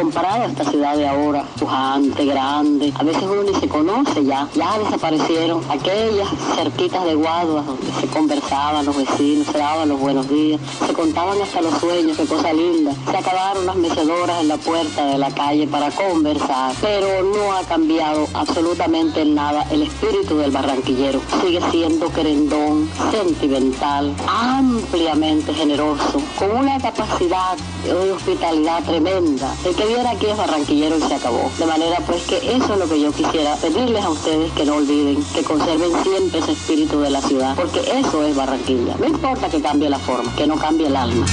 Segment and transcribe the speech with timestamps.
[0.00, 2.90] Comparada esta ciudad de ahora, pujante, grande.
[2.98, 6.26] A veces uno ni se conoce ya, ya desaparecieron aquellas
[6.56, 11.40] cerquitas de guaduas donde se conversaban los vecinos, se daban los buenos días, se contaban
[11.42, 12.92] hasta los sueños, qué cosa linda.
[13.10, 17.62] Se acabaron las mecedoras en la puerta de la calle para conversar, pero no ha
[17.64, 21.20] cambiado absolutamente nada el espíritu del barranquillero.
[21.42, 29.52] Sigue siendo querendón, sentimental, ampliamente generoso, con una capacidad de hospitalidad tremenda.
[29.94, 31.50] Viera aquí es barranquillero y se acabó.
[31.58, 34.76] De manera pues que eso es lo que yo quisiera pedirles a ustedes que no
[34.76, 38.96] olviden, que conserven siempre ese espíritu de la ciudad, porque eso es Barranquilla.
[38.98, 41.26] No importa que cambie la forma, que no cambie el alma.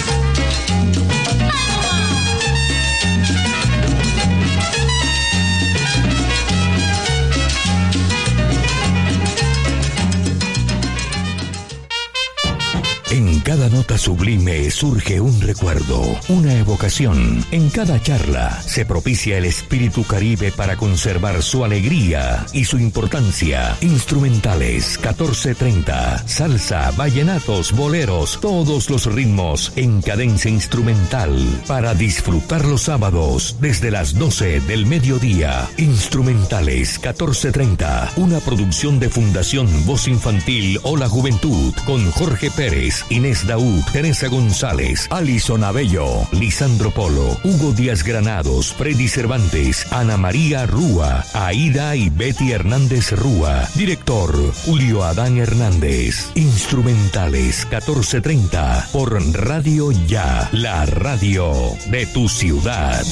[13.48, 17.46] Cada nota sublime surge un recuerdo, una evocación.
[17.52, 23.78] En cada charla se propicia el espíritu caribe para conservar su alegría y su importancia.
[23.80, 31.34] Instrumentales 1430, salsa, vallenatos, boleros, todos los ritmos en cadencia instrumental
[31.68, 35.70] para disfrutar los sábados desde las 12 del mediodía.
[35.78, 43.37] Instrumentales 1430, una producción de Fundación Voz Infantil o la Juventud con Jorge Pérez Inés
[43.46, 51.26] Daud, Teresa González, Alison Abello, Lisandro Polo, Hugo Díaz Granados, Freddy Cervantes, Ana María Rúa,
[51.34, 53.68] Aida y Betty Hernández Rúa.
[53.76, 54.34] Director,
[54.66, 56.32] Julio Adán Hernández.
[56.36, 61.54] Instrumentales 1430 por Radio Ya, la radio
[61.90, 63.06] de tu ciudad.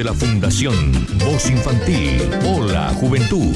[0.00, 0.74] De la Fundación
[1.18, 2.22] Voz Infantil.
[2.46, 3.54] Hola Juventud.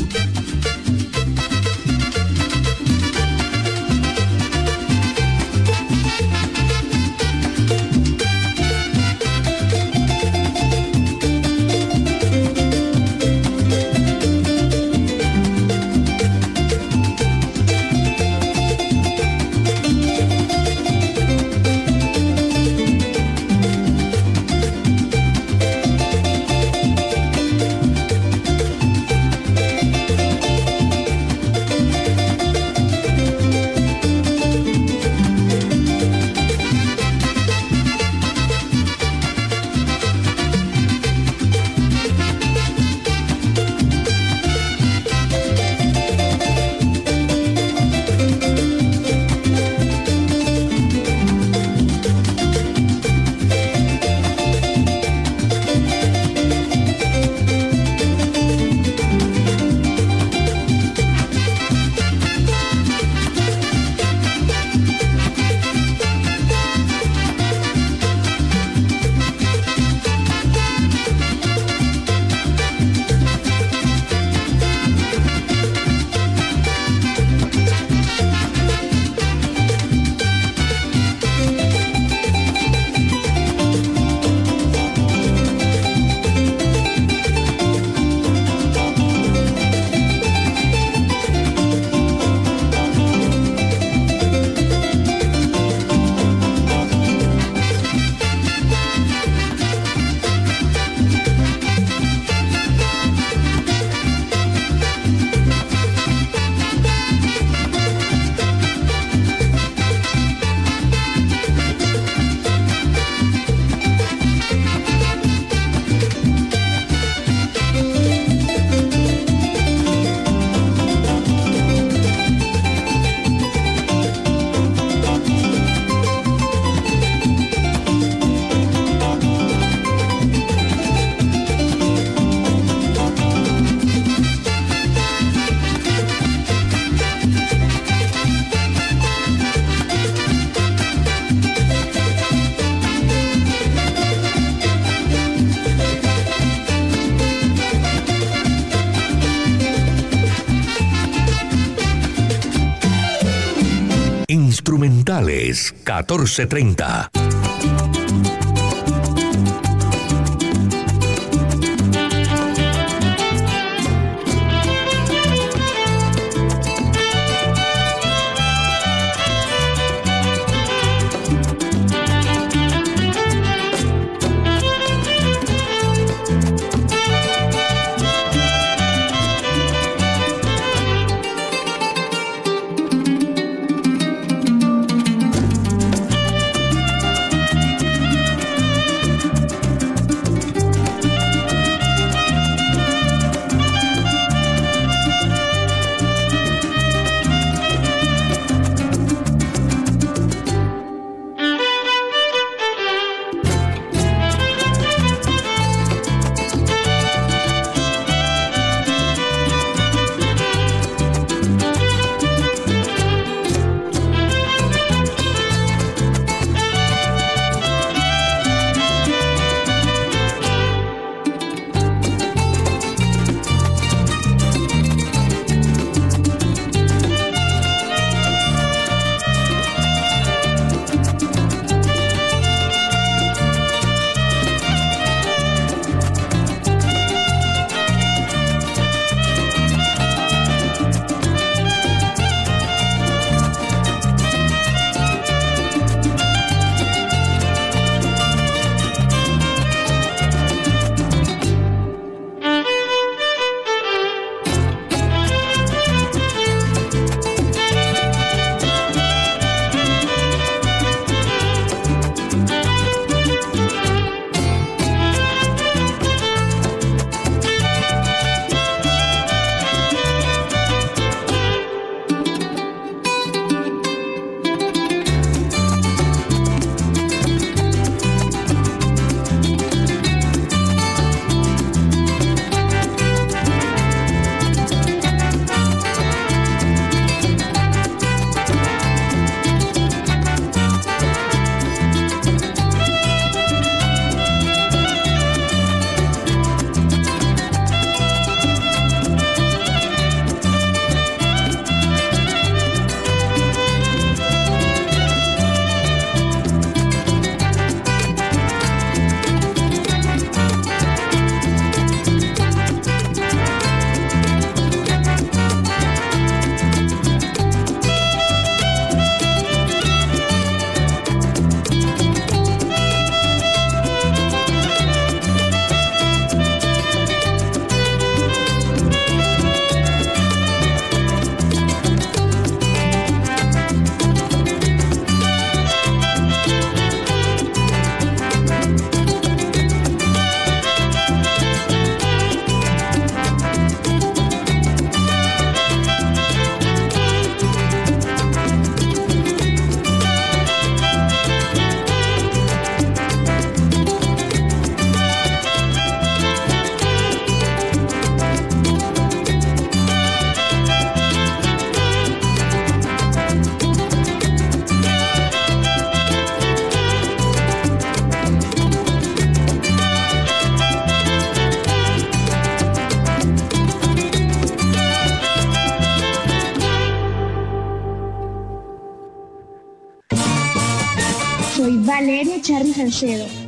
[154.64, 157.23] Instrumentales 1430.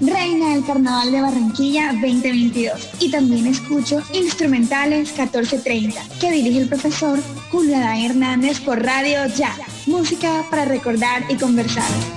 [0.01, 2.89] Reina del Carnaval de Barranquilla 2022.
[3.01, 7.19] Y también escucho Instrumentales 1430, que dirige el profesor
[7.51, 9.55] Julio Adán Hernández por Radio Ya.
[9.87, 12.16] Música para recordar y conversar.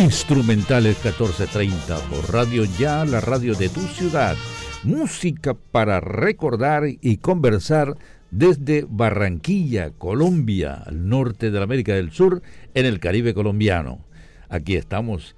[0.00, 4.34] Instrumentales 1430 por Radio Ya, la radio de tu ciudad.
[4.82, 7.98] Música para recordar y conversar
[8.30, 12.40] desde Barranquilla, Colombia, al norte de la América del Sur,
[12.72, 13.98] en el Caribe colombiano.
[14.48, 15.36] Aquí estamos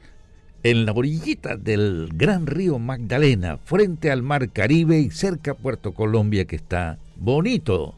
[0.63, 5.93] en la orillita del gran río Magdalena, frente al mar Caribe y cerca a Puerto
[5.93, 7.97] Colombia, que está bonito.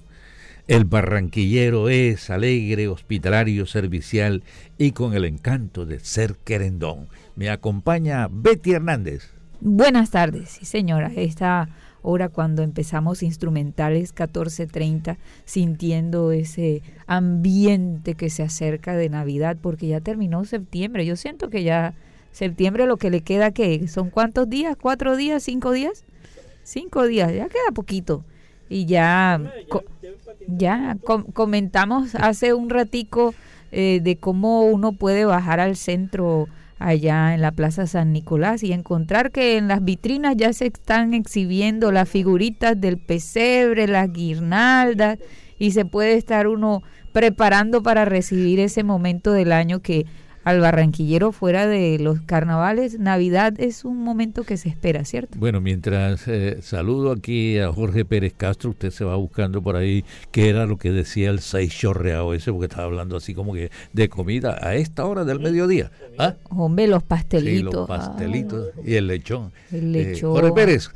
[0.67, 4.43] El barranquillero es alegre, hospitalario, servicial
[4.79, 7.09] y con el encanto de ser querendón.
[7.37, 9.29] Me acompaña Betty Hernández.
[9.61, 11.13] Buenas tardes, sí señora.
[11.15, 11.69] Esta
[12.01, 20.01] hora cuando empezamos instrumentales 14.30, sintiendo ese ambiente que se acerca de Navidad, porque ya
[20.01, 21.05] terminó septiembre.
[21.05, 21.93] Yo siento que ya
[22.33, 24.79] septiembre lo que le queda, que ¿Son cuántos días?
[24.81, 25.43] ¿Cuatro días?
[25.43, 26.05] ¿Cinco días?
[26.63, 28.25] Cinco días, ya queda poquito.
[28.69, 29.41] Y ya
[30.47, 30.97] ya
[31.33, 33.35] comentamos hace un ratico
[33.73, 38.73] eh, de cómo uno puede bajar al centro allá en la Plaza San Nicolás y
[38.73, 45.19] encontrar que en las vitrinas ya se están exhibiendo las figuritas del pesebre, las guirnaldas
[45.59, 50.05] y se puede estar uno preparando para recibir ese momento del año que
[50.45, 55.39] al barranquillero fuera de los carnavales, Navidad es un momento que se espera, ¿cierto?
[55.39, 60.05] Bueno, mientras eh, saludo aquí a Jorge Pérez Castro, usted se va buscando por ahí
[60.31, 63.71] qué era lo que decía el seis chorreado ese, porque estaba hablando así como que
[63.95, 65.91] de comida a esta hora del mediodía.
[66.19, 66.35] ¿Ah?
[66.51, 67.73] Hombre, los pastelitos.
[67.73, 69.51] los pastelitos y el lechón.
[69.73, 70.33] El eh, lechón.
[70.33, 70.91] Jorge Pérez,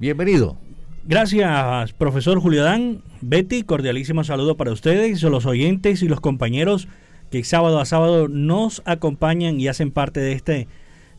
[0.00, 0.56] bienvenido.
[1.04, 3.02] Gracias, profesor Julián.
[3.20, 6.88] Betty, cordialísimo saludo para ustedes, los oyentes y los compañeros
[7.30, 10.68] que sábado a sábado nos acompañan y hacen parte de este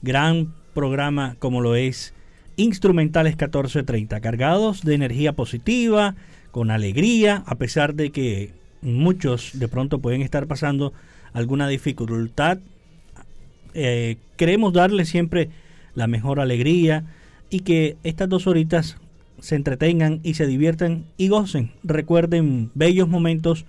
[0.02, 2.14] gran programa como lo es
[2.58, 6.16] Instrumentales 1430, cargados de energía positiva,
[6.52, 10.94] con alegría, a pesar de que muchos de pronto pueden estar pasando
[11.34, 12.60] alguna dificultad.
[13.74, 15.50] Eh, queremos darle siempre
[15.96, 17.06] la mejor alegría
[17.50, 18.98] y que estas dos horitas
[19.40, 21.72] se entretengan y se diviertan y gocen.
[21.84, 23.66] Recuerden bellos momentos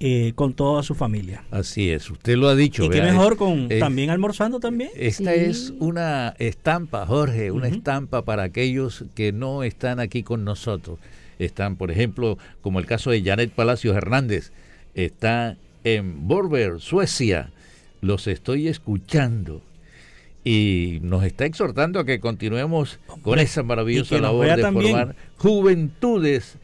[0.00, 1.44] eh, con toda su familia.
[1.50, 2.84] Así es, usted lo ha dicho.
[2.84, 4.90] Y qué mejor con también almorzando también.
[4.94, 10.98] Esta es una estampa, Jorge, una estampa para aquellos que no están aquí con nosotros.
[11.38, 14.52] Están, por ejemplo, como el caso de Janet Palacios Hernández,
[14.94, 17.50] está en Borber, Suecia.
[18.00, 19.62] Los estoy escuchando
[20.44, 26.56] y nos está exhortando a que continuemos con esa maravillosa labor de formar juventudes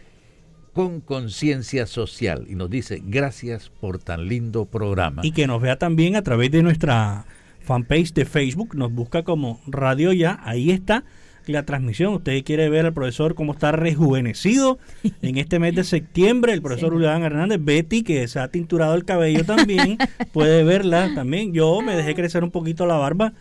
[0.75, 5.23] con conciencia social y nos dice gracias por tan lindo programa.
[5.25, 7.25] Y que nos vea también a través de nuestra
[7.61, 11.05] fanpage de Facebook, nos busca como Radio Ya, ahí está
[11.47, 12.15] la transmisión.
[12.15, 14.79] Usted quiere ver al profesor cómo está rejuvenecido
[15.23, 16.53] en este mes de septiembre.
[16.53, 19.99] El profesor Julián Hernández, Betty, que se ha tinturado el cabello también,
[20.33, 21.53] puede verla también.
[21.53, 23.33] Yo me dejé crecer un poquito la barba,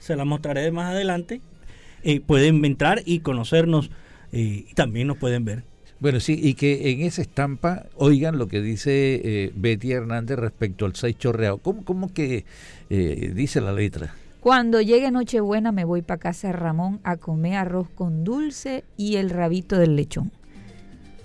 [0.00, 1.40] se la mostraré más adelante.
[2.02, 3.90] Eh, pueden entrar y conocernos
[4.32, 5.69] eh, y también nos pueden ver.
[6.00, 10.86] Bueno, sí, y que en esa estampa oigan lo que dice eh, Betty Hernández respecto
[10.86, 11.58] al seis chorreado.
[11.58, 12.46] ¿Cómo, cómo que
[12.88, 14.14] eh, dice la letra?
[14.40, 19.16] Cuando llegue Nochebuena me voy para casa de Ramón a comer arroz con dulce y
[19.16, 20.32] el rabito del lechón.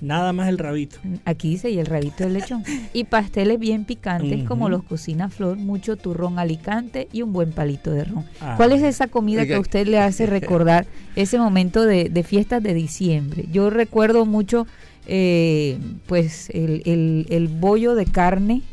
[0.02, 0.98] Nada más el rabito.
[1.26, 2.64] Aquí dice y el rabito del lechón.
[2.94, 7.92] Y pasteles bien picantes como los cocina Flor, mucho turrón alicante y un buen palito
[7.92, 8.26] de ron.
[8.42, 8.56] Ah.
[8.58, 10.86] ¿Cuál es esa comida que a usted le hace recordar
[11.16, 13.46] ese momento de, fiestas de diciembre?
[13.52, 14.68] Yo recuerdo mucho
[15.08, 18.64] eh, pues el, el, el bollo de carne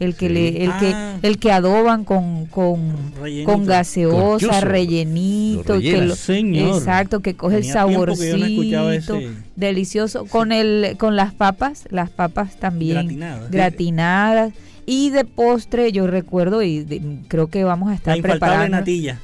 [0.00, 1.18] el que le, el que ah.
[1.22, 3.12] el que adoban con con,
[3.44, 9.20] con gaseosa, rellenito, que exacto, que coge el saborcito,
[9.56, 14.52] delicioso con el con las papas, las papas también gratinadas.
[14.86, 18.78] Y de postre, yo recuerdo y creo que vamos a estar la preparando.
[18.78, 19.20] natilla.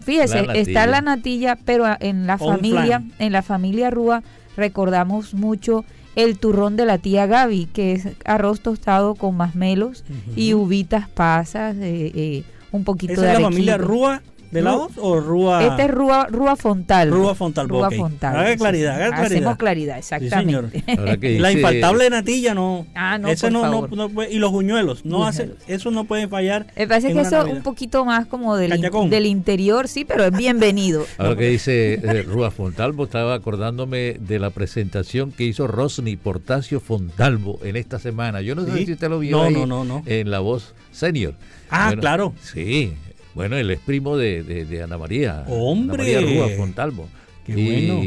[0.00, 4.22] Fíjese, está la natilla, pero en la familia, en la familia Rúa
[4.56, 5.84] recordamos mucho
[6.24, 10.04] el turrón de la tía Gaby, que es arroz tostado con masmelos
[10.36, 14.74] y uvitas pasas, eh, eh, un poquito Esa de es la familia Rúa de la
[14.74, 15.64] voz o Rúa?
[15.66, 17.10] Este es Rúa, Rúa Fontal.
[17.10, 17.68] Rúa Fontal.
[17.68, 17.90] Rúa.
[17.90, 18.36] Fontal.
[18.36, 19.26] Haga claridad, haga claridad.
[19.26, 20.80] Hacemos claridad, exactamente.
[20.82, 20.98] señor.
[20.98, 22.86] Ahora que La infaltable natilla no.
[22.94, 23.96] Ah, no, Ese por no, no, favor.
[23.96, 26.66] no puede- y los buñuelos, no hace, eso no puede fallar.
[26.76, 27.56] Me parece que eso Navidad.
[27.56, 31.06] un poquito más como del, in- del interior, sí, pero es bienvenido.
[31.18, 36.80] Ahora que dice eh, Rúa Fontalvo, estaba acordándome de la presentación que hizo Rosny Portacio
[36.80, 38.40] Fontalvo en esta semana.
[38.40, 38.86] Yo no sé Sí.
[38.86, 40.02] si usted lo vio No, ahí no, no, no.
[40.06, 41.34] en La Voz Senior.
[41.70, 42.34] Ah, claro.
[42.42, 42.94] Sí,
[43.34, 45.44] bueno, él es primo de, de- de Ana María.
[45.48, 46.16] ¡Hombre!
[46.16, 47.08] Ana María Rúa Fontalvo.
[47.46, 48.04] Qué y, bueno.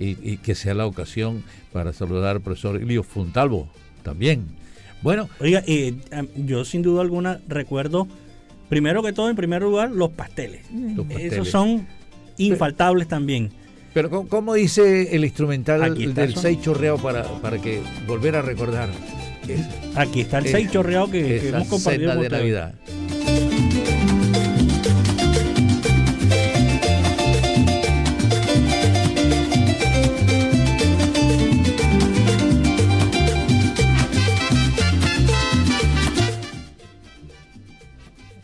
[0.00, 3.68] Y, y que sea la ocasión para saludar al profesor Elio Fontalvo
[4.02, 4.46] también.
[5.02, 5.94] Bueno, Oiga, eh,
[6.36, 8.06] yo sin duda alguna recuerdo,
[8.68, 10.62] primero que todo, en primer lugar, los pasteles.
[10.72, 11.32] los pasteles.
[11.32, 11.86] Esos son
[12.36, 13.50] infaltables también.
[13.94, 18.42] Pero ¿cómo, cómo dice el instrumental del son- seis chorreado para, para que volver a
[18.42, 18.88] recordar?
[19.48, 22.14] Es- Aquí está el Es- 6 chorreado que, hemos compartido.
[22.20, 22.28] de.
[22.28, 22.74] Navidad.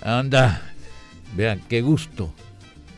[0.04, 0.60] Anda,
[1.34, 2.30] vean qué gusto,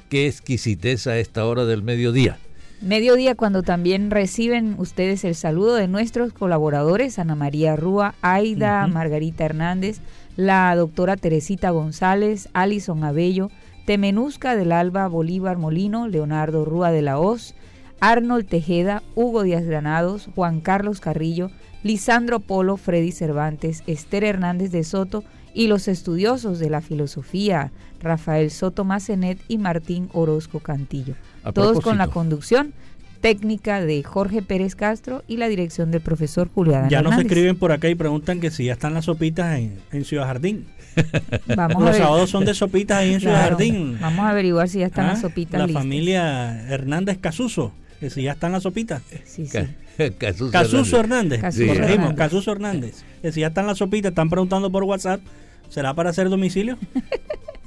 [0.08, 2.36] qué exquisitez a esta hora del mediodía.
[2.80, 8.88] Mediodía cuando también reciben ustedes el saludo de nuestros colaboradores, Ana María Rúa, Aida.
[8.88, 10.00] Margarita Hernández,
[10.34, 13.52] la doctora Teresita González, Alison Abello,
[13.86, 17.54] Temenusca del Alba, Bolívar Molino, Leonardo Rúa de la Hoz,
[18.00, 21.52] Arnold Tejeda, Hugo Díaz Granados, Juan Carlos Carrillo,
[21.84, 25.22] Lisandro Polo, Freddy Cervantes, Esther Hernández de Soto
[25.56, 31.14] y los estudiosos de la filosofía, Rafael Soto Macenet y Martín Orozco Cantillo.
[31.44, 32.74] A Todos con la conducción
[33.22, 37.26] técnica de Jorge Pérez Castro y la dirección del profesor Julián Ya nos Hernández.
[37.32, 40.66] escriben por acá y preguntan que si ya están las sopitas en, en Ciudad Jardín.
[41.56, 43.98] Vamos Los sábados son de sopitas ahí en Ciudad Claro, Jardín.
[44.00, 45.82] Vamos a averiguar si ya están Ah, las sopitas La listas.
[45.82, 49.02] familia Hernández Casuso, que si ya están las sopitas.
[49.24, 49.52] Sí, sí.
[49.52, 49.68] Ca-
[50.18, 51.38] Casuso Casuso Hernández.
[51.38, 51.40] Hernández.
[51.40, 52.16] Casuso corregimos, Hernández.
[52.18, 53.04] Casuso Hernández.
[53.22, 55.20] Que si ya están las sopitas, están preguntando por WhatsApp.
[55.68, 56.78] ¿Será para hacer domicilio?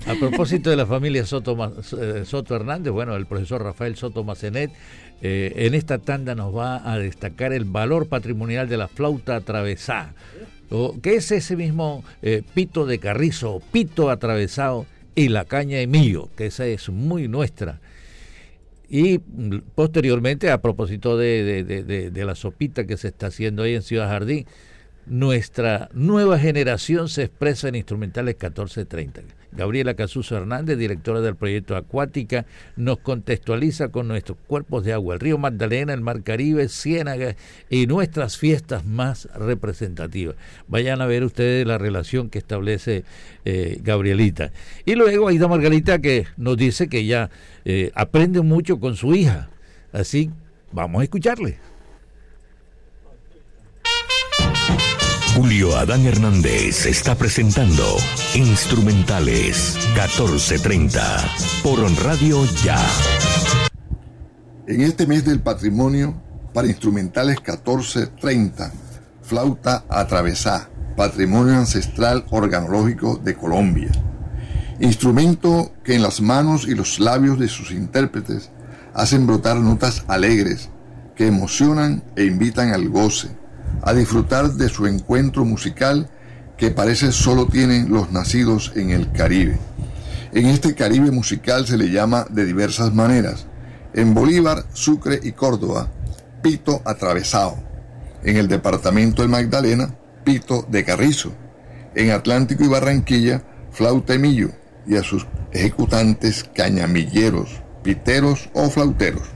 [0.07, 1.57] A propósito de la familia Soto,
[2.01, 4.71] eh, Hernández, bueno, el profesor Rafael Soto Macenet
[5.21, 10.13] eh, en esta tanda nos va a destacar el valor patrimonial de la flauta atravesada.
[10.71, 15.87] O, ¿Qué es ese mismo eh, pito de carrizo, pito atravesado y la caña de
[15.87, 16.29] millo?
[16.37, 17.81] Que esa es muy nuestra.
[18.89, 21.63] Y mm, posteriormente, a propósito de-
[22.11, 24.45] de la sopita que se está haciendo ahí en Ciudad Jardín,
[25.05, 29.39] nuestra nueva generación se expresa en instrumentales 1430.
[29.51, 35.19] Gabriela Casuso Hernández, directora del proyecto Acuática, nos contextualiza con nuestros cuerpos de agua, el
[35.19, 37.35] río Magdalena, el Mar Caribe, Ciénaga
[37.69, 40.35] y nuestras fiestas más representativas.
[40.67, 43.03] Vayan a ver ustedes la relación que establece
[43.45, 44.51] eh, Gabrielita.
[44.85, 47.31] Y luego Aida Margarita que nos dice que ya
[47.65, 49.49] eh, aprende mucho con su hija.
[49.91, 50.29] Así,
[50.71, 51.57] vamos a escucharle.
[55.41, 57.95] Julio Adán Hernández está presentando
[58.35, 61.01] Instrumentales 1430
[61.63, 62.77] por Radio Ya.
[64.67, 66.21] En este mes del patrimonio,
[66.53, 68.69] para instrumentales 1430,
[69.21, 73.91] flauta atravesá, patrimonio ancestral organológico de Colombia.
[74.81, 78.51] Instrumento que en las manos y los labios de sus intérpretes
[78.93, 80.69] hacen brotar notas alegres
[81.15, 83.38] que emocionan e invitan al goce,
[83.81, 86.09] a disfrutar de su encuentro musical
[86.57, 89.57] que parece solo tienen los nacidos en el Caribe.
[90.33, 93.47] En este Caribe musical se le llama de diversas maneras.
[93.93, 95.89] En Bolívar, Sucre y Córdoba,
[96.43, 97.57] pito atravesado.
[98.23, 101.31] En el departamento del Magdalena, pito de carrizo.
[101.95, 103.41] En Atlántico y Barranquilla,
[103.71, 109.29] flauta y a sus ejecutantes cañamilleros, piteros o flauteros.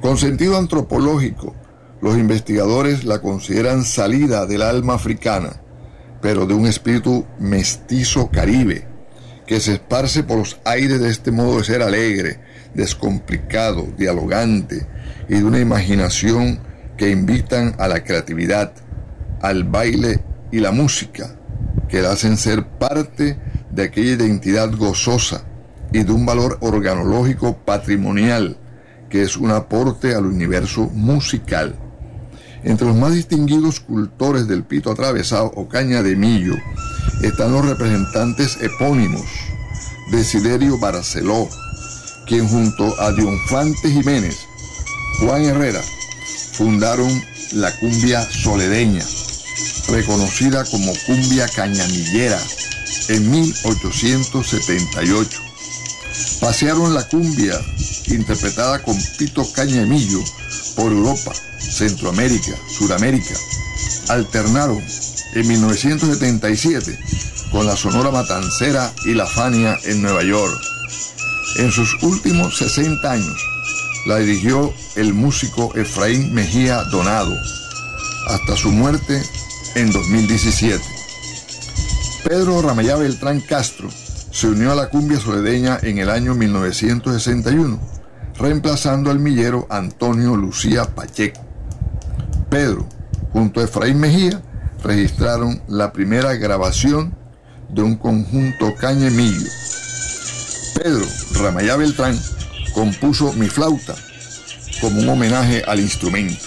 [0.00, 1.54] Con sentido antropológico,
[2.00, 5.60] los investigadores la consideran salida del alma africana,
[6.22, 8.86] pero de un espíritu mestizo caribe,
[9.46, 12.40] que se esparce por los aires de este modo de ser alegre,
[12.74, 14.86] descomplicado, dialogante
[15.28, 16.60] y de una imaginación
[16.96, 18.72] que invitan a la creatividad,
[19.40, 21.36] al baile y la música,
[21.88, 23.38] que la hacen ser parte
[23.70, 25.44] de aquella identidad gozosa
[25.92, 28.56] y de un valor organológico patrimonial,
[29.08, 31.74] que es un aporte al universo musical.
[32.62, 36.54] Entre los más distinguidos cultores del pito atravesado o caña de millo
[37.22, 39.24] están los representantes epónimos,
[40.10, 41.48] Desiderio Barceló,
[42.26, 44.36] quien junto a Dionfante Jiménez,
[45.20, 45.80] Juan Herrera,
[46.52, 47.10] fundaron
[47.52, 49.04] la cumbia soledeña,
[49.88, 52.38] reconocida como cumbia cañamillera
[53.08, 55.40] en 1878.
[56.40, 57.58] Pasearon la cumbia,
[58.06, 60.20] interpretada con Pito Cañamillo,
[60.76, 63.34] por Europa, Centroamérica, Suramérica.
[64.08, 64.82] Alternaron
[65.34, 66.98] en 1977
[67.52, 70.60] con la Sonora Matancera y la Fania en Nueva York.
[71.56, 73.46] En sus últimos 60 años
[74.06, 77.36] la dirigió el músico Efraín Mejía Donado
[78.28, 79.22] hasta su muerte
[79.74, 80.82] en 2017.
[82.24, 83.88] Pedro Ramayá Beltrán Castro
[84.30, 87.80] se unió a la cumbia soledeña en el año 1961,
[88.38, 91.49] reemplazando al millero Antonio Lucía Pacheco.
[92.50, 92.84] Pedro,
[93.32, 94.42] junto a Efraín Mejía,
[94.82, 97.14] registraron la primera grabación
[97.68, 99.48] de un conjunto cañemillo.
[100.74, 101.06] Pedro
[101.40, 102.18] Ramayá Beltrán
[102.74, 103.94] compuso Mi flauta
[104.80, 106.44] como un homenaje al instrumento.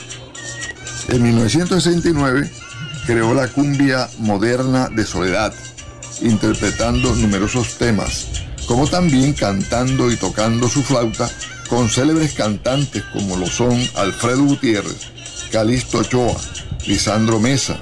[1.08, 2.52] En 1969
[3.06, 5.54] creó la cumbia moderna de Soledad,
[6.22, 8.28] interpretando numerosos temas,
[8.68, 11.30] como también cantando y tocando su flauta
[11.70, 15.14] con célebres cantantes como lo son Alfredo Gutiérrez,
[15.54, 16.36] Calixto Ochoa,
[16.88, 17.80] Lisandro Mesa,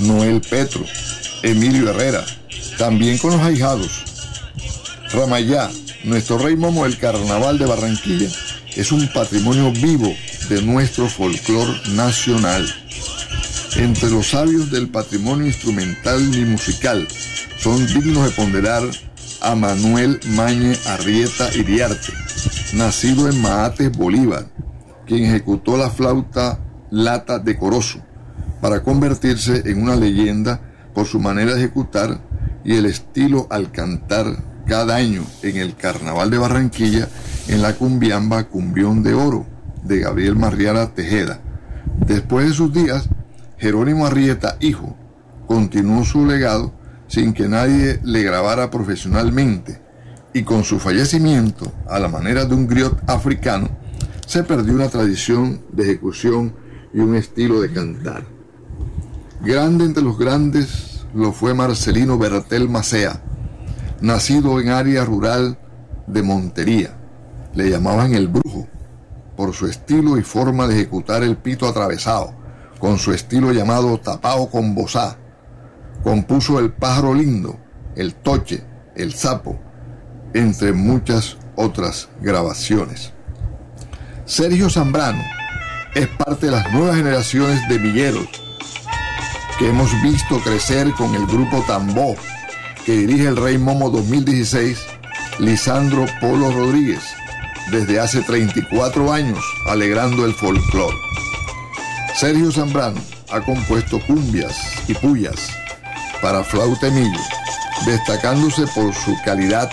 [0.00, 0.84] Noel Petro,
[1.42, 2.22] Emilio Herrera,
[2.76, 4.04] también con los ahijados.
[5.14, 5.70] Ramayá,
[6.04, 8.28] nuestro rey momo del carnaval de Barranquilla,
[8.76, 10.14] es un patrimonio vivo
[10.50, 12.68] de nuestro folclor nacional.
[13.76, 17.08] Entre los sabios del patrimonio instrumental y musical
[17.58, 18.82] son dignos de ponderar
[19.40, 22.12] a Manuel Mañe Arrieta Iriarte,
[22.74, 24.46] nacido en Maates, Bolívar,
[25.06, 28.00] quien ejecutó la flauta lata de Corozo
[28.60, 30.60] para convertirse en una leyenda
[30.94, 32.20] por su manera de ejecutar
[32.64, 34.26] y el estilo al cantar
[34.66, 37.08] cada año en el Carnaval de Barranquilla
[37.48, 39.46] en la cumbiamba Cumbión de Oro
[39.84, 41.40] de Gabriel Marriara Tejeda.
[42.06, 43.08] Después de sus días,
[43.58, 44.96] Jerónimo Arrieta, hijo,
[45.46, 46.72] continuó su legado
[47.06, 49.80] sin que nadie le grabara profesionalmente
[50.34, 53.68] y con su fallecimiento, a la manera de un griot africano,
[54.26, 56.54] se perdió una tradición de ejecución
[56.98, 58.24] y un estilo de cantar.
[59.40, 63.22] Grande entre los grandes lo fue Marcelino Bertel Macea,
[64.00, 65.56] nacido en área rural
[66.08, 66.98] de Montería.
[67.54, 68.66] Le llamaban el brujo
[69.36, 72.34] por su estilo y forma de ejecutar el pito atravesado,
[72.80, 75.18] con su estilo llamado tapao con bozá.
[76.02, 77.60] Compuso El pájaro lindo,
[77.94, 78.64] El toche,
[78.96, 79.56] El sapo,
[80.34, 83.12] entre muchas otras grabaciones.
[84.24, 85.37] Sergio Zambrano
[85.94, 88.26] es parte de las nuevas generaciones de villeros
[89.58, 92.16] que hemos visto crecer con el grupo Tambó
[92.88, 94.78] que dirige el Rey Momo 2016,
[95.40, 97.02] Lisandro Polo Rodríguez,
[97.70, 100.96] desde hace 34 años, alegrando el folclore.
[102.14, 102.98] Sergio Zambrano
[103.30, 104.56] ha compuesto cumbias
[104.88, 105.50] y puyas
[106.22, 107.20] para flauta millo,
[107.84, 109.70] destacándose por su calidad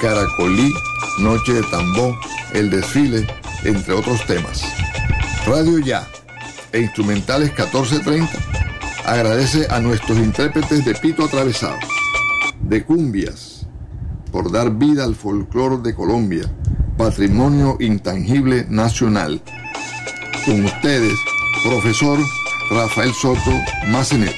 [0.00, 0.72] Caracolí,
[1.18, 2.16] Noche de Tambó,
[2.52, 3.26] El Desfile,
[3.64, 4.62] entre otros temas.
[5.46, 6.08] Radio Ya
[6.72, 8.38] e Instrumentales 1430
[9.04, 11.76] agradece a nuestros intérpretes de Pito Atravesado
[12.62, 13.66] de cumbias
[14.32, 16.50] por dar vida al folclore de Colombia,
[16.96, 19.40] patrimonio intangible nacional.
[20.46, 21.14] Con ustedes,
[21.62, 22.18] profesor
[22.70, 23.52] Rafael Soto
[23.88, 24.34] Macenet.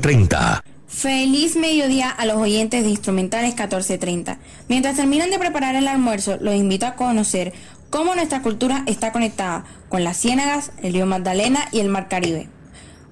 [0.00, 0.62] 14.30.
[0.86, 4.38] Feliz mediodía a los oyentes de Instrumentales 1430.
[4.68, 7.52] Mientras terminan de preparar el almuerzo, los invito a conocer
[7.90, 12.48] cómo nuestra cultura está conectada con las ciénagas, el río Magdalena y el mar Caribe.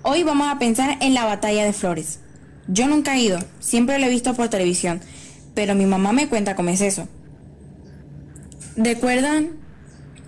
[0.02, 2.20] Hoy vamos a pensar en la batalla de Flores.
[2.66, 5.00] Yo nunca he ido, siempre lo he visto por televisión,
[5.54, 7.08] pero mi mamá me cuenta cómo es eso.
[8.76, 9.50] ¿Recuerdan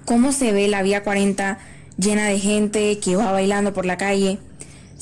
[0.04, 1.58] cómo se ve la vía 40
[1.96, 4.38] llena de gente que va bailando por la calle?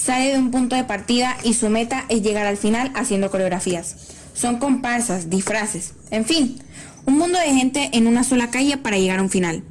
[0.02, 3.96] Sale de un punto de partida y su meta es llegar al final haciendo coreografías.
[4.32, 6.58] Son comparsas, disfraces, en fin,
[7.04, 9.62] un mundo de gente en una sola calle para llegar a un final.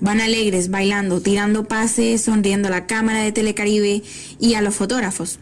[0.00, 4.04] Van alegres, bailando, tirando pases, sonriendo a la cámara de Telecaribe
[4.38, 5.40] y a los fotógrafos.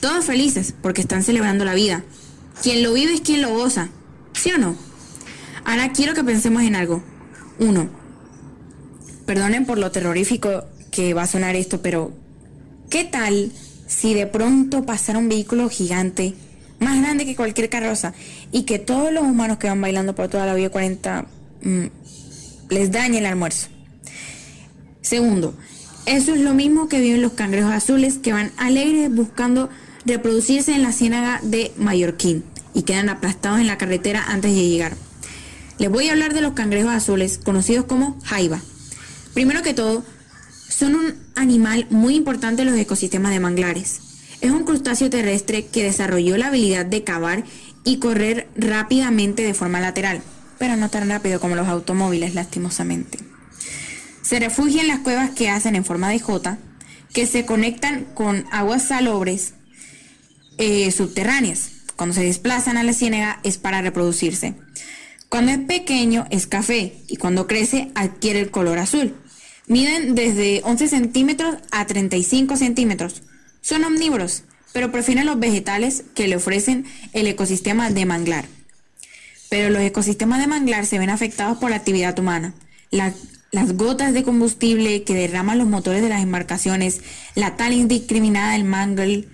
[0.00, 2.02] Todos felices porque están celebrando la vida.
[2.62, 3.88] Quien lo vive es quien lo goza.
[4.32, 4.74] ¿Sí o no?
[5.64, 7.04] Ahora quiero que pensemos en algo.
[7.60, 7.88] Uno,
[9.26, 12.19] perdonen por lo terrorífico que va a sonar esto, pero
[12.90, 13.52] ¿qué tal
[13.86, 16.34] si de pronto pasara un vehículo gigante,
[16.78, 18.12] más grande que cualquier carroza,
[18.52, 21.26] y que todos los humanos que van bailando por toda la vía 40
[21.62, 21.84] mm,
[22.68, 23.68] les dañe el almuerzo?
[25.00, 25.54] Segundo,
[26.04, 29.70] eso es lo mismo que viven los cangrejos azules que van alegres buscando
[30.04, 34.96] reproducirse en la ciénaga de Mallorquín y quedan aplastados en la carretera antes de llegar.
[35.78, 38.60] Les voy a hablar de los cangrejos azules, conocidos como jaiba.
[39.32, 40.04] Primero que todo,
[40.80, 44.00] son un animal muy importante en los ecosistemas de manglares.
[44.40, 47.44] Es un crustáceo terrestre que desarrolló la habilidad de cavar
[47.84, 50.22] y correr rápidamente de forma lateral,
[50.58, 53.18] pero no tan rápido como los automóviles, lastimosamente.
[54.22, 56.56] Se refugia en las cuevas que hacen en forma de J,
[57.12, 59.52] que se conectan con aguas salobres
[60.56, 61.72] eh, subterráneas.
[61.94, 64.54] Cuando se desplazan a la ciénaga es para reproducirse.
[65.28, 69.14] Cuando es pequeño es café y cuando crece adquiere el color azul.
[69.70, 73.22] Miden desde 11 centímetros a 35 centímetros.
[73.60, 78.46] Son omnívoros, pero prefieren los vegetales que le ofrecen el ecosistema de manglar.
[79.48, 82.52] Pero los ecosistemas de manglar se ven afectados por la actividad humana.
[82.90, 87.02] las gotas de combustible que derraman los motores de las embarcaciones,
[87.36, 89.28] la tal indiscriminada del mangle,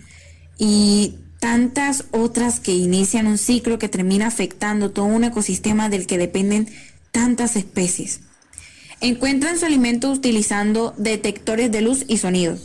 [0.59, 6.19] y tantas otras que inician un ciclo que termina afectando todo un ecosistema del que
[6.19, 6.69] dependen
[7.11, 8.21] tantas especies.
[9.01, 12.59] Encuentran su alimento utilizando detectores de luz y sonido.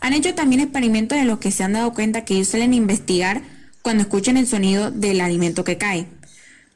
[0.00, 3.42] Han hecho también experimentos en los que se han dado cuenta que ellos suelen investigar
[3.82, 6.06] cuando escuchan el sonido del alimento que cae.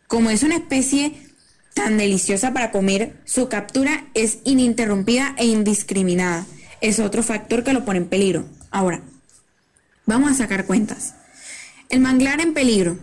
[0.07, 1.15] Como es una especie
[1.75, 6.47] tan deliciosa para comer, su captura es ininterrumpida e indiscriminada.
[6.81, 8.47] Es otro factor que lo pone en peligro.
[8.71, 9.03] Ahora,
[10.09, 11.13] Vamos a sacar cuentas.
[11.91, 12.97] El manglar en peligro,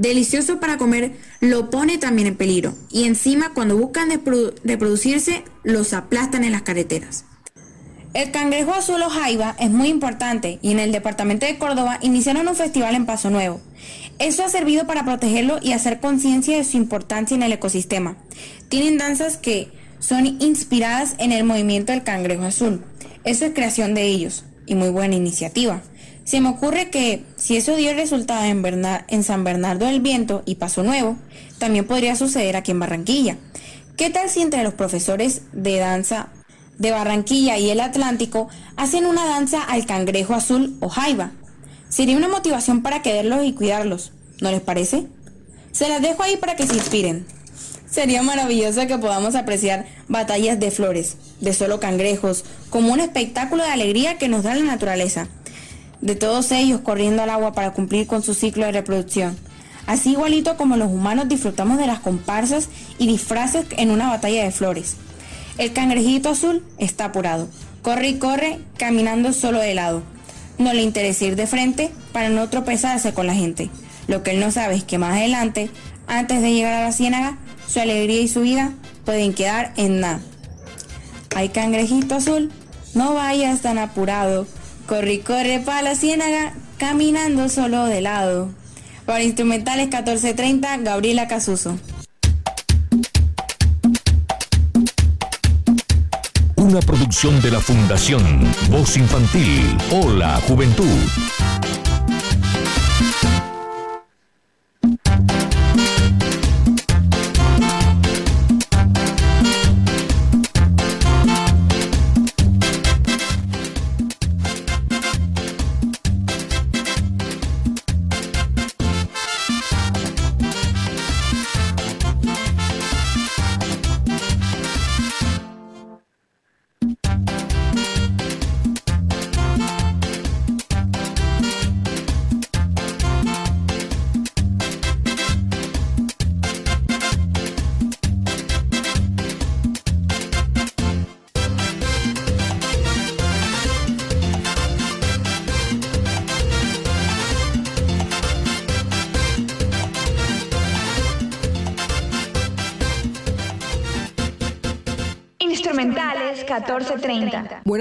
[0.00, 2.74] delicioso para comer, lo pone también en peligro.
[2.90, 4.10] Y encima cuando buscan
[4.64, 7.24] reproducirse, los aplastan en las carreteras.
[8.12, 12.48] El cangrejo azul o jaiba es muy importante y en el departamento de Córdoba iniciaron
[12.48, 13.60] un festival en Paso Nuevo.
[14.18, 18.16] Eso ha servido para protegerlo y hacer conciencia de su importancia en el ecosistema.
[18.68, 22.82] Tienen danzas que son inspiradas en el movimiento del cangrejo azul.
[23.22, 25.82] Eso es creación de ellos y muy buena iniciativa.
[26.30, 28.64] Se me ocurre que si eso dio resultado en,
[29.08, 31.16] en San Bernardo del Viento y Paso Nuevo,
[31.58, 33.36] también podría suceder aquí en Barranquilla.
[33.96, 36.28] ¿Qué tal si entre los profesores de danza
[36.78, 41.32] de Barranquilla y el Atlántico hacen una danza al cangrejo azul o jaiba?
[41.88, 45.08] Sería una motivación para quererlos y cuidarlos, ¿no les parece?
[45.72, 47.26] Se las dejo ahí para que se inspiren.
[47.90, 53.70] Sería maravilloso que podamos apreciar batallas de flores, de solo cangrejos, como un espectáculo de
[53.70, 55.26] alegría que nos da la naturaleza
[56.00, 59.36] de todos ellos corriendo al agua para cumplir con su ciclo de reproducción.
[59.86, 64.52] Así igualito como los humanos disfrutamos de las comparsas y disfraces en una batalla de
[64.52, 64.96] flores.
[65.58, 67.48] El cangrejito azul está apurado.
[67.82, 70.02] Corre y corre, caminando solo de lado.
[70.58, 73.70] No le interesa ir de frente para no tropezarse con la gente.
[74.06, 75.70] Lo que él no sabe es que más adelante,
[76.06, 78.72] antes de llegar a la ciénaga, su alegría y su vida
[79.04, 80.20] pueden quedar en nada.
[81.34, 82.50] Ay, cangrejito azul,
[82.94, 84.46] no vayas tan apurado
[84.90, 88.48] Corre, corre para la ciénaga, caminando solo de lado.
[89.06, 91.78] Para Instrumentales 1430, Gabriela Casuso.
[96.56, 98.20] Una producción de la Fundación
[98.68, 99.62] Voz Infantil.
[99.92, 100.84] Hola, Juventud.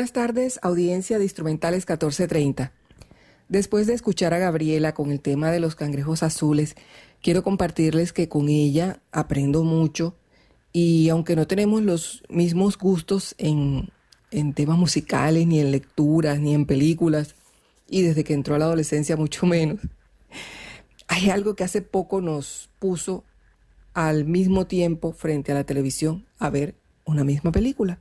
[0.10, 2.72] Buenas tardes, audiencia de Instrumentales 1430.
[3.48, 6.76] Después de escuchar a Gabriela con el tema de los cangrejos azules,
[7.22, 10.16] quiero compartirles que con ella aprendo mucho
[10.74, 13.92] y aunque no tenemos los mismos gustos en,
[14.32, 17.36] en temas musicales, ni en lecturas, ni en películas,
[17.88, 19.80] y desde que entró a la adolescencia mucho menos,
[21.08, 23.26] hay algo que hace poco nos puso
[23.94, 26.74] al mismo tiempo frente a la televisión a ver
[27.06, 28.00] una misma película.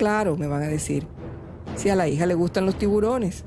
[0.00, 1.06] Claro, me van a decir.
[1.76, 3.44] Si a la hija le gustan los tiburones,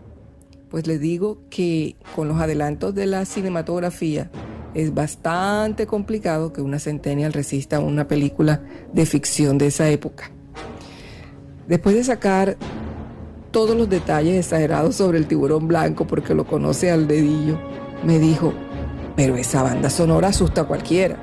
[0.69, 4.29] pues les digo que con los adelantos de la cinematografía
[4.75, 8.61] es bastante complicado que una centennial resista a una película
[8.93, 10.29] de ficción de esa época.
[11.67, 12.55] Después de sacar
[13.49, 17.57] todos los detalles exagerados sobre el tiburón blanco porque lo conoce al dedillo,
[18.05, 18.53] me dijo,
[19.15, 21.17] pero esa banda sonora asusta a cualquiera.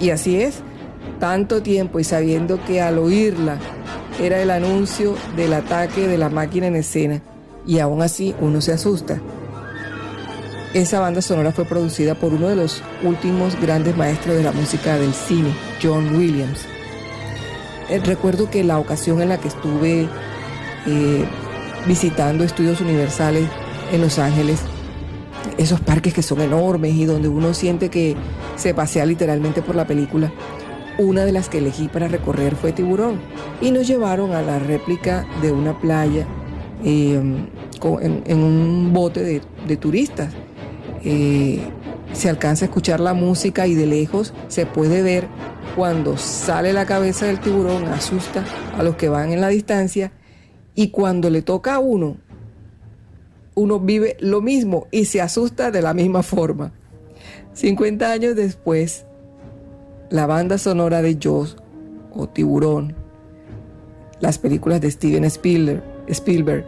[0.00, 0.64] Y así es,
[1.20, 3.58] tanto tiempo y sabiendo que al oírla
[4.20, 7.22] era el anuncio del ataque de la máquina en escena
[7.66, 9.20] y aún así uno se asusta.
[10.74, 14.98] Esa banda sonora fue producida por uno de los últimos grandes maestros de la música
[14.98, 16.66] del cine, John Williams.
[17.88, 20.08] Eh, recuerdo que la ocasión en la que estuve
[20.86, 21.24] eh,
[21.86, 23.48] visitando estudios universales
[23.92, 24.60] en Los Ángeles,
[25.56, 28.16] esos parques que son enormes y donde uno siente que
[28.56, 30.32] se pasea literalmente por la película,
[30.98, 33.20] una de las que elegí para recorrer fue Tiburón
[33.60, 36.26] y nos llevaron a la réplica de una playa
[36.84, 40.32] eh, en, un bote de, turistas.
[41.04, 41.60] Eh,
[42.12, 45.28] se alcanza a escuchar la música y de lejos se puede ver
[45.74, 48.44] cuando sale la cabeza del tiburón, asusta
[48.76, 50.12] a los que van en la distancia
[50.74, 52.16] y cuando le toca a uno,
[53.54, 56.72] uno vive lo mismo y se asusta de la misma forma.
[57.54, 59.05] 50 años después,
[60.10, 61.56] la banda sonora de Jaws
[62.12, 62.94] o Tiburón,
[64.20, 66.64] las películas de Steven Spielberg,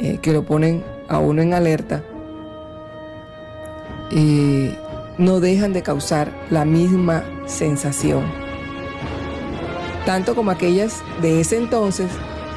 [0.00, 2.02] eh, que lo ponen a uno en alerta,
[4.10, 4.76] eh,
[5.18, 8.24] no dejan de causar la misma sensación.
[10.06, 12.10] Tanto como aquellas de ese entonces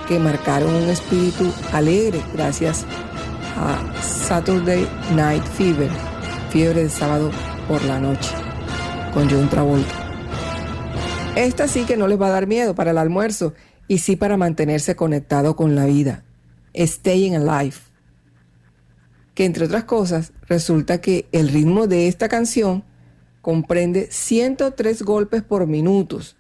[0.08, 2.86] que marcaron un espíritu alegre gracias
[3.58, 5.90] a Saturday Night Fever,
[6.50, 7.30] fiebre de sábado
[7.68, 8.45] por la noche
[9.16, 9.96] con John Travolta.
[11.38, 13.54] Esta sí que no les va a dar miedo para el almuerzo
[13.88, 16.26] y sí para mantenerse conectado con la vida.
[16.76, 17.78] Staying Alive.
[19.34, 22.84] Que entre otras cosas, resulta que el ritmo de esta canción
[23.42, 26.36] comprende 103 golpes por minutos,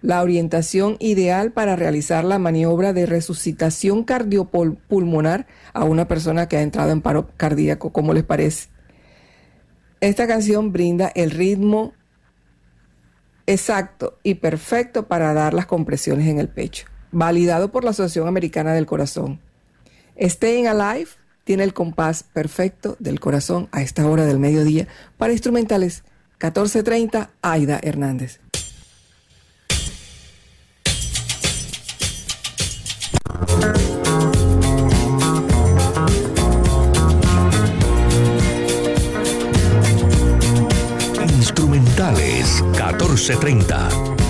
[0.00, 6.62] la orientación ideal para realizar la maniobra de resucitación cardiopulmonar a una persona que ha
[6.62, 8.68] entrado en paro cardíaco, como les parece.
[10.00, 11.92] Esta canción brinda el ritmo
[13.46, 18.72] exacto y perfecto para dar las compresiones en el pecho, validado por la Asociación Americana
[18.72, 19.40] del Corazón.
[20.20, 21.10] Staying Alive
[21.44, 26.04] tiene el compás perfecto del corazón a esta hora del mediodía para instrumentales
[26.40, 28.43] 1430 Aida Hernández.
[43.16, 44.23] 1430.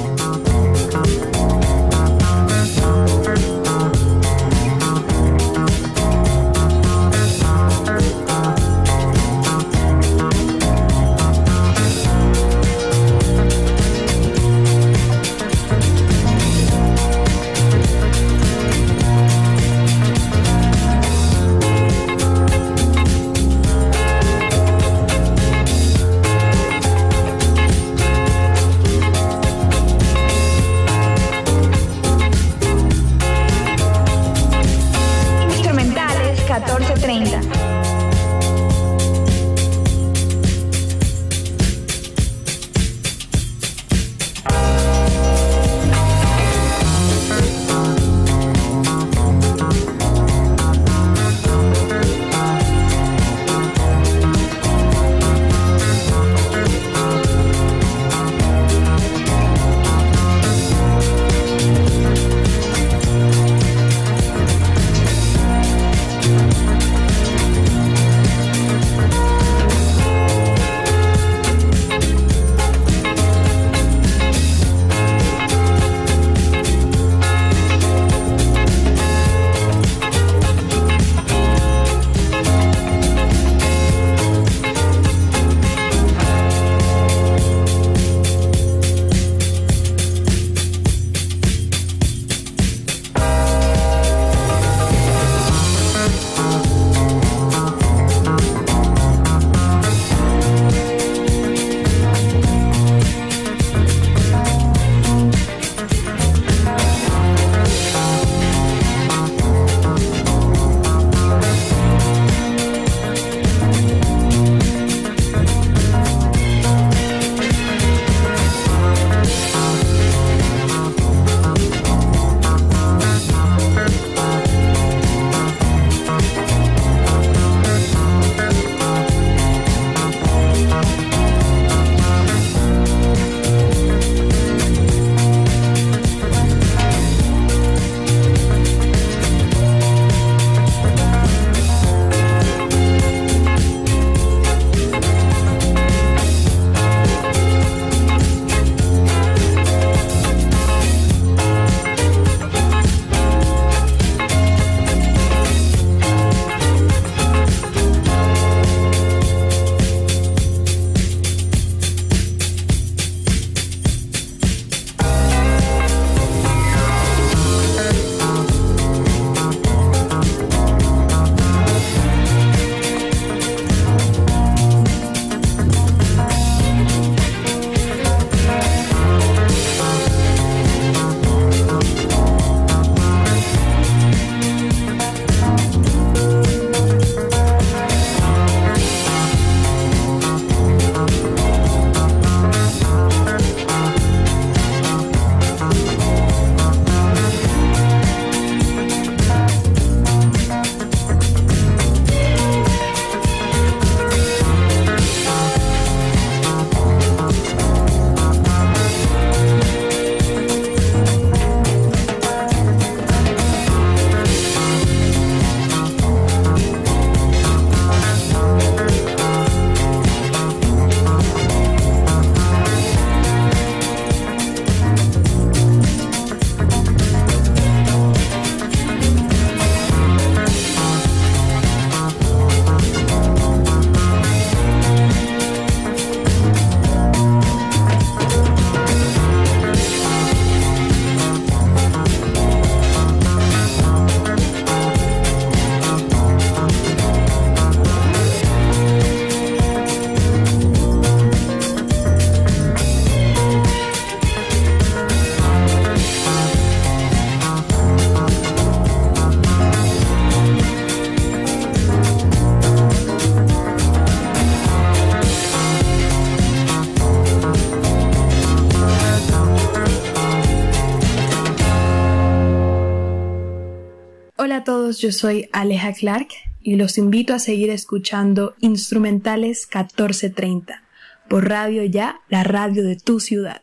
[274.93, 276.28] Yo soy Aleja Clark
[276.62, 280.82] y los invito a seguir escuchando Instrumentales 1430
[281.28, 283.62] por Radio Ya, la radio de tu ciudad.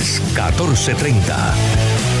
[0.01, 2.20] 1430.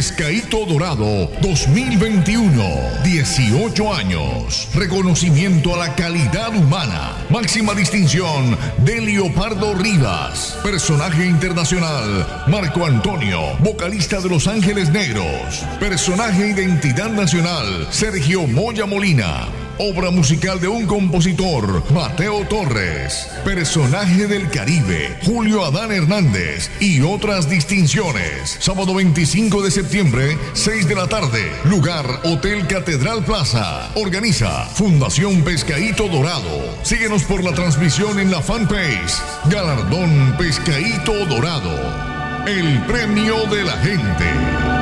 [0.00, 3.02] Pescadito Dorado 2021.
[3.04, 4.66] 18 años.
[4.72, 7.18] Reconocimiento a la calidad humana.
[7.28, 10.56] Máxima distinción de Leopardo Rivas.
[10.62, 15.66] Personaje internacional Marco Antonio, vocalista de Los Ángeles Negros.
[15.78, 19.69] Personaje identidad nacional Sergio Moya Molina.
[19.82, 23.26] Obra musical de un compositor, Mateo Torres.
[23.46, 26.70] Personaje del Caribe, Julio Adán Hernández.
[26.80, 28.58] Y otras distinciones.
[28.60, 31.50] Sábado 25 de septiembre, 6 de la tarde.
[31.64, 33.90] Lugar Hotel Catedral Plaza.
[33.94, 36.76] Organiza Fundación Pescaíto Dorado.
[36.82, 39.14] Síguenos por la transmisión en la fanpage.
[39.46, 42.44] Galardón Pescaíto Dorado.
[42.46, 44.79] El premio de la gente.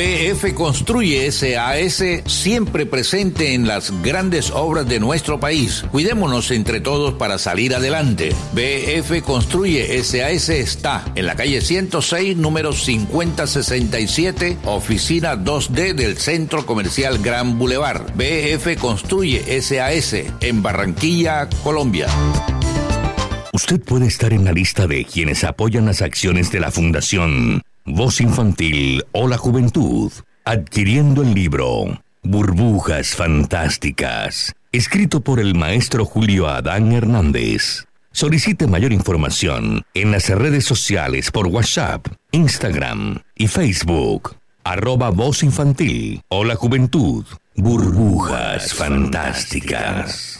[0.00, 5.84] BF Construye SAS siempre presente en las grandes obras de nuestro país.
[5.90, 8.34] Cuidémonos entre todos para salir adelante.
[8.54, 17.18] BF Construye SAS está en la calle 106, número 5067, oficina 2D del Centro Comercial
[17.18, 18.10] Gran Boulevard.
[18.14, 22.06] BF Construye SAS en Barranquilla, Colombia.
[23.52, 27.60] Usted puede estar en la lista de quienes apoyan las acciones de la Fundación
[27.92, 30.12] Voz Infantil o la Juventud,
[30.44, 37.86] adquiriendo el libro Burbujas Fantásticas, escrito por el maestro Julio Adán Hernández.
[38.12, 46.22] Solicite mayor información en las redes sociales por WhatsApp, Instagram y Facebook arroba voz infantil
[46.28, 47.24] o la juventud.
[47.56, 50.39] Burbujas fantásticas.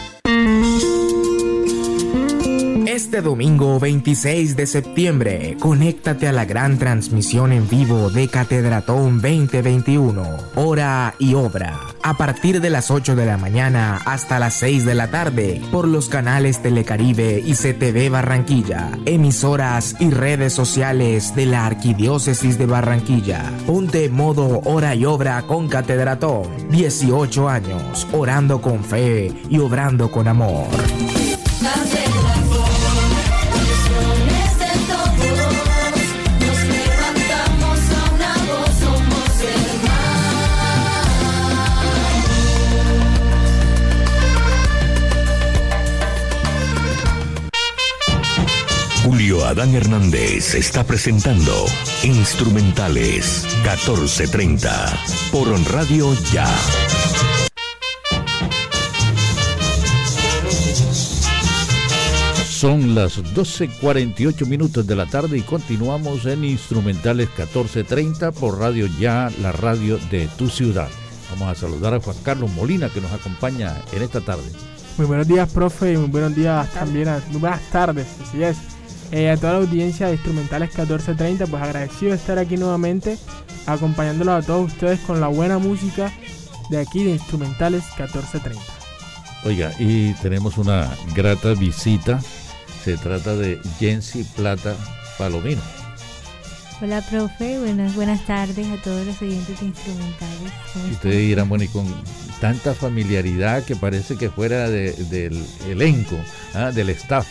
[2.87, 10.23] Este domingo 26 de septiembre, conéctate a la gran transmisión en vivo de Catedratón 2021,
[10.55, 14.95] hora y obra, a partir de las 8 de la mañana hasta las 6 de
[14.95, 21.67] la tarde, por los canales Telecaribe y CTV Barranquilla, emisoras y redes sociales de la
[21.67, 23.51] Arquidiócesis de Barranquilla.
[23.67, 30.27] Ponte modo hora y obra con Catedratón, 18 años, orando con fe y obrando con
[30.27, 30.67] amor.
[49.11, 51.65] Julio Adán Hernández está presentando
[52.01, 54.71] Instrumentales 1430
[55.33, 56.47] por Radio Ya.
[62.45, 69.29] Son las 12.48 minutos de la tarde y continuamos en Instrumentales 1430 por Radio Ya,
[69.41, 70.87] la radio de tu ciudad.
[71.31, 74.49] Vamos a saludar a Juan Carlos Molina que nos acompaña en esta tarde.
[74.97, 78.70] Muy buenos días, profe, y muy buenos días también, a, muy buenas tardes, así es.
[79.11, 83.17] Eh, a toda la audiencia de Instrumentales 1430, pues agradecido de estar aquí nuevamente,
[83.65, 86.11] acompañándolos a todos ustedes con la buena música
[86.69, 88.61] de aquí de Instrumentales 1430.
[89.43, 92.21] Oiga, y tenemos una grata visita.
[92.83, 94.75] Se trata de Jensi Plata
[95.17, 95.61] Palomino.
[96.81, 97.59] Hola, profe.
[97.59, 100.53] Buenas, buenas tardes a todos los oyentes de Instrumentales.
[100.91, 101.85] Ustedes dirán, bueno, y con
[102.39, 106.15] tanta familiaridad que parece que fuera de, del elenco,
[106.53, 106.71] ¿ah?
[106.71, 107.27] del staff.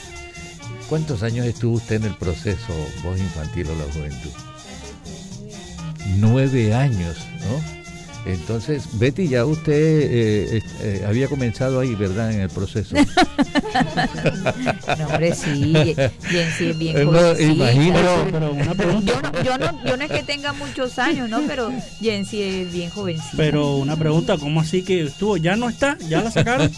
[0.90, 2.74] ¿Cuántos años estuvo usted en el proceso
[3.04, 4.32] Voz Infantil o la Juventud?
[6.18, 7.79] Nueve años, ¿no?
[8.26, 12.32] Entonces, Betty, ya usted eh, eh, había comenzado ahí, ¿verdad?
[12.32, 12.94] En el proceso.
[14.98, 15.94] no, hombre, sí,
[16.30, 17.98] bien, sí, bien no, imagino.
[18.30, 19.12] Pero, una pregunta.
[19.12, 21.40] Yo, no, yo, no, yo no es que tenga muchos años, ¿no?
[21.46, 23.36] Pero Jensi es bien jovencita.
[23.36, 25.36] Pero una pregunta, ¿cómo así que estuvo?
[25.36, 25.96] ¿Ya no está?
[26.08, 26.70] ¿Ya la sacaron?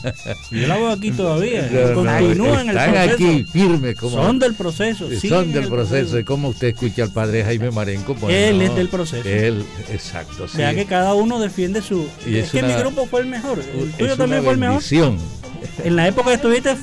[0.50, 1.68] Yo la veo aquí todavía.
[1.94, 3.14] Continúan en el proceso.
[3.14, 3.96] aquí firmes.
[3.96, 5.08] Como, son del proceso.
[5.28, 6.18] Son del proceso.
[6.18, 8.14] ¿Y cómo usted escucha al padre Jaime Marenco?
[8.14, 9.28] Pues él es del proceso.
[9.28, 10.46] Él, exacto.
[10.46, 10.58] Sí.
[10.58, 12.08] Ya que cada uno defiende su.
[12.26, 13.58] Y es, que mi grupo fue el mejor.
[13.60, 14.82] El tuyo también fue el mejor.
[15.84, 16.76] En la época que estuviste,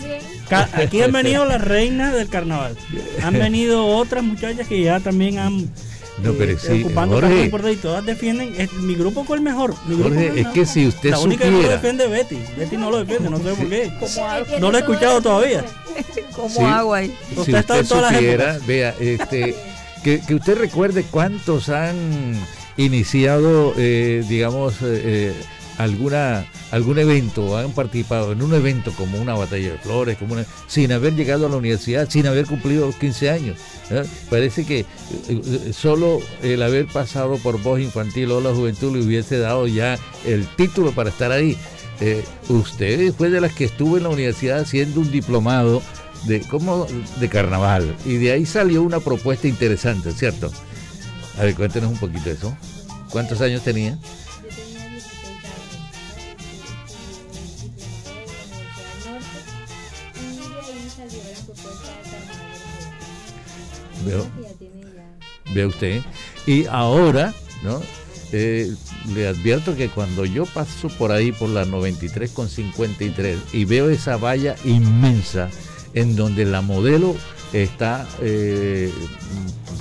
[0.74, 2.76] aquí han venido las reinas del carnaval.
[3.24, 5.70] Han venido otras muchachas que ya también han.
[6.24, 8.54] No, pero eh, sí, ocupando Jorge, y todas defienden.
[8.58, 9.74] es- mi grupo fue el mejor.
[9.86, 12.10] Mi grupo Jorge, fue el es que si usted La única que no defiende es
[12.12, 12.38] Betty.
[12.58, 13.90] Betty no lo defiende, no sé por qué.
[14.60, 15.64] No lo he escuchado todavía.
[16.36, 16.62] ¿Cómo Sí.
[16.62, 17.16] hago ahí?
[17.34, 18.68] si Usted estado usted en todas las supiera, épocas.
[18.68, 19.56] vea, este,
[20.04, 21.96] que, que usted recuerde cuántos han
[22.86, 25.34] iniciado, eh, digamos, eh, eh,
[25.78, 30.46] alguna algún evento, han participado en un evento como una batalla de flores, como una,
[30.68, 33.58] sin haber llegado a la universidad, sin haber cumplido los 15 años.
[33.90, 34.04] ¿eh?
[34.30, 34.86] Parece que
[35.74, 40.48] solo el haber pasado por voz infantil o la juventud le hubiese dado ya el
[40.56, 41.58] título para estar ahí.
[42.02, 45.82] Eh, usted fue de las que estuvo en la universidad haciendo un diplomado
[46.26, 46.86] de como
[47.20, 50.52] de carnaval y de ahí salió una propuesta interesante, ¿cierto?
[51.40, 52.56] A ver, cuéntenos un poquito eso.
[53.12, 53.98] ¿Cuántos años tenía?
[64.06, 64.28] Veo,
[65.54, 66.02] ve usted.
[66.46, 67.34] Y ahora,
[67.64, 67.82] ¿no?
[68.34, 68.76] Eh,
[69.14, 73.90] le advierto que cuando yo paso por ahí por la 93 con 53 y veo
[73.90, 75.50] esa valla inmensa
[75.94, 77.16] en donde la modelo
[77.54, 78.92] está eh,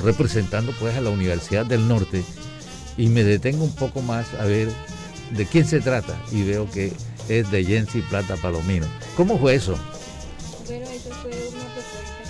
[0.03, 2.25] representando pues a la Universidad del Norte
[2.97, 4.69] y me detengo un poco más a ver
[5.31, 6.93] de quién se trata y veo que
[7.29, 8.87] es de Jensi Plata Palomino.
[9.16, 9.79] ¿Cómo fue eso?
[10.66, 12.23] Bueno, eso fue una propuesta,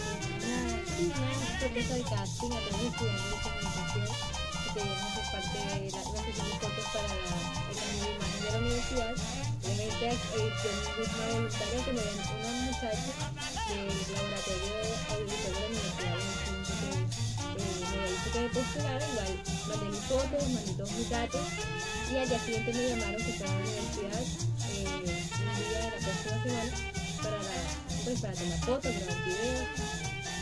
[1.01, 4.07] una, propuesta de casting a todos los estudiantes de comunicación
[4.65, 7.15] que querían hacer parte de la, una sesión de fotos para la,
[8.15, 9.15] imagen de la universidad.
[9.65, 14.75] Obviamente, eh, yo una voluntaria que me una muchacha del laboratorio
[15.11, 16.19] audiovisual de la universidad,
[17.55, 19.33] el eh, me hizo que me igual
[19.69, 21.47] mandé mis fotos, mandé todos mis datos
[22.11, 24.23] y al día siguiente me llamaron que estaba en la universidad
[24.73, 26.73] eh, un día de la próxima semana
[27.23, 27.57] para, la,
[28.05, 29.69] pues, para tomar fotos, grabar videos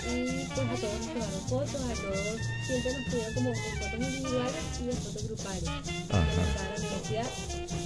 [0.06, 4.64] y pues a todos nos tomaron fotos, a todos siempre nos pidieron como fotos individuales
[4.78, 5.70] y fotos grupales
[6.10, 7.30] la universidad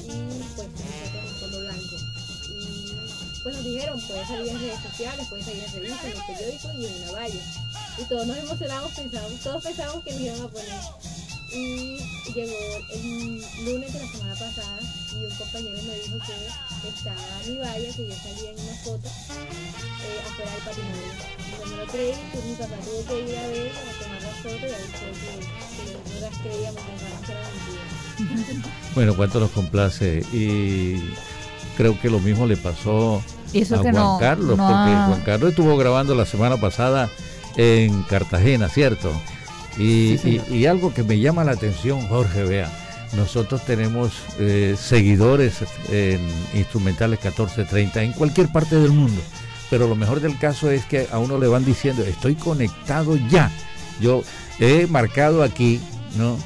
[0.05, 0.16] y
[0.55, 0.68] pues
[1.24, 1.70] nosotros y
[3.43, 6.74] pues nos dijeron puede salir en redes sociales, puede salir en revistas, en los periódicos
[6.74, 7.41] y en una valla
[7.99, 10.80] y todos nos emocionamos, pensábamos, todos pensábamos que nos iban a poner
[11.53, 11.99] y
[12.32, 12.57] llegó
[12.93, 14.78] el lunes de la semana pasada
[15.12, 19.09] y un compañero me dijo que estaba mi valla, que yo salía en una foto
[19.09, 21.12] eh, afuera del patrimonio.
[21.59, 24.28] No me lo creí, pues mi papá tuvo que ir a ver para tomar la
[24.28, 25.30] foto y ahí fue que,
[25.82, 27.43] que no las creíamos, pensábamos que era
[28.36, 28.70] mentira.
[28.95, 31.12] Bueno, cuánto nos complace y
[31.81, 33.22] creo que lo mismo le pasó
[33.53, 36.26] Y eso a que Juan no- Carlos, no porque ha- Juan Carlos estuvo grabando la
[36.26, 37.09] semana pasada
[37.57, 39.11] en Cartagena, ¿cierto?
[39.78, 42.70] Y, Sí, y- y algo que me llama la atención, Jorge, vea,
[43.16, 45.55] nosotros tenemos eh, seguidores
[45.91, 46.20] en
[46.55, 49.20] Instrumentales 1430 en cualquier parte del mundo,
[49.68, 53.51] pero lo mejor del caso es que a uno le van diciendo, estoy conectado ya.
[54.01, 54.22] Yo
[54.59, 55.81] he marcado aquí,
[56.16, 56.37] ¿no?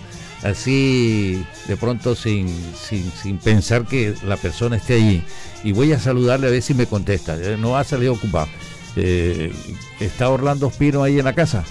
[0.43, 5.25] Así de pronto sin, sin, sin pensar que la persona esté allí.
[5.63, 7.37] Y voy a saludarle a ver si me contesta.
[7.41, 8.49] Eh, No ha salido ocupado.
[8.97, 9.53] Eh,
[10.01, 11.65] ¿Está Orlando Espino ahí en la casa?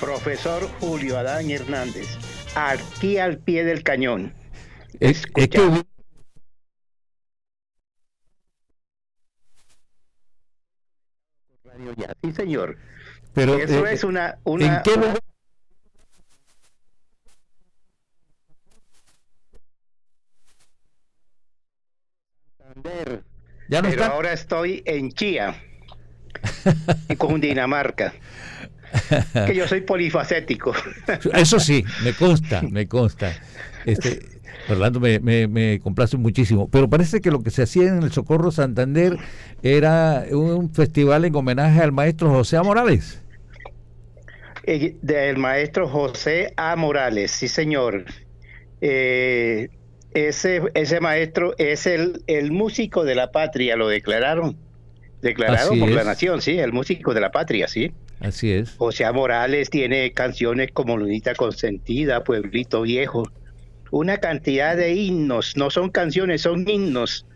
[0.00, 2.08] Profesor Julio Adán Hernández,
[2.54, 4.32] aquí al pie del cañón.
[4.98, 5.60] Es, es que
[12.22, 12.76] sí, señor.
[13.34, 14.38] Pero, Eso eh, es una...
[14.44, 15.20] una ¿en qué lugar?
[22.82, 23.22] Santander.
[23.68, 24.14] Ya no Pero está.
[24.14, 25.54] ahora estoy en Chía
[27.08, 28.12] y con Dinamarca.
[29.46, 30.72] Que yo soy polifacético.
[31.32, 33.32] Eso sí, me consta, me consta.
[33.86, 34.18] Este,
[34.68, 36.68] Orlando me, me, me complace muchísimo.
[36.68, 39.16] Pero parece que lo que se hacía en el Socorro Santander
[39.62, 42.64] era un festival en homenaje al maestro José A.
[42.64, 43.22] Morales.
[44.64, 46.74] Eh, Del maestro José A.
[46.74, 48.04] Morales, sí señor.
[48.80, 49.68] Eh,
[50.14, 54.56] ese, ese maestro es el, el músico de la patria, lo declararon.
[55.22, 57.92] Declarado Así por la nación, sí, el músico de la patria, sí.
[58.20, 58.74] Así es.
[58.76, 59.12] José A.
[59.12, 63.30] Morales tiene canciones como Lunita Consentida, Pueblito Viejo,
[63.90, 67.26] una cantidad de himnos, no son canciones, son himnos.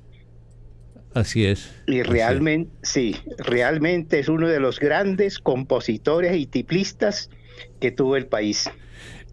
[1.12, 1.70] Así es.
[1.86, 7.30] Y realmente, sí, realmente es uno de los grandes compositores y tiplistas
[7.80, 8.70] que tuvo el país.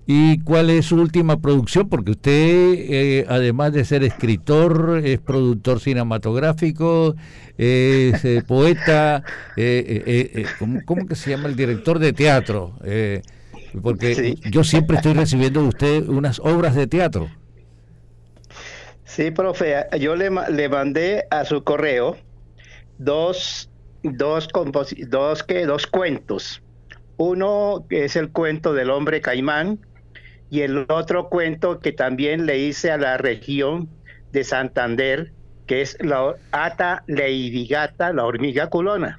[0.07, 1.87] ¿Y cuál es su última producción?
[1.87, 7.15] Porque usted, eh, además de ser escritor, es productor cinematográfico,
[7.57, 9.23] es eh, poeta,
[9.55, 12.73] eh, eh, ¿cómo, cómo que se llama el director de teatro?
[13.83, 17.29] Porque yo siempre estoy recibiendo de usted unas obras de teatro.
[19.05, 22.17] Sí, profe, yo le, le mandé a su correo
[22.97, 23.69] dos,
[24.03, 24.49] dos,
[25.07, 25.65] dos, ¿qué?
[25.65, 26.61] dos cuentos.
[27.17, 29.79] Uno es el cuento del hombre caimán
[30.51, 33.89] y el otro cuento que también le hice a la región
[34.33, 35.31] de Santander,
[35.65, 39.17] que es la Ata Leivigata, la hormiga culona.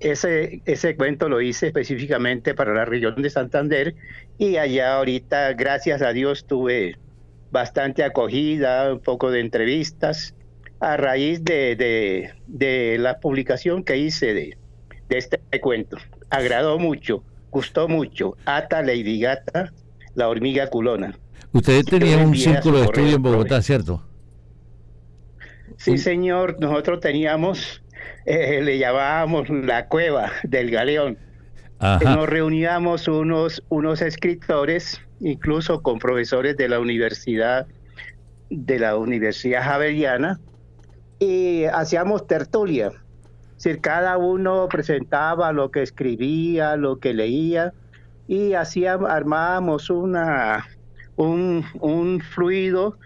[0.00, 0.62] Ese,
[0.96, 3.94] cuento lo hice específicamente para la región de Santander
[4.38, 6.96] y allá ahorita, gracias a Dios, tuve
[7.50, 10.34] bastante acogida, un poco de entrevistas,
[10.80, 12.32] a raíz de,
[12.98, 14.56] la publicación que hice de,
[15.10, 15.98] de este cuento.
[16.30, 18.34] Agradó mucho, gustó mucho.
[18.46, 19.20] Ata Lady
[20.18, 21.16] la hormiga culona.
[21.52, 23.22] Usted Sí, yo tenía le un círculo de estudio en.
[23.22, 24.04] Bogotá, ¿cierto?
[25.76, 27.82] Sí, señor, nosotros teníamos,
[28.26, 31.16] eh, le llamábamos la cueva del galeón.
[31.78, 32.16] Ajá.
[32.16, 37.68] Nos reuníamos unos, unos escritores, incluso con profesores de la universidad,
[38.50, 40.40] de la Universidad Javeriana,
[41.20, 42.88] y hacíamos tertulia.
[43.56, 47.72] Es decir, cada uno presentaba lo que escribía, lo que leía,
[48.28, 50.66] y hacíamos, armábamos una,
[51.16, 52.98] un, un fluido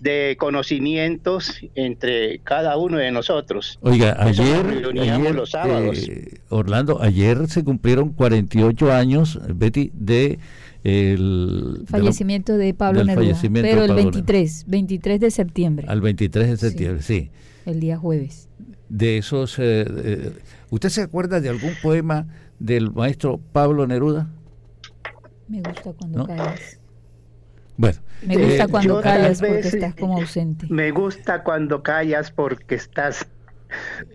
[0.00, 3.78] de conocimientos entre cada uno de nosotros.
[3.82, 6.08] Oiga, ayer, ayer, los sábados.
[6.08, 10.38] eh, Orlando, ayer se cumplieron 48 años, Betty, de
[10.82, 13.14] el de la- Fallecimiento de Pablo Neruda.
[13.26, 14.12] fallecimiento Pero el Pablo Neruda.
[14.22, 17.30] 23, 23 de septiembre, al 23 de septiembre, sí.
[17.66, 18.48] el día jueves.
[18.88, 20.32] De esos, eh, eh,
[20.70, 22.26] ¿usted se acuerda de algún poema
[22.58, 24.28] del maestro Pablo Neruda?
[25.50, 26.26] Me gusta cuando ¿No?
[26.26, 26.80] callas.
[27.76, 30.66] Bueno, Me gusta Eh, cuando callas porque estás como ausente.
[30.68, 33.26] Me gusta cuando callas porque estás.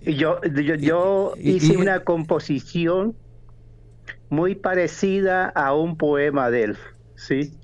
[0.02, 3.18] y Yo, yo, yo y- hice y- una composición
[4.30, 6.78] muy parecida a un poema de él,
[7.16, 7.60] ¿sí?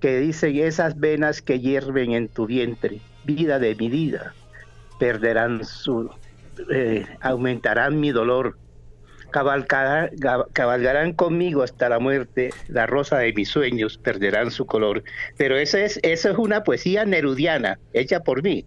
[0.00, 4.34] Que dice, esas venas que hierven en tu vientre, vida de mi vida,
[4.98, 6.10] perderán su,
[6.72, 8.58] eh, aumentarán mi dolor,
[9.32, 10.10] cabalgarán,
[10.52, 15.02] cabalgarán conmigo hasta la muerte, la rosa de mis sueños perderán su color.
[15.36, 18.64] Pero esa es, eso es una poesía nerudiana, hecha por mí,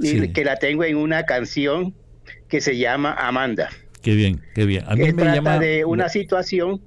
[0.00, 1.94] y que la tengo en una canción
[2.48, 3.70] que se llama Amanda.
[4.02, 4.84] Qué bien, qué bien.
[4.86, 6.80] A mí me trata de una situación,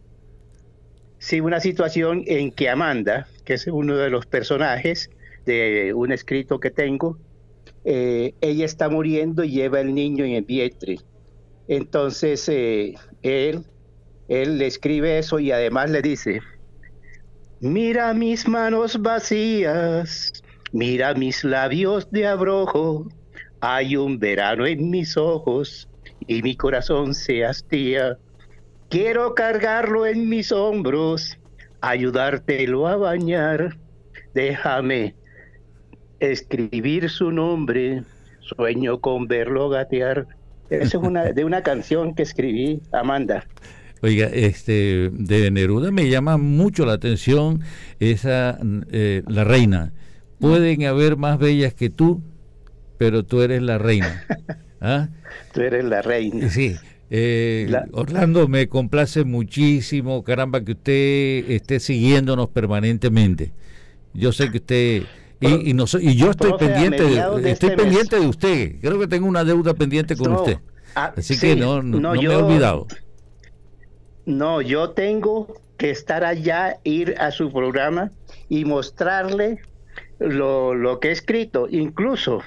[1.18, 5.10] sí, una situación en que Amanda, que es uno de los personajes
[5.46, 7.18] de un escrito que tengo,
[7.84, 11.00] eh, ella está muriendo y lleva el niño en el vientre.
[11.70, 13.64] Entonces eh, él,
[14.28, 16.42] él le escribe eso y además le dice,
[17.60, 20.34] mira mis manos vacías,
[20.72, 23.08] mira mis labios de abrojo,
[23.62, 25.88] hay un verano en mis ojos
[26.26, 28.18] y mi corazón se hastía.
[28.90, 31.38] Quiero cargarlo en mis hombros,
[31.82, 33.78] ayudártelo a bañar.
[34.34, 35.14] Déjame
[36.20, 38.04] escribir su nombre,
[38.40, 40.26] sueño con verlo gatear.
[40.70, 43.46] Esa es una de una canción que escribí, Amanda.
[44.02, 47.62] Oiga, este de Neruda me llama mucho la atención
[48.00, 48.58] esa
[48.92, 49.94] eh, la reina.
[50.40, 52.22] Pueden haber más bellas que tú,
[52.98, 54.24] pero tú eres la reina.
[54.82, 55.10] ¿Ah?
[55.54, 56.50] Tú eres la reina.
[56.50, 56.78] Sí.
[57.10, 63.52] Eh, Orlando, me complace muchísimo, caramba, que usted esté siguiéndonos permanentemente.
[64.14, 65.04] Yo sé que usted
[65.42, 68.76] y, y, no, y yo estoy pendiente, de, estoy este pendiente de usted.
[68.82, 70.58] Creo que tengo una deuda pendiente con usted.
[70.96, 72.88] Ah, Así que no, no, me he olvidado.
[74.26, 78.12] No, yo tengo que estar allá, ir a su programa
[78.50, 79.60] y mostrarle
[80.20, 81.68] lo, lo que he escrito.
[81.70, 82.42] Incluso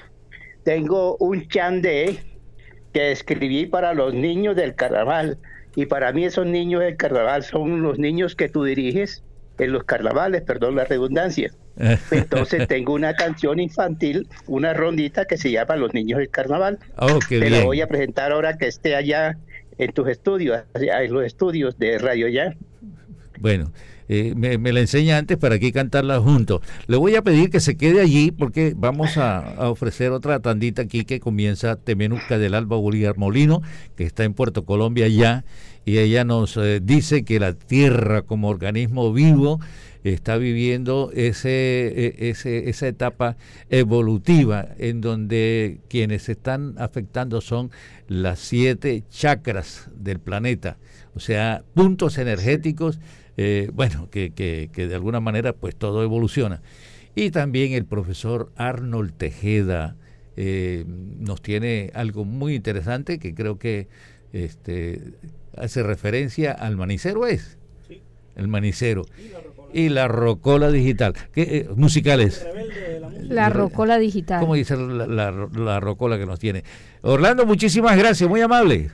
[0.63, 2.19] tengo un chandé
[2.93, 5.39] que escribí para los niños del carnaval.
[5.75, 9.23] Y para mí esos niños del carnaval son los niños que tú diriges
[9.57, 11.51] en los carnavales, perdón la redundancia.
[12.11, 16.79] Entonces tengo una canción infantil, una rondita que se llama Los Niños del Carnaval.
[16.97, 19.37] Oh, Te la voy a presentar ahora que esté allá
[19.77, 22.55] en tus estudios, en los estudios de Radio Ya.
[23.39, 23.71] Bueno,
[24.09, 26.61] eh, me, la enseña antes para aquí cantarla juntos.
[26.87, 31.05] Le voy a pedir que se quede allí porque vamos a, ofrecer otra tandita aquí
[31.05, 33.61] que comienza Temenuca del Alba Bolívar Molino,
[33.95, 35.45] que está en Puerto Colombia ya,
[35.85, 39.59] y ella nos eh, dice que la tierra como organismo vivo
[40.03, 41.49] está viviendo ese,
[41.95, 43.37] e, ese, esa etapa
[43.69, 47.71] evolutiva en donde quienes están afectando son
[48.07, 50.77] las siete chakras del planeta,
[51.15, 52.99] o sea, puntos energéticos
[53.37, 56.61] eh, bueno, que, que, que, de alguna manera pues todo evoluciona.
[57.15, 59.95] Y también el profesor Arnold Tejeda
[60.35, 63.87] eh, nos tiene algo muy interesante que creo que
[64.33, 64.99] este,
[65.55, 67.57] hace referencia al manicero, ¿es?
[68.35, 69.03] El manicero.
[69.71, 71.13] Y la rocola digital.
[71.31, 72.45] ¿Qué, eh, musicales?
[73.21, 74.39] La rocola digital.
[74.39, 76.63] ¿Cómo dice la, la, la rocola que nos tiene?
[77.01, 78.91] Orlando, muchísimas gracias, muy amable.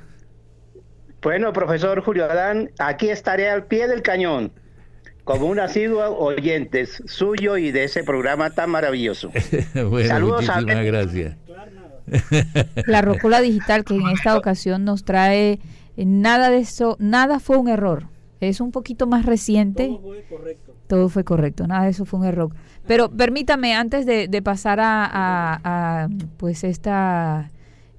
[1.21, 4.53] Bueno, profesor Julio Adán, aquí estaré al pie del cañón,
[5.25, 9.29] como un asiduo oyente suyo y de ese programa tan maravilloso.
[9.89, 11.35] bueno, Saludos muchísimas gracias.
[12.88, 15.60] La Rocola Digital, que en esta ocasión nos trae
[15.97, 18.07] eh, nada de eso, nada fue un error.
[18.39, 19.88] Es un poquito más reciente.
[19.88, 20.74] Todo fue correcto.
[20.88, 22.51] Todo fue correcto, nada de eso fue un error.
[22.88, 25.05] Pero permítame, antes de, pasar a,
[25.64, 27.51] a pues esta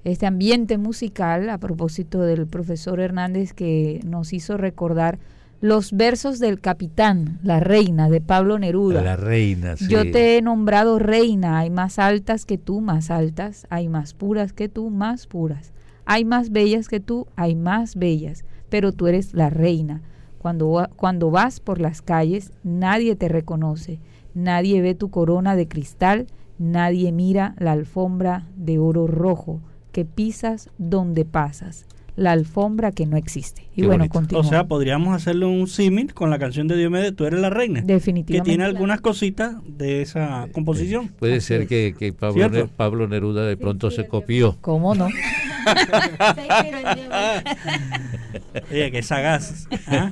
[0.03, 5.19] este ambiente musical a propósito del profesor Hernández que nos hizo recordar
[5.61, 9.01] los versos del capitán, la reina de Pablo Neruda.
[9.01, 9.87] La reina, sí.
[9.87, 14.53] Yo te he nombrado reina, hay más altas que tú, más altas, hay más puras
[14.53, 15.71] que tú, más puras.
[16.05, 20.01] Hay más bellas que tú, hay más bellas, pero tú eres la reina.
[20.39, 23.99] Cuando, cuando vas por las calles, nadie te reconoce,
[24.33, 26.25] nadie ve tu corona de cristal,
[26.57, 31.85] nadie mira la alfombra de oro rojo que pisas donde pasas,
[32.15, 33.67] la alfombra que no existe.
[33.75, 37.39] Y bueno, O sea, podríamos hacerle un símil con la canción de Diomedes, Tú eres
[37.39, 37.81] la reina.
[37.81, 38.49] Definitivamente.
[38.49, 41.09] Que tiene algunas cositas de esa composición.
[41.19, 44.57] Puede ser que, que Pablo, Pablo, Neruda de pronto se copió.
[44.61, 45.07] ¿Cómo no?
[48.71, 49.67] Oye, qué sagaz.
[49.87, 50.11] ¿ah?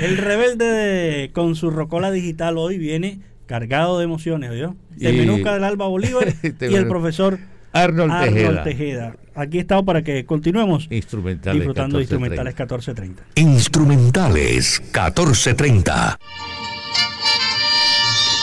[0.00, 4.74] El rebelde con su rocola digital hoy viene cargado de emociones, ¿oyó?
[4.96, 7.38] De Menuca del Alba Bolívar y el profesor
[7.72, 9.16] Arnold, Tejeda.
[9.38, 13.22] Aquí estamos para que continuemos instrumentales disfrutando de instrumentales 1430.
[13.36, 16.18] Instrumentales 1430.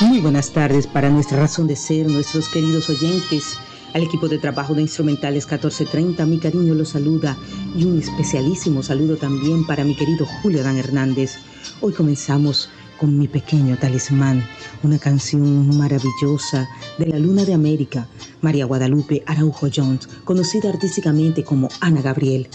[0.08, 3.60] Muy buenas tardes para nuestra razón de ser, nuestros queridos oyentes.
[3.94, 7.36] Al equipo de trabajo de Instrumentales 1430, mi cariño los saluda
[7.78, 11.36] y un especialísimo saludo también para mi querido Julio Dan Hernández.
[11.82, 12.70] Hoy comenzamos
[13.00, 14.44] con mi pequeño talismán,
[14.84, 16.68] una canción maravillosa
[16.98, 18.08] de la Luna de América,
[18.42, 22.48] María Guadalupe Araujo Jones, conocida artísticamente como Ana Gabriel.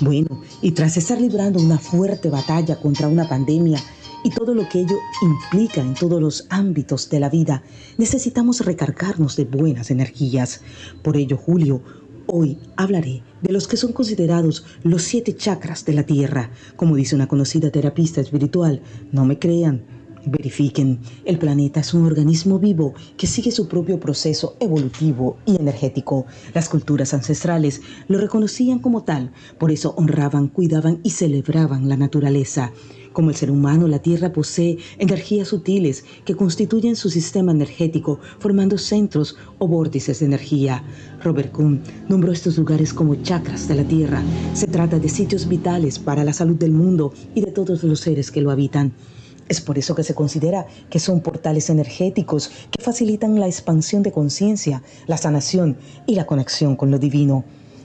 [0.00, 3.78] Bueno, y tras estar librando una fuerte batalla contra una pandemia
[4.24, 7.62] y todo lo que ello implica en todos los ámbitos de la vida,
[7.98, 10.60] necesitamos recargarnos de buenas energías.
[11.02, 11.82] Por ello, Julio,
[12.34, 16.50] hoy hablaré de los que son considerados los siete chakras de la Tierra.
[16.76, 18.80] Como dice una conocida terapista espiritual,
[19.12, 19.84] no me crean,
[20.24, 26.26] Verifiquen, el planeta es un organismo vivo que sigue su propio proceso evolutivo y energético.
[26.54, 32.72] Las culturas ancestrales lo reconocían como tal, por eso honraban, cuidaban y celebraban la naturaleza.
[33.12, 38.78] Como el ser humano, la Tierra posee energías sutiles que constituyen su sistema energético, formando
[38.78, 40.82] centros o vórtices de energía.
[41.22, 44.22] Robert Kuhn nombró estos lugares como chakras de la Tierra.
[44.54, 48.30] Se trata de sitios vitales para la salud del mundo y de todos los seres
[48.30, 48.92] que lo habitan.
[49.48, 54.12] Es por eso que se considera que son portales energéticos que facilitan la expansión de
[54.12, 57.44] conciencia, la sanación y la conexión con lo divino.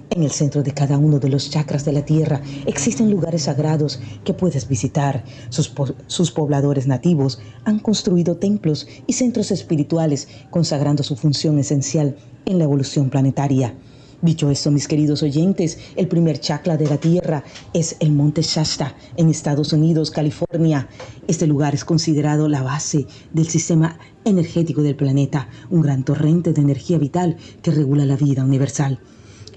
[0.09, 3.99] En el centro de cada uno de los chakras de la tierra existen lugares sagrados
[4.23, 5.25] que puedes visitar.
[5.49, 5.73] Sus,
[6.07, 12.63] sus, pobladores nativos han construido templos y centros espirituales consagrando su función esencial en la
[12.63, 13.75] evolución planetaria.
[14.21, 17.43] Dicho esto, mis queridos oyentes, el primer chakra de la Tierra
[17.73, 20.87] es el Monte Shasta en Estados Unidos, California.
[21.27, 26.61] Este lugar es considerado la base del sistema energético del planeta, un gran torrente de
[26.61, 28.99] energía vital que regula la vida universal.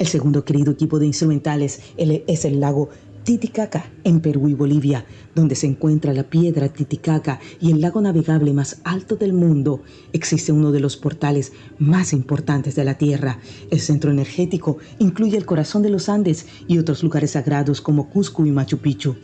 [0.00, 2.88] El segundo querido equipo de instrumentales es el lago
[3.22, 8.54] Titicaca en Perú y Bolivia, donde se encuentra la piedra Titicaca y el lago navegable
[8.54, 9.82] más alto del mundo,
[10.14, 13.40] existe uno de los portales más importantes de la Tierra.
[13.70, 18.46] El centro energético incluye el corazón de los Andes y otros lugares sagrados como Cusco
[18.46, 19.16] y Machu Picchu.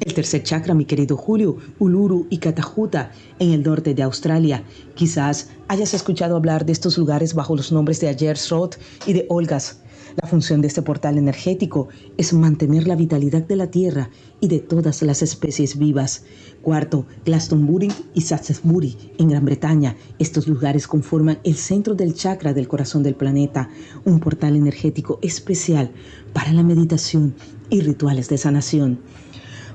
[0.00, 4.64] El tercer chakra, mi querido Julio, Uluru y Catajuta, en el norte de Australia.
[4.96, 8.72] Quizás hayas escuchado hablar de estos lugares bajo los nombres de Ayers Road
[9.06, 9.82] y de Olgas.
[10.22, 14.08] La función de este portal energético es mantener la vitalidad de la Tierra
[14.40, 16.24] y de todas las especies vivas.
[16.62, 19.94] Cuarto, Glastonbury y Shaftesbury en Gran Bretaña.
[20.18, 23.68] Estos lugares conforman el centro del chakra del corazón del planeta,
[24.06, 25.90] un portal energético especial
[26.32, 27.34] para la meditación
[27.68, 29.00] y rituales de sanación.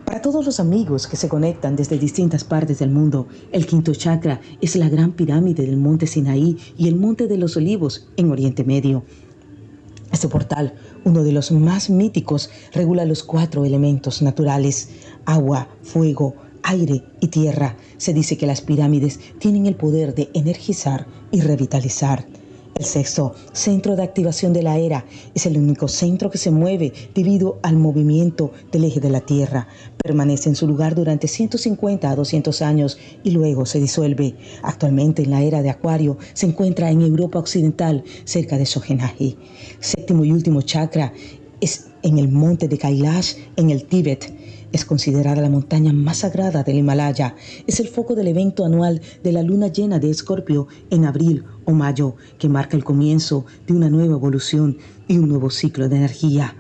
[0.05, 4.41] Para todos los amigos que se conectan desde distintas partes del mundo, el quinto chakra
[4.59, 8.63] es la gran pirámide del monte Sinaí y el monte de los olivos en Oriente
[8.63, 9.03] Medio.
[10.12, 10.74] Este portal,
[11.05, 14.89] uno de los más míticos, regula los cuatro elementos naturales,
[15.26, 17.78] agua, fuego, aire y tierra.
[17.97, 22.26] Se dice que las pirámides tienen el poder de energizar y revitalizar.
[22.76, 25.05] El sexto centro de activación de la era
[25.36, 29.67] es el único centro que se mueve debido al movimiento del eje de la Tierra.
[30.01, 34.36] Permanece en su lugar durante 150 a 200 años y luego se disuelve.
[34.63, 39.38] Actualmente en la era de Acuario se encuentra en Europa Occidental, cerca de Sogenaji.
[39.80, 41.13] Séptimo y último chakra
[41.59, 44.34] es en el monte de Kailash, en el Tíbet.
[44.72, 47.36] Es considerada la montaña más sagrada del Himalaya.
[47.67, 51.72] Es el foco del evento anual de la luna llena de Escorpio en abril o
[51.74, 56.55] mayo, que marca el comienzo de una nueva evolución y un nuevo ciclo de energía.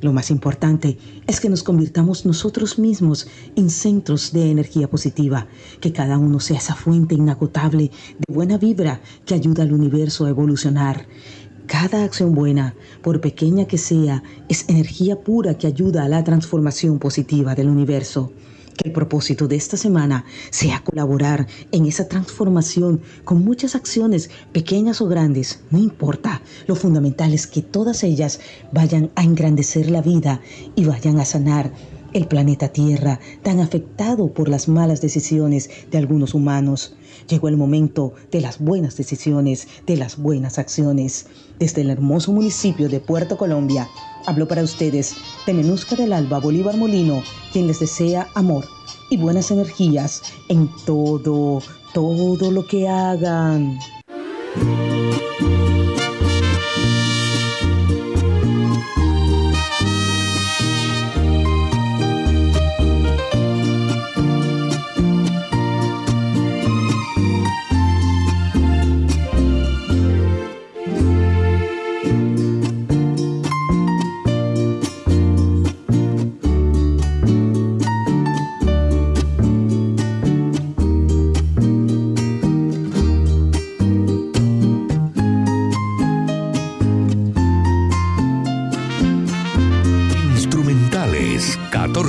[0.00, 0.96] Lo más importante
[1.26, 5.46] es que nos convirtamos nosotros mismos en centros de energía positiva,
[5.80, 10.30] que cada uno sea esa fuente inagotable de buena vibra que ayuda al universo a
[10.30, 11.06] evolucionar.
[11.66, 16.98] Cada acción buena, por pequeña que sea, es energía pura que ayuda a la transformación
[16.98, 18.32] positiva del universo.
[18.80, 25.02] Que el propósito de esta semana sea colaborar en esa transformación con muchas acciones, pequeñas
[25.02, 26.40] o grandes, no importa.
[26.66, 28.40] Lo fundamental es que todas ellas
[28.72, 30.40] vayan a engrandecer la vida
[30.76, 31.70] y vayan a sanar
[32.14, 36.96] el planeta Tierra, tan afectado por las malas decisiones de algunos humanos.
[37.28, 41.26] Llegó el momento de las buenas decisiones, de las buenas acciones.
[41.58, 43.88] Desde el hermoso municipio de Puerto Colombia,
[44.26, 45.16] habló para ustedes
[45.46, 48.64] de Menuzca del Alba Bolívar Molino, quien les desea amor
[49.10, 51.62] y buenas energías en todo,
[51.92, 53.78] todo lo que hagan.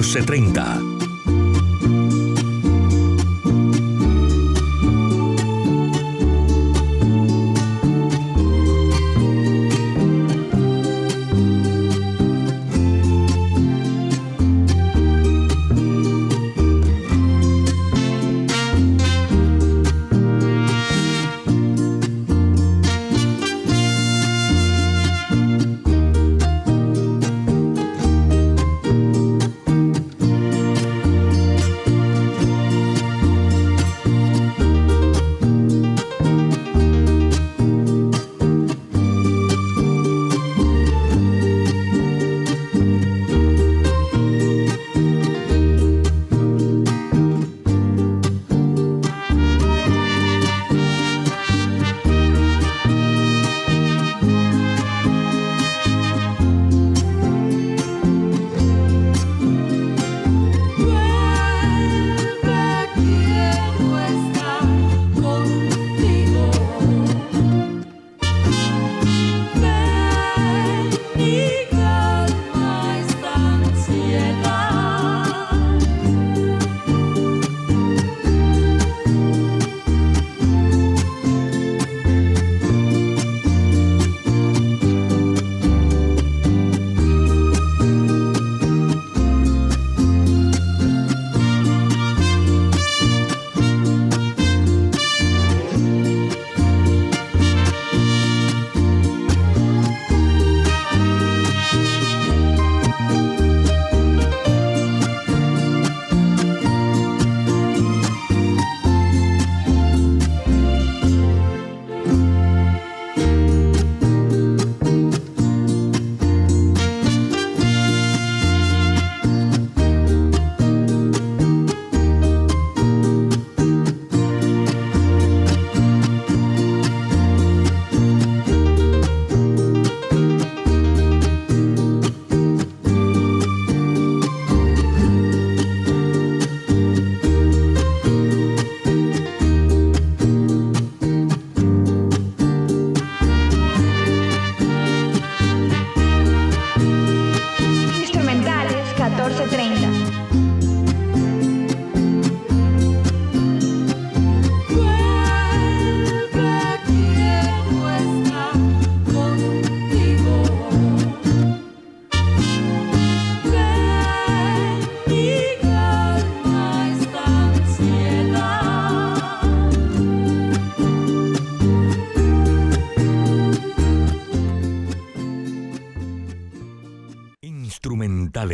[0.04, 1.01] 1430.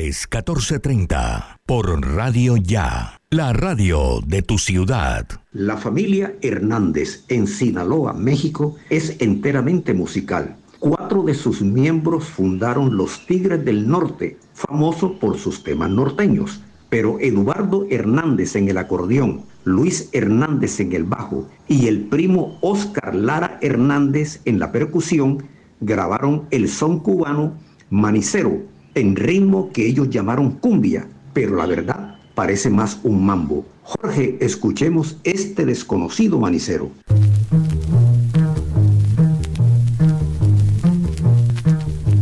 [0.07, 5.27] Instrumentales 1430 por Radio Ya, la radio de tu ciudad.
[5.51, 10.55] La familia Hernández en Sinaloa, México, es enteramente musical.
[10.79, 16.61] Cuatro de sus miembros fundaron los Tigres del Norte, famoso por sus temas norteños.
[16.89, 23.13] Pero Eduardo Hernández en el acordeón, Luis Hernández en el bajo y el primo Oscar
[23.13, 25.43] Lara Hernández en la percusión
[25.81, 27.55] grabaron el son cubano
[27.89, 33.65] Manicero en ritmo que ellos llamaron cumbia, pero la verdad parece más un mambo.
[33.83, 36.91] Jorge, escuchemos este desconocido manicero.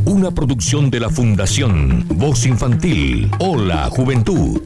[0.06, 3.30] Una producción de la Fundación Voz Infantil.
[3.40, 4.62] Hola, Juventud.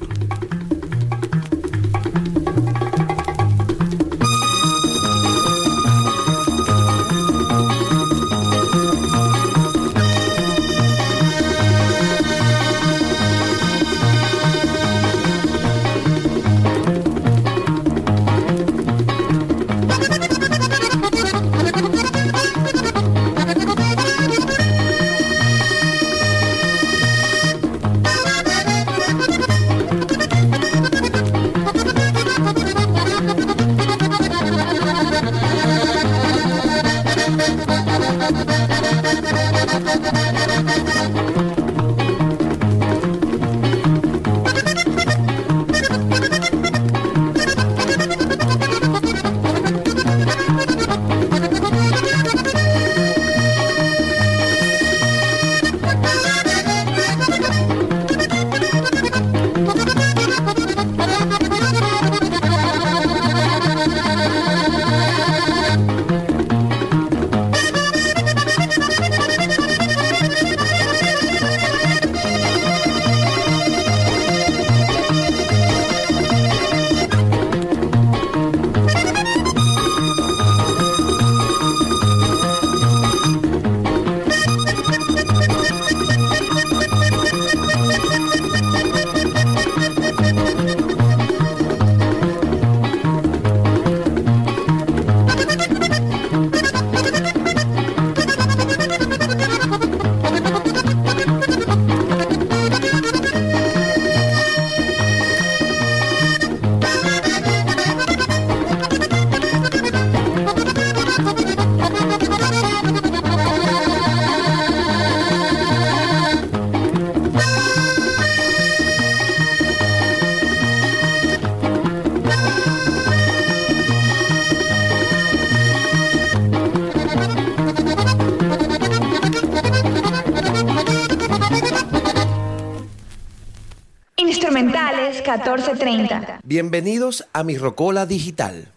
[136.61, 138.73] Bienvenidos a mi Rocola Digital.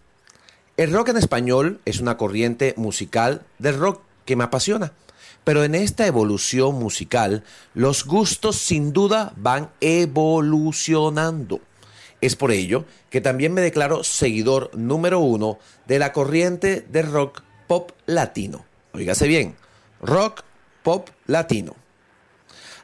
[0.77, 4.93] El rock en español es una corriente musical del rock que me apasiona.
[5.43, 7.43] Pero en esta evolución musical,
[7.73, 11.59] los gustos sin duda van evolucionando.
[12.21, 17.41] Es por ello que también me declaro seguidor número uno de la corriente de rock
[17.67, 18.63] pop latino.
[18.93, 19.57] Óigase bien,
[20.01, 20.43] rock
[20.83, 21.75] pop latino.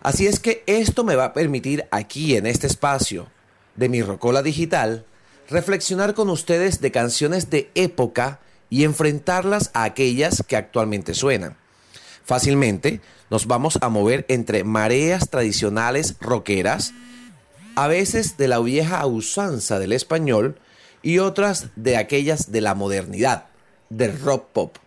[0.01, 3.27] Así es que esto me va a permitir aquí en este espacio
[3.80, 5.06] de mi Rocola Digital
[5.49, 8.39] reflexionar con ustedes de canciones de época
[8.69, 11.57] y enfrentarlas a aquellas que actualmente suenan.
[12.23, 13.01] Fácilmente
[13.31, 16.93] nos vamos a mover entre mareas tradicionales rockeras,
[17.76, 20.60] a veces de la vieja usanza del español
[21.01, 23.45] y otras de aquellas de la modernidad,
[23.89, 24.77] del rock pop.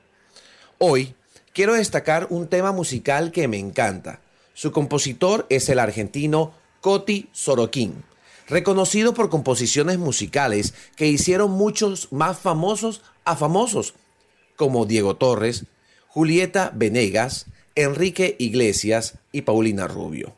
[0.79, 1.15] Hoy
[1.53, 4.21] quiero destacar un tema musical que me encanta,
[4.55, 8.05] su compositor es el argentino Coti Sorokin,
[8.53, 13.95] reconocido por composiciones musicales que hicieron muchos más famosos a famosos,
[14.57, 15.65] como Diego Torres,
[16.07, 20.35] Julieta Venegas, Enrique Iglesias y Paulina Rubio.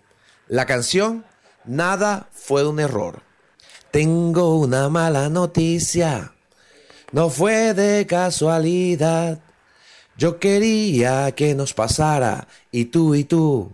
[0.48, 1.24] La canción
[1.64, 3.22] Nada fue un error.
[3.90, 6.34] Tengo una mala noticia.
[7.10, 9.38] No fue de casualidad.
[10.18, 13.72] Yo quería que nos pasara y tú y tú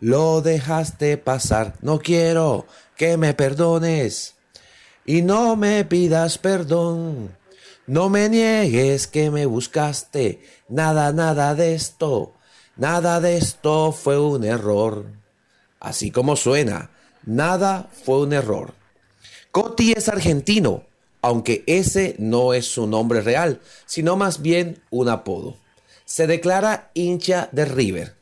[0.00, 1.74] lo dejaste pasar.
[1.80, 2.66] No quiero
[2.98, 4.34] que me perdones
[5.06, 7.34] y no me pidas perdón.
[7.86, 10.42] No me niegues que me buscaste.
[10.68, 12.34] Nada, nada de esto.
[12.76, 15.06] Nada de esto fue un error.
[15.80, 16.90] Así como suena,
[17.24, 18.74] nada fue un error.
[19.52, 20.84] Coti es argentino,
[21.22, 25.56] aunque ese no es su nombre real, sino más bien un apodo.
[26.04, 28.18] Se declara hincha de River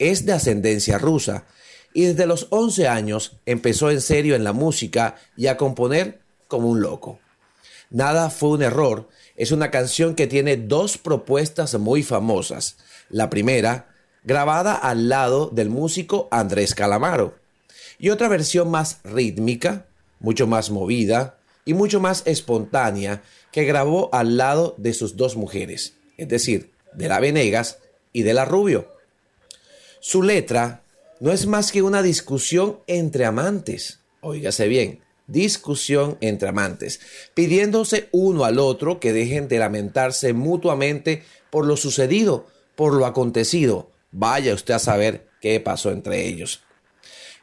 [0.00, 1.44] es de ascendencia rusa
[1.92, 6.68] y desde los 11 años empezó en serio en la música y a componer como
[6.68, 7.18] un loco.
[7.90, 9.08] Nada fue un error
[9.40, 12.76] es una canción que tiene dos propuestas muy famosas.
[13.08, 13.88] La primera,
[14.22, 17.38] grabada al lado del músico Andrés Calamaro,
[17.98, 19.86] y otra versión más rítmica,
[20.18, 25.94] mucho más movida y mucho más espontánea que grabó al lado de sus dos mujeres,
[26.18, 27.78] es decir, de la Venegas
[28.12, 28.92] y de la Rubio.
[30.00, 30.79] Su letra
[31.20, 34.00] no es más que una discusión entre amantes.
[34.22, 37.00] Óigase bien, discusión entre amantes,
[37.34, 43.90] pidiéndose uno al otro que dejen de lamentarse mutuamente por lo sucedido, por lo acontecido.
[44.10, 46.62] Vaya usted a saber qué pasó entre ellos.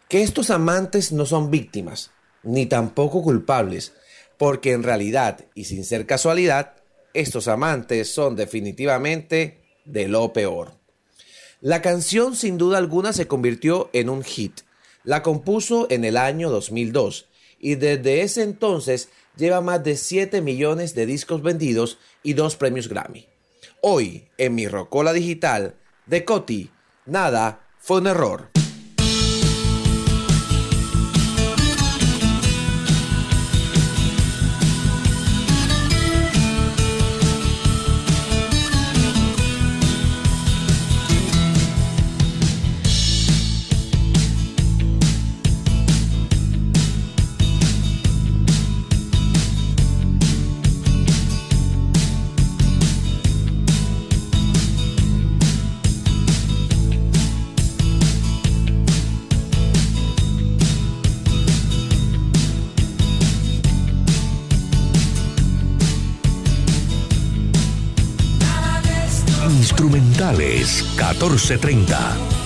[0.10, 2.12] Que estos amantes no son víctimas,
[2.44, 3.94] ni tampoco culpables,
[4.38, 6.76] porque en realidad, y sin ser casualidad,
[7.14, 10.77] estos amantes son definitivamente de lo peor.
[11.62, 14.62] La canción sin duda alguna se convirtió en un hit.
[15.04, 17.26] La compuso en el año 2002
[17.60, 22.88] y desde ese entonces lleva más de 7 millones de discos vendidos y dos premios
[22.88, 23.26] Grammy.
[23.82, 25.74] Hoy, en mi Rocola Digital,
[26.06, 26.70] de Coti,
[27.08, 28.57] nada fue un error.
[70.68, 72.37] 1430.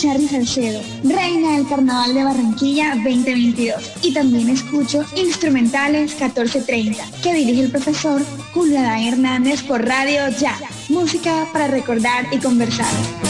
[0.00, 3.74] Charly Salcedo, reina del Carnaval de Barranquilla 2022.
[4.00, 8.22] Y también escucho Instrumentales 1430, que dirige el profesor
[8.54, 10.58] Julio Adán Hernández por Radio Ya.
[10.88, 13.29] Música para recordar y conversar.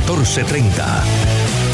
[0.00, 1.73] 1430.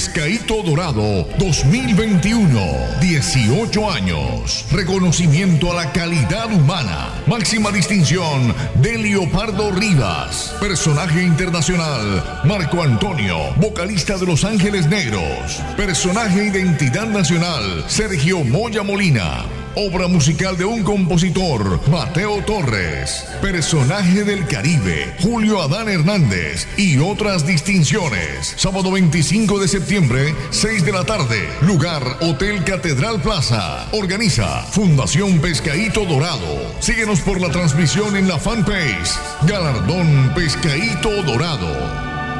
[0.00, 2.58] Pescadito Dorado 2021.
[3.02, 4.64] 18 años.
[4.72, 7.12] Reconocimiento a la calidad humana.
[7.26, 10.56] Máxima distinción de Leopardo Rivas.
[10.58, 12.40] Personaje internacional.
[12.46, 15.60] Marco Antonio, vocalista de Los Ángeles Negros.
[15.76, 17.84] Personaje identidad nacional.
[17.86, 19.44] Sergio Moya Molina.
[19.76, 23.24] Obra musical de un compositor, Mateo Torres.
[23.40, 26.66] Personaje del Caribe, Julio Adán Hernández.
[26.76, 28.54] Y otras distinciones.
[28.56, 31.48] Sábado 25 de septiembre, 6 de la tarde.
[31.62, 33.86] Lugar, Hotel Catedral Plaza.
[33.92, 36.74] Organiza Fundación Pescaíto Dorado.
[36.80, 39.18] Síguenos por la transmisión en la fanpage.
[39.46, 41.70] Galardón Pescaíto Dorado.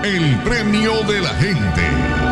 [0.03, 2.30] El premio de la gente.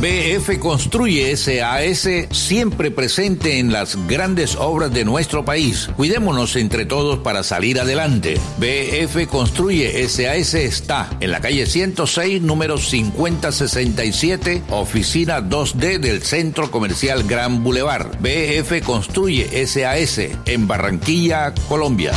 [0.00, 5.90] BF Construye SAS siempre presente en las grandes obras de nuestro país.
[5.96, 8.38] Cuidémonos entre todos para salir adelante.
[8.58, 17.24] BF Construye SAS está en la calle 106, número 5067, oficina 2D del Centro Comercial
[17.24, 18.06] Gran Boulevard.
[18.20, 22.12] BF Construye SAS en Barranquilla, Colombia.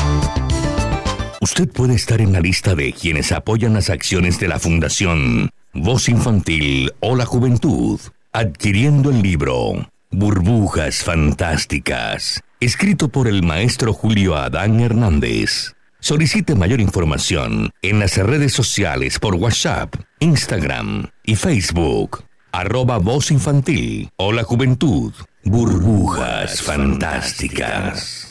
[1.41, 6.09] Usted puede estar en la lista de quienes apoyan las acciones de la Fundación Voz
[6.09, 7.99] Infantil o la Juventud,
[8.33, 15.73] adquiriendo el libro Burbujas Fantásticas, escrito por el maestro Julio Adán Hernández.
[16.01, 22.25] Solicite mayor información en las redes sociales por WhatsApp, Instagram y Facebook.
[22.51, 25.13] Arroba Voz Infantil o la Juventud.
[25.45, 28.30] Burbujas Fantásticas.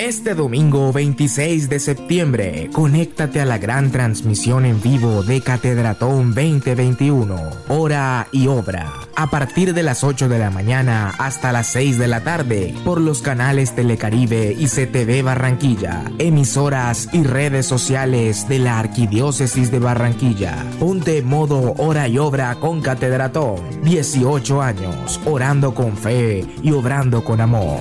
[0.00, 7.38] Este domingo 26 de septiembre, conéctate a la gran transmisión en vivo de Catedratón 2021,
[7.68, 12.08] hora y obra, a partir de las 8 de la mañana hasta las 6 de
[12.08, 18.78] la tarde, por los canales Telecaribe y CTV Barranquilla, emisoras y redes sociales de la
[18.78, 20.64] Arquidiócesis de Barranquilla.
[20.78, 27.42] Ponte modo hora y obra con Catedratón, 18 años, orando con fe y obrando con
[27.42, 27.80] amor.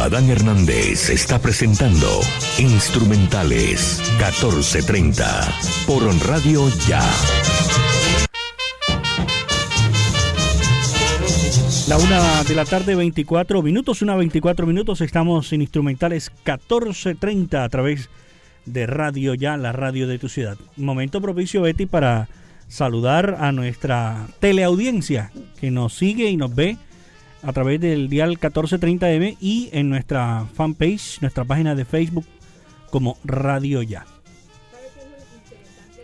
[0.00, 2.20] Adán Hernández está presentando
[2.58, 5.24] Instrumentales 1430
[5.86, 7.02] por Radio Ya.
[11.88, 15.00] La una de la tarde, 24 minutos, una 24 minutos.
[15.00, 18.08] Estamos en Instrumentales 1430 a través
[18.64, 20.56] de Radio Ya, la radio de tu ciudad.
[20.76, 22.28] Momento propicio, Betty, para
[22.68, 26.78] saludar a nuestra teleaudiencia que nos sigue y nos ve
[27.42, 32.24] a través del dial 1430M y en nuestra fanpage, nuestra página de Facebook
[32.90, 34.06] como Radio Ya.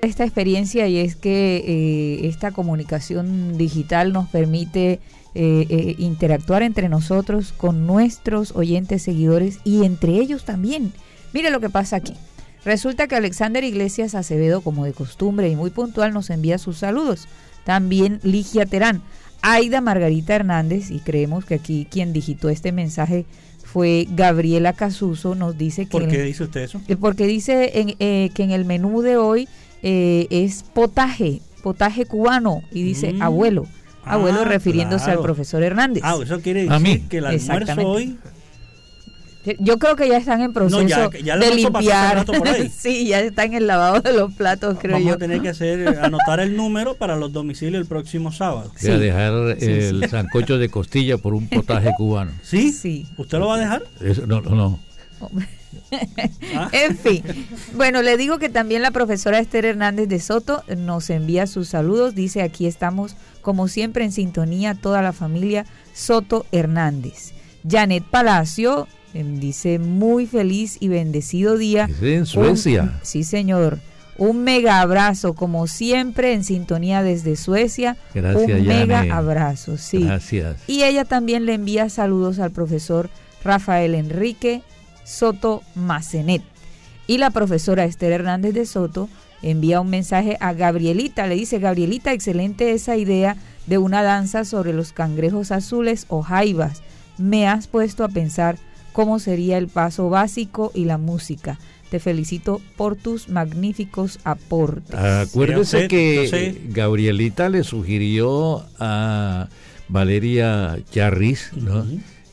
[0.03, 5.01] esta experiencia y es que eh, esta comunicación digital nos permite
[5.35, 10.93] eh, eh, interactuar entre nosotros con nuestros oyentes, seguidores y entre ellos también.
[11.33, 12.15] Mire lo que pasa aquí.
[12.65, 17.29] Resulta que Alexander Iglesias Acevedo, como de costumbre y muy puntual, nos envía sus saludos.
[17.65, 19.03] También Ligia Terán,
[19.43, 23.25] Aida Margarita Hernández, y creemos que aquí quien digitó este mensaje
[23.65, 25.91] fue Gabriela Casuso, nos dice que...
[25.91, 26.81] ¿Por qué dice usted eso?
[26.89, 29.49] Eh, Porque dice en, eh, que en el menú de hoy
[29.83, 33.23] eh, es potaje, potaje cubano, y dice Mm.
[33.23, 33.67] abuelo.
[34.05, 35.21] Abuelo Ah, refiriéndose claro.
[35.21, 36.03] al profesor Hernández.
[36.05, 37.07] Ah, eso quiere A decir mí.
[37.09, 38.17] que el almuerzo hoy
[39.59, 42.17] Yo creo que ya están en proceso ya- ya el de limpiar.
[42.17, 42.69] rato por ahí.
[42.77, 45.15] sí, ya está en el lavado de los platos, creo vamos yo.
[45.15, 48.73] a tener que hacer anotar el número para los domicilios el próximo sábado.
[48.83, 50.09] Voy a dejar Sí, el sí.
[50.11, 52.33] sancocho de costilla por un potaje cubano.
[52.43, 52.73] ¿Sí?
[52.73, 53.07] Sí.
[53.17, 53.83] ¿Usted lo va a dejar?
[54.01, 54.79] Eso, no, no, no.
[55.21, 55.27] Ah.
[56.73, 57.23] En fin,
[57.75, 62.15] bueno, le digo que también la profesora Esther Hernández de Soto nos envía sus saludos.
[62.15, 65.65] Dice, aquí estamos como siempre en sintonía toda la familia
[65.95, 67.33] Soto Hernández.
[67.69, 71.89] Janet Palacio dice, muy feliz y bendecido día.
[71.91, 72.83] Es en Suecia.
[72.83, 73.79] Un- sí, señor.
[74.17, 77.97] Un mega abrazo, como siempre, en sintonía desde Suecia.
[78.15, 80.03] Gracias, Un mega abrazo, sí.
[80.03, 80.57] Gracias.
[80.67, 83.11] Y ella también le envía saludos al profesor
[83.45, 84.63] Rafael Enrique
[85.05, 86.43] Soto Macenet.
[87.07, 89.09] Y la profesora Esther Hernández de Soto
[89.41, 91.29] envía un mensaje a Gabrielita.
[91.29, 93.37] Le dice, Gabrielita, excelente esa idea
[93.67, 96.83] de una danza sobre los cangrejos azules o jaivas.
[97.19, 98.59] Me has puesto a pensar
[98.99, 101.57] cómo sería el paso básico y la música.
[101.89, 104.93] Te felicito por tus magníficos aportes.
[104.93, 106.61] Acuérdese que sé.
[106.71, 109.49] Gabrielita le sugirió a
[109.89, 111.87] Valeria Charris ¿no?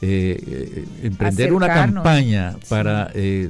[0.08, 3.50] Eh, emprender una campaña para eh,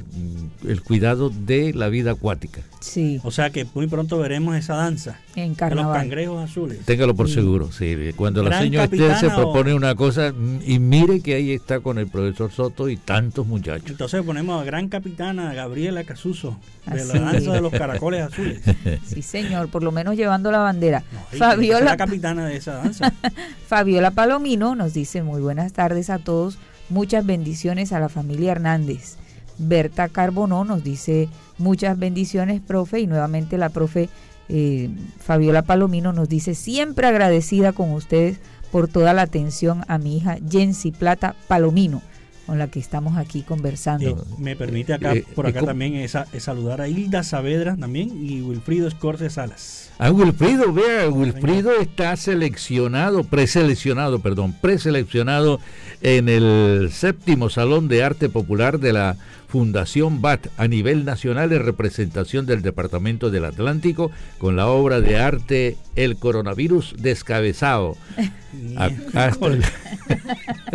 [0.66, 2.60] el cuidado de la vida acuática.
[2.80, 5.98] Sí, O sea que muy pronto veremos esa danza en de los carnaval.
[6.02, 6.78] cangrejos azules.
[6.84, 7.72] Téngalo por seguro.
[7.72, 11.50] Sí, cuando la señora Esther se o- propone una cosa, mm, y mire que ahí
[11.50, 13.90] está con el profesor Soto y tantos muchachos.
[13.90, 16.56] Entonces ponemos a gran capitana Gabriela Casuso
[16.86, 17.52] de Así la danza es.
[17.54, 18.60] de los caracoles azules.
[19.04, 21.02] Sí, señor, por lo menos llevando la bandera.
[21.32, 23.12] Ay, la Fabiola, capitana de esa danza.
[23.66, 26.45] Fabiola Palomino nos dice muy buenas tardes a todos,
[26.88, 29.16] muchas bendiciones a la familia Hernández.
[29.58, 31.28] Berta Carbonó nos dice
[31.58, 34.08] muchas bendiciones, profe, y nuevamente la profe
[34.48, 38.38] eh, Fabiola Palomino nos dice siempre agradecida con ustedes
[38.70, 42.02] por toda la atención a mi hija Jensi Plata Palomino.
[42.46, 44.08] con la que estamos aquí conversando.
[44.08, 47.76] Eh, me permite acá, Eh, por ¿y acá también esa- es saludar a Hilda Saavedra
[47.76, 49.85] también y Wilfrido Escorce Salas.
[49.98, 55.58] A Wilfrido, vea, Wilfrido está seleccionado, preseleccionado, perdón, preseleccionado
[56.02, 59.16] en el séptimo Salón de Arte Popular de la
[59.48, 65.16] Fundación BAT a nivel nacional en representación del Departamento del Atlántico con la obra de
[65.16, 67.96] arte El coronavirus descabezado.
[68.76, 69.64] A- hasta el-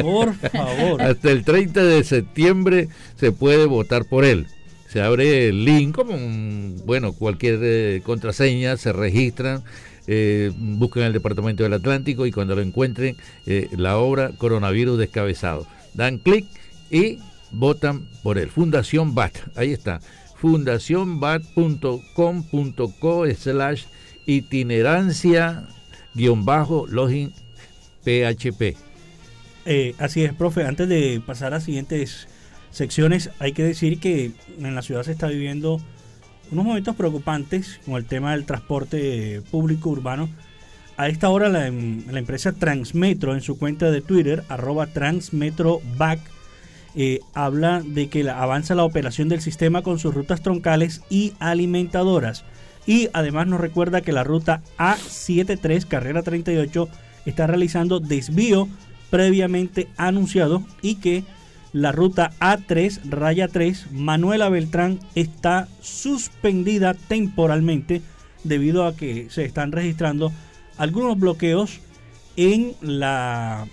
[0.02, 1.00] Por favor.
[1.02, 2.88] hasta el 30 de septiembre
[3.20, 4.48] se puede votar por él.
[4.92, 9.64] Se abre el link, como un- bueno, cualquier eh, contraseña, se registran,
[10.08, 13.16] eh, buscan el Departamento del Atlántico y cuando lo encuentren,
[13.46, 15.66] eh, la obra Coronavirus Descabezado.
[15.94, 16.46] Dan clic
[16.90, 17.20] y
[17.52, 18.50] votan por él.
[18.50, 20.02] Fundación BAT, ahí está.
[20.42, 23.84] fundacionbat.com.co slash
[24.26, 25.68] itinerancia
[26.16, 27.32] guion bajo login
[28.04, 28.76] php.
[30.00, 30.64] Así es, profe.
[30.64, 32.28] Antes de pasar a siguientes
[32.72, 35.80] secciones, hay que decir que en la ciudad se está viviendo
[36.52, 40.30] unos momentos preocupantes con el tema del transporte público urbano.
[40.98, 46.20] A esta hora la, em- empresa Transmetro en su cuenta de Twitter, arroba transmetroback,
[46.94, 52.44] eh, habla de que avanza la operación del sistema con sus rutas troncales y alimentadoras.
[52.86, 56.90] Y además nos recuerda que la ruta A73, carrera 38,
[57.26, 58.68] está realizando desvío
[59.10, 61.24] previamente anunciado y que
[61.74, 68.02] la ruta A3, raya 3, Manuela Beltrán, está suspendida temporalmente
[68.44, 70.32] debido a que se están registrando
[70.78, 71.80] algunos bloqueos
[72.36, 73.68] en la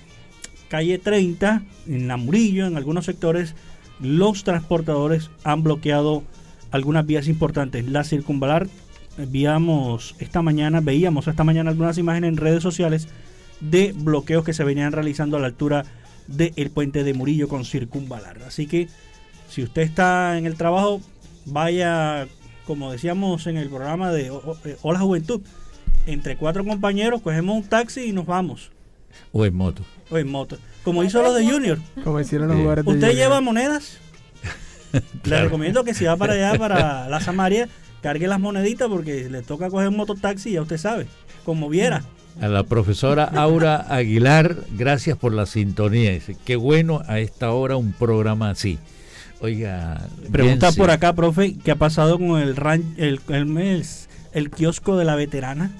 [0.68, 3.54] calle 30, en la Murillo, en algunos sectores,
[4.00, 6.22] los transportadores han bloqueado
[6.70, 7.88] algunas vías importantes.
[7.88, 8.68] La circunvalar,
[9.16, 13.08] veíamos esta mañana, veíamos esta mañana algunas imágenes en redes sociales
[13.60, 15.84] de bloqueos que se venían realizando a la altura
[16.28, 18.42] del puente de Murillo con circunvalar.
[18.46, 18.88] Así que
[19.48, 21.00] si usted está en el trabajo,
[21.46, 22.28] vaya,
[22.66, 24.26] como decíamos en el programa de
[24.64, 25.40] eh, Hola Juventud,
[26.06, 28.70] entre cuatro compañeros cogemos un taxi y nos vamos.
[29.32, 29.82] O en moto.
[30.10, 30.58] O en moto.
[30.84, 31.78] Como hizo los de Junior.
[32.04, 32.60] Como hicieron los Sí.
[32.62, 33.24] jugadores de ¿Usted Junior.
[33.24, 33.98] lleva monedas?
[35.24, 37.68] Le recomiendo que si va para allá, para la Samaria,
[38.02, 41.06] cargue las moneditas porque le toca coger un mototaxi, ya usted sabe,
[41.44, 42.04] como viera.
[42.40, 46.12] A la profesora Aura Aguilar, gracias por la sintonía.
[46.12, 48.78] Dice, qué bueno a esta hora un programa así.
[49.40, 53.84] Oiga, Pregunta por acá, profe, ¿qué ha pasado con el, ran- el, el, el-
[54.32, 55.70] el kiosco de la veterana?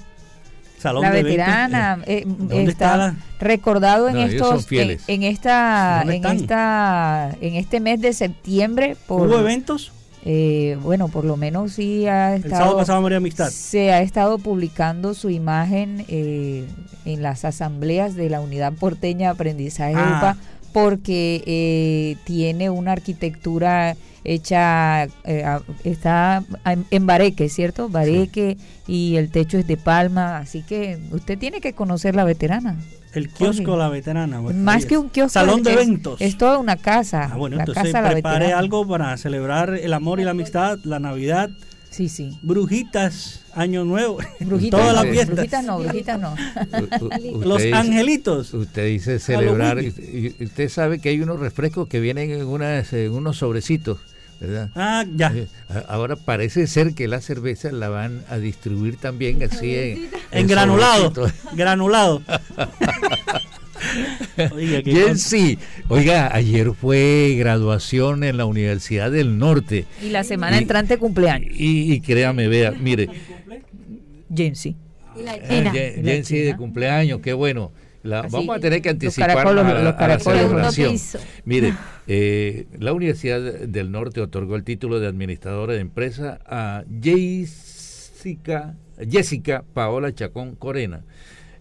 [0.79, 5.23] Salón la de veterana eh, eh, ¿dónde está, está la- recordado en No, estos en,
[5.23, 9.91] esta ¿Dónde en esta en este mes de septiembre por ¿Hubo eventos?
[10.25, 13.49] Eh, bueno por lo menos sí ha El sábado estado pasado María Amistad.
[13.49, 16.65] se ha estado publicando su imagen eh,
[17.05, 20.17] en las asambleas de la unidad porteña de aprendizaje Ah.
[20.17, 20.37] UPA
[20.73, 25.45] porque eh, tiene una arquitectura hecha, eh,
[25.83, 26.43] está
[26.91, 27.89] en, bareque, ¿cierto?
[27.89, 32.77] Bareque y el techo es de palma, así que usted tiene que conocer la veterana.
[33.13, 33.75] El kiosco.
[33.75, 34.39] La Veterana.
[34.39, 35.29] Más que un kiosco.
[35.33, 36.21] Salón de es- eventos.
[36.21, 37.29] Es toda una casa.
[37.33, 38.59] Ah, bueno, la entonces casa La prepare Veterana.
[38.59, 41.49] algo para celebrar el amor y la amistad, la Navidad.
[41.89, 42.37] Sí, sí.
[42.41, 44.19] Brujitas, Año Nuevo.
[44.39, 45.35] Brujitas, todas las no, fiestas.
[45.35, 46.33] brujitas no, brujitas no.
[47.01, 48.53] u- Los usted dice- angelitos.
[48.53, 49.81] Usted dice celebrar.
[49.83, 53.97] Y, y usted sabe que hay unos refrescos que vienen en, unas, en unos sobrecitos,
[54.39, 54.69] ¿verdad?
[54.75, 55.33] Ah, ya.
[55.35, 55.47] Eh,
[55.87, 61.11] Ahora parece ser que la cerveza la van a distribuir también así en, En granulado.
[61.53, 62.21] Granulado.
[64.53, 65.57] Oiga, Jensi,
[65.87, 69.85] oiga, ayer fue graduación en la Universidad del Norte.
[70.03, 71.53] Y la semana Y- entrante cumpleaños.
[71.57, 73.09] Y, y créame, vea, mire,
[74.35, 74.75] Jensi.
[75.17, 77.71] eh, Jensi de cumpleaños, qué bueno.
[78.03, 80.39] La- Así, vamos a tener que los anticipar caracolos- a la, los a la caracolos.
[80.75, 80.95] celebración.
[81.43, 81.73] Mire,
[82.07, 88.75] eh, la Universidad del Norte otorgó el título de administradora de empresa a Jessica,
[89.09, 91.01] Jessica Paola Chacón Corena.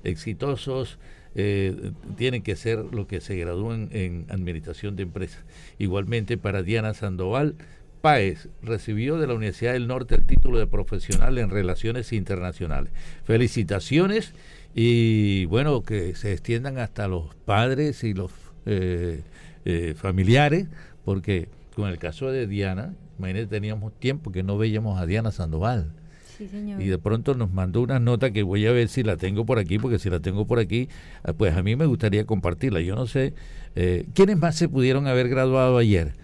[0.05, 0.99] Exitosos
[1.41, 5.45] eh, tienen que ser los que se gradúen en administración de empresas.
[5.79, 7.55] Igualmente para Diana Sandoval.
[8.01, 12.93] Páez recibió de la Universidad del Norte el título de profesional en Relaciones Internacionales.
[13.23, 14.35] Felicitaciones
[14.75, 18.33] y bueno, que se extiendan hasta los padres y los
[18.67, 19.23] eh,
[19.65, 20.67] eh, familiares,
[21.05, 25.93] porque con el caso de Diana, imagínate, teníamos tiempo que no veíamos a Diana Sandoval.
[26.39, 26.81] Sí, señor.
[26.81, 29.59] Y de pronto nos mandó una nota que voy a ver si la tengo por
[29.59, 30.89] aquí, porque si la tengo por aquí,
[31.25, 32.81] ah, pues a mí me gustaría compartirla.
[32.81, 33.35] Yo no sé,
[33.75, 36.15] eh, ¿quiénes más se pudieron haber graduado ayer?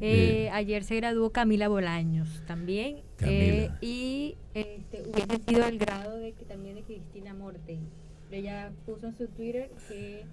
[0.00, 2.96] Eh, Eh, ayer se graduó Camila Bolaños también.
[2.96, 3.78] eh, Camila.
[3.80, 7.80] y este, hubiese sido el grado de que también de Cristina Morten.
[8.32, 10.24] Ella puso en su Twitter que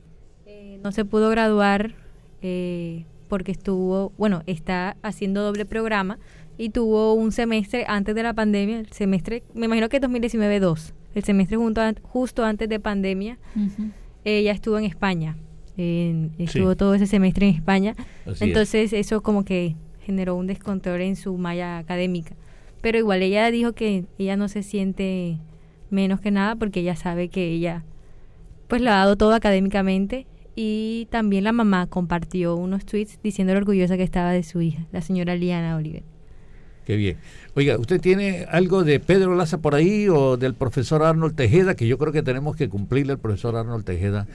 [0.45, 1.95] eh, no se pudo graduar
[2.41, 6.18] eh, porque estuvo, bueno, está haciendo doble programa
[6.58, 11.24] y tuvo un semestre antes de la pandemia, el semestre, me imagino que 2019-2, el
[11.24, 13.38] semestre junto a- justo antes de pandemia,
[14.24, 15.38] ella estuvo en España,
[15.78, 16.78] en- estuvo Sí.
[16.78, 18.42] todo ese semestre en España, Así es.
[18.42, 22.36] entonces eso como que generó un descontrol en su malla académica,
[22.82, 25.38] pero igual ella dijo que ella no se siente
[25.90, 27.84] menos que nada porque ella sabe que ella
[28.68, 33.60] pues lo ha dado todo académicamente y también la mamá compartió unos tweets diciendo lo
[33.60, 36.04] orgullosa que estaba de su hija, la señora Liana Oliver.
[36.88, 37.18] Qué bien.
[37.53, 41.76] Oiga, ¿usted tiene algo de Pedro Laza por ahí o del profesor Arnold Tejeda?
[41.76, 44.26] Que yo creo que tenemos que cumplirle al profesor Arnold Tejeda.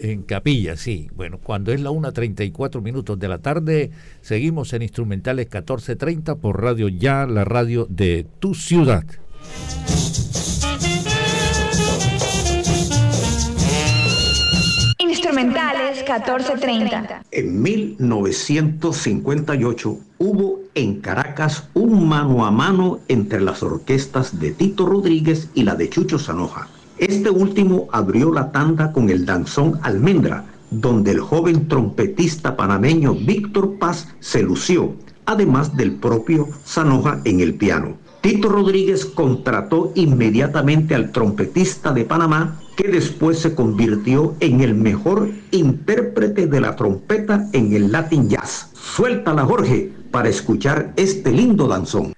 [0.00, 1.10] En capilla, sí.
[1.14, 3.90] Bueno, cuando es la 1.34 minutos de la tarde,
[4.22, 9.04] seguimos en Instrumentales 14.30 por Radio Ya, la radio de tu ciudad.
[14.98, 17.22] Instrumentales 1430.
[17.32, 25.50] En 1958 hubo en Caracas un mano a mano entre las orquestas de Tito Rodríguez
[25.54, 26.68] y la de Chucho Sanoja.
[26.96, 33.78] Este último abrió la tanda con el danzón Almendra, donde el joven trompetista panameño Víctor
[33.78, 34.94] Paz se lució,
[35.26, 37.98] además del propio Sanoja en el piano.
[38.22, 45.28] Tito Rodríguez contrató inmediatamente al trompetista de Panamá, que después se convirtió en el mejor
[45.50, 48.70] intérprete de la trompeta en el Latin Jazz.
[48.72, 52.12] Suéltala, Jorge, para escuchar este lindo danzón.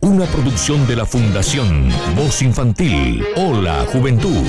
[0.00, 3.22] Una producción de la Fundación Voz Infantil.
[3.36, 4.46] Hola, Juventud.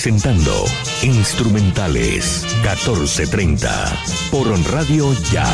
[0.00, 0.52] Presentando
[1.02, 3.68] Instrumentales 1430
[4.30, 5.52] por Radio Ya.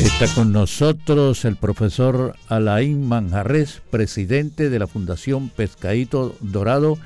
[0.00, 6.98] Está con nosotros el profesor Alain Manjarres, presidente de la Fundación Pescadito Dorado,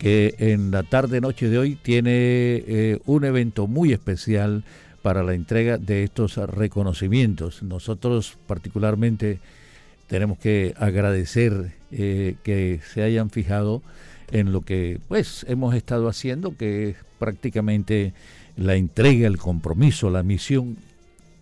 [0.00, 4.64] que en la tarde-noche de hoy tiene eh, un evento muy especial
[5.02, 7.62] para la entrega de estos reconocimientos.
[7.62, 9.38] Nosotros particularmente
[10.08, 13.82] tenemos que agradecer eh, que se hayan fijado
[14.32, 18.12] en lo que pues hemos estado haciendo, que es prácticamente
[18.56, 20.76] la entrega, el compromiso, la misión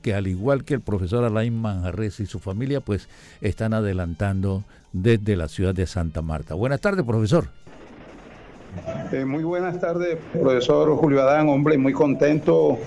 [0.03, 3.09] que al igual que el profesor Alain Manjarres y su familia, pues
[3.41, 6.55] están adelantando desde la ciudad de Santa Marta.
[6.55, 7.49] Buenas tardes, profesor.
[9.13, 12.79] Eh, muy buenas tardes, profesor Julio Adán, hombre, muy contento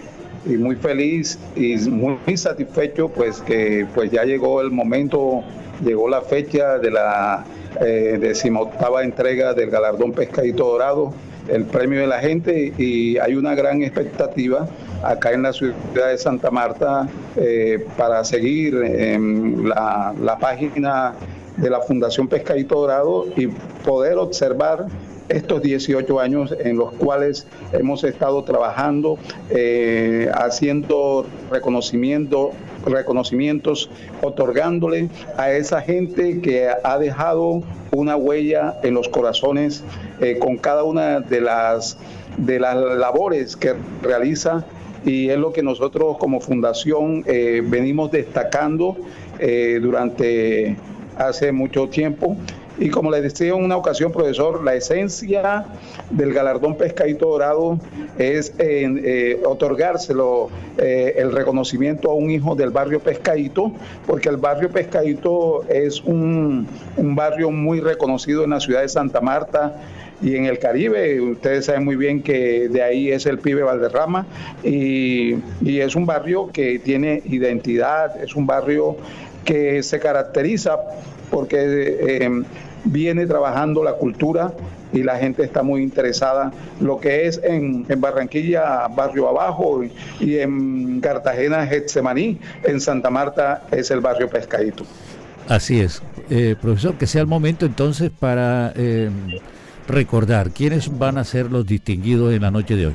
[0.46, 5.44] y muy feliz y muy, satisfecho, pues que pues ya llegó el momento,
[5.84, 7.44] llegó la fecha de la
[7.80, 11.14] eh, decimoctava entrega del galardón Pescadito Dorado,
[11.48, 14.68] el premio de la gente y hay una gran expectativa
[15.04, 21.14] acá en la ciudad de Santa Marta eh, para seguir en la, página
[21.58, 23.48] de la Fundación Pescadito Dorado y
[23.86, 24.86] poder observar
[25.30, 29.18] estos 18 años en los cuales hemos estado trabajando,
[29.50, 32.52] eh, haciendo reconocimiento,
[32.86, 33.90] reconocimientos,
[34.22, 39.84] otorgándole a esa gente que ha dejado una huella en los corazones
[40.20, 41.98] eh, con cada una de las,
[42.38, 44.66] de las labores que realiza.
[45.04, 48.98] Y es lo que nosotros como fundación eh, venimos destacando
[49.82, 50.76] durante
[51.18, 52.38] hace mucho tiempo
[52.82, 55.66] y como les decía en una ocasión, profesor, la esencia
[56.10, 57.78] del galardón Pescadito Dorado
[58.18, 60.50] es eh, otorgárselo
[60.80, 63.72] eh, el reconocimiento a un hijo del barrio Pescadito,
[64.08, 66.68] porque el barrio Pescadito es un,
[66.98, 69.80] barrio muy reconocido en la ciudad de Santa Marta
[70.20, 71.22] y en el Caribe.
[71.22, 74.26] Ustedes saben muy bien que de ahí es el pibe Valderrama
[74.64, 78.98] y, es un barrio que tiene identidad, es un barrio
[79.46, 80.80] que se caracteriza
[81.30, 82.44] porque eh,
[82.84, 84.54] viene trabajando la cultura
[84.94, 86.52] y la gente está muy interesada.
[86.80, 89.84] Lo que es en, Barranquilla, Barrio Abajo,
[90.20, 94.84] y, en Cartagena, Getsemaní, en Santa Marta es el barrio Pescadito.
[95.48, 96.02] Así es.
[96.30, 99.10] Eh, profesor, que sea el momento entonces para eh,
[99.88, 102.94] recordar quiénes van a ser los distinguidos en la noche de hoy.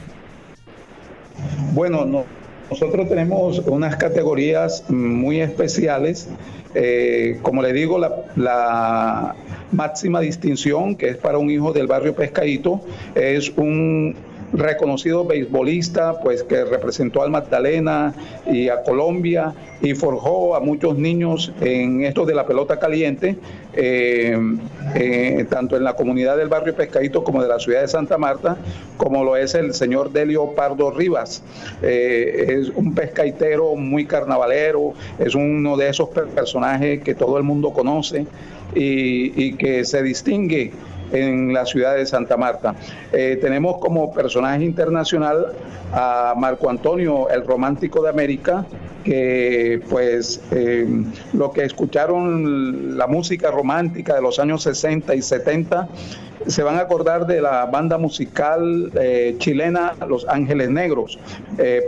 [1.73, 2.25] Bueno, no,
[2.71, 6.29] nosotros tenemos unas categorías muy especiales.
[6.75, 9.35] Eh, como le digo, la,
[9.73, 12.81] máxima distinción, que es para un hijo del barrio Pescadito,
[13.15, 14.15] es un
[14.53, 18.15] reconocido beisbolista, pues que representó al Magdalena
[18.47, 23.37] y a Colombia y forjó a muchos niños en esto de la pelota caliente,
[23.75, 24.39] eh,
[24.95, 28.57] eh, tanto en la comunidad del barrio Pescadito como de la ciudad de Santa Marta,
[28.97, 31.43] como lo es el señor Delio Pardo Rivas.
[31.83, 37.73] Eh, es un pescaitero muy carnavalero, es uno de esos personajes que todo el mundo
[37.73, 38.27] conoce
[38.75, 40.73] y, y que se distingue
[41.13, 42.75] en la ciudad de Santa Marta.
[43.13, 45.53] Eh, tenemos como personaje internacional
[45.93, 48.67] a Marco Antonio, el romántico de América,
[49.07, 50.85] que pues eh,
[51.33, 55.89] lo que escucharon la música romántica de los años 60 y 70
[56.49, 61.21] se van a acordar de la banda musical eh, chilena Los Ángeles Negros.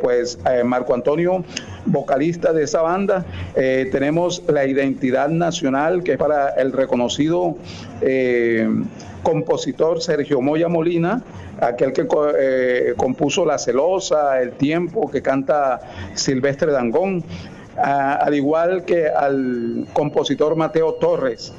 [0.00, 1.44] pues Marco Antonio,
[1.86, 3.24] vocalista de esa banda,
[3.54, 7.56] tenemos la identidad nacional que es para el reconocido
[9.22, 11.22] compositor Sergio Moya Molina,
[11.60, 12.06] aquel que
[12.38, 15.80] eh, compuso La Celosa, El Tiempo, que canta
[16.14, 17.24] Silvestre Dangón,
[17.76, 21.52] al igual que al compositor Mateo Torres.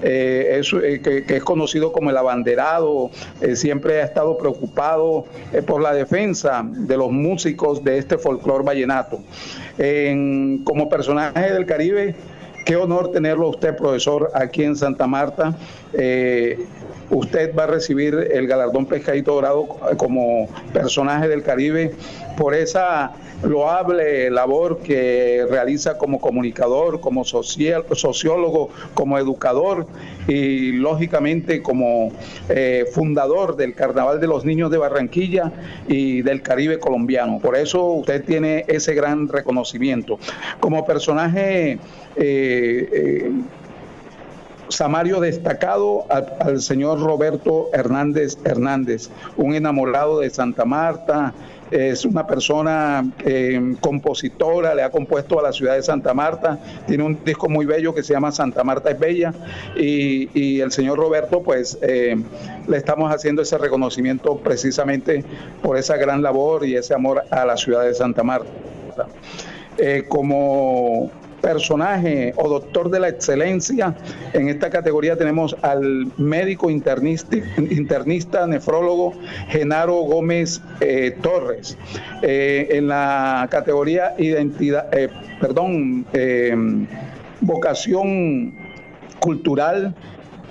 [0.00, 3.10] Eh, eh, que, es conocido como el abanderado,
[3.54, 5.24] siempre ha estado preocupado
[5.66, 9.18] por la defensa de los músicos de este folclor vallenato.
[10.64, 12.14] como personaje del Caribe,
[12.68, 15.56] qué honor tenerlo usted, profesor, aquí en Santa Marta.
[17.10, 19.66] Usted va a recibir el galardón Pescadito Dorado
[19.96, 21.94] como personaje del Caribe
[22.36, 23.12] por esa
[23.42, 29.86] loable labor que realiza como comunicador, como sociólogo, como educador
[30.26, 32.12] y lógicamente como
[32.48, 35.52] eh, fundador del Carnaval de los Niños de Barranquilla
[35.86, 37.38] y del Caribe colombiano.
[37.40, 40.18] Por eso usted tiene ese gran reconocimiento.
[40.60, 41.78] Como personaje eh,
[42.16, 43.32] eh,
[44.68, 51.32] Samario destacado al, señor Roberto Hernández Hernández, un enamorado de Santa Marta,
[51.70, 57.04] es una persona eh, compositora, le ha compuesto a la ciudad de Santa Marta, tiene
[57.04, 59.32] un disco muy bello que se llama Santa Marta es Bella
[59.76, 62.16] y, el señor Roberto pues eh,
[62.66, 65.24] le estamos haciendo ese reconocimiento precisamente
[65.62, 68.48] por esa gran labor y ese amor a la ciudad de Santa Marta.
[69.76, 73.94] Eh, como personaje o doctor de la excelencia,
[74.32, 79.14] en esta categoría tenemos al médico internista, internista nefrólogo
[79.48, 81.76] Genaro Gómez eh, Torres.
[82.22, 85.08] Eh, en la categoría identidad, eh,
[85.40, 86.06] perdón,
[87.40, 88.54] vocación
[89.20, 89.94] cultural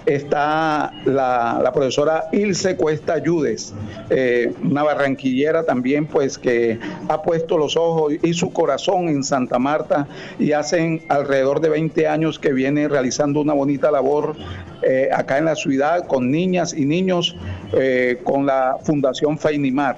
[0.07, 3.73] está la, la profesora Ilse Cuesta Ayudes,
[4.09, 6.79] eh, una barranquillera también, pues que
[7.09, 10.07] ha puesto los ojos y su corazón en Santa Marta
[10.39, 14.35] y hacen alrededor de 20 años que viene realizando una bonita labor
[14.81, 17.35] eh, acá en la ciudad con niñas y niños
[17.73, 19.97] eh, con la Fundación Feinimar.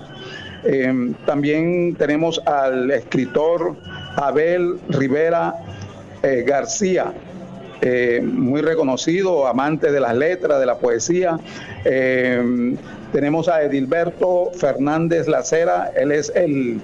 [1.25, 3.77] También tenemos al escritor
[4.17, 5.55] Abel Rivera
[6.21, 7.13] García,
[7.81, 11.39] eh, muy reconocido, amante de las letras, de la poesía.
[11.85, 12.75] Eh,
[13.13, 16.81] tenemos a Edilberto Fernández Lacera, él es el,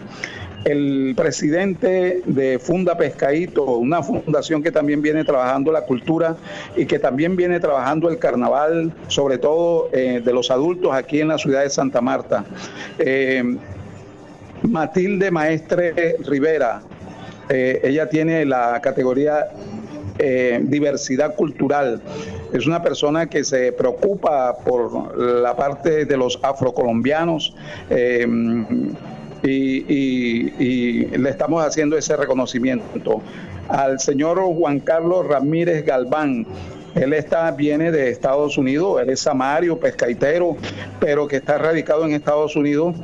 [0.64, 6.38] el presidente de Funda Pescaíto, una fundación que también viene trabajando la cultura
[6.78, 11.28] y que también viene trabajando el carnaval, sobre todo eh, de los adultos aquí en
[11.28, 12.46] la ciudad de Santa Marta.
[14.64, 16.82] Matilde Maestre Rivera,
[17.50, 19.50] ella tiene la categoría
[20.18, 22.02] eh, diversidad cultural.
[22.54, 27.54] Es una persona que se preocupa por la parte de los afrocolombianos
[27.90, 28.26] eh,
[29.44, 33.22] y, y- le estamos haciendo ese reconocimiento.
[33.68, 36.46] Al señor Juan Carlos Ramírez Galván,
[36.96, 40.56] él está, viene de Estados Unidos, él es samario, pescaitero,
[41.00, 42.96] pero que está radicado en Estados Unidos.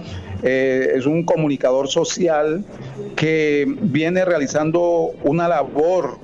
[0.43, 2.63] Eh, es un comunicador social
[3.15, 6.17] que viene realizando una labor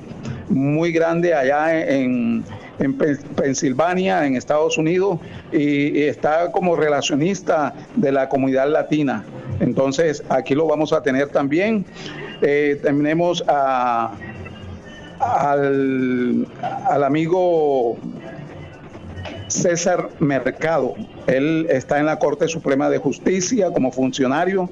[0.49, 2.43] muy grande allá en,
[2.79, 5.19] en Pen- Pensilvania, en Estados Unidos,
[5.51, 9.23] y, y está como relacionista de la comunidad latina.
[9.59, 11.85] Entonces, aquí lo vamos a tener también.
[12.41, 14.11] Eh, tenemos a,
[15.19, 16.47] al,
[16.89, 17.97] al amigo
[19.47, 20.93] César Mercado.
[21.27, 24.69] Él está en la Corte Suprema de Justicia como funcionario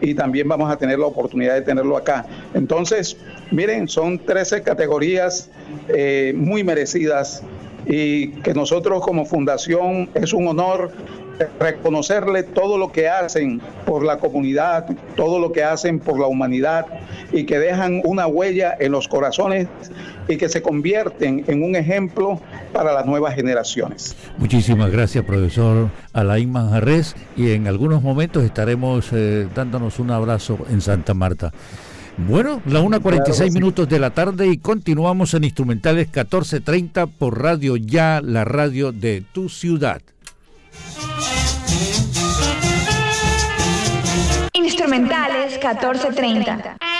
[0.00, 2.26] y también vamos a tener la oportunidad de tenerlo acá.
[2.52, 3.16] Entonces,
[3.50, 5.50] miren, son 13 categorías
[5.88, 7.42] eh, muy merecidas
[7.86, 10.92] y que nosotros como fundación es un honor
[11.58, 14.86] reconocerle todo lo que hacen por la comunidad,
[15.16, 16.86] todo lo que hacen por la humanidad
[17.32, 19.68] y que dejan una huella en los corazones
[20.28, 22.40] y que se convierten en un ejemplo
[22.72, 24.16] para las nuevas generaciones.
[24.38, 30.80] Muchísimas gracias, profesor Alain Manjarres, y en algunos momentos estaremos eh, dándonos un abrazo en
[30.80, 31.52] Santa Marta.
[32.16, 38.20] Bueno, la 1.46 minutos de la tarde y continuamos en Instrumentales 14.30 por Radio Ya,
[38.22, 40.00] la radio de tu ciudad.
[44.94, 46.93] Instrumentales 1430.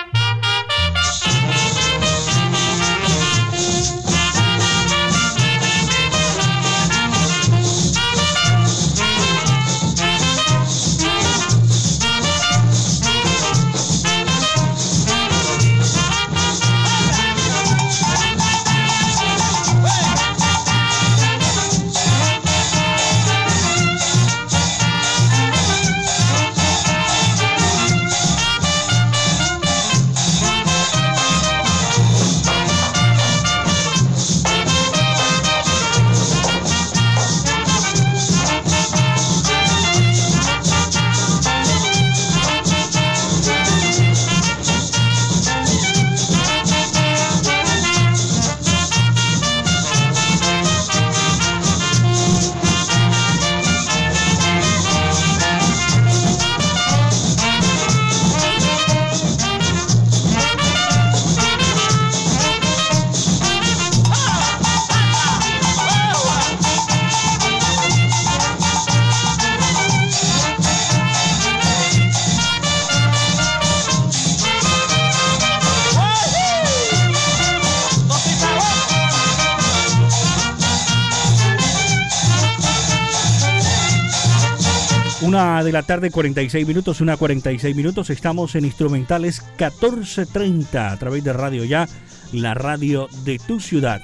[85.34, 88.08] Una de la tarde, 46 minutos, una 46 minutos.
[88.08, 91.88] Estamos en Instrumentales 1430 a través de Radio Ya,
[92.30, 94.00] la radio de tu ciudad.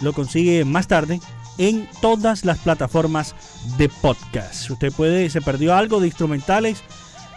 [0.02, 1.20] lo consigue más tarde
[1.58, 3.36] en todas las plataformas
[3.78, 4.70] de podcast.
[4.70, 6.84] Usted puede, se perdió algo de instrumentales,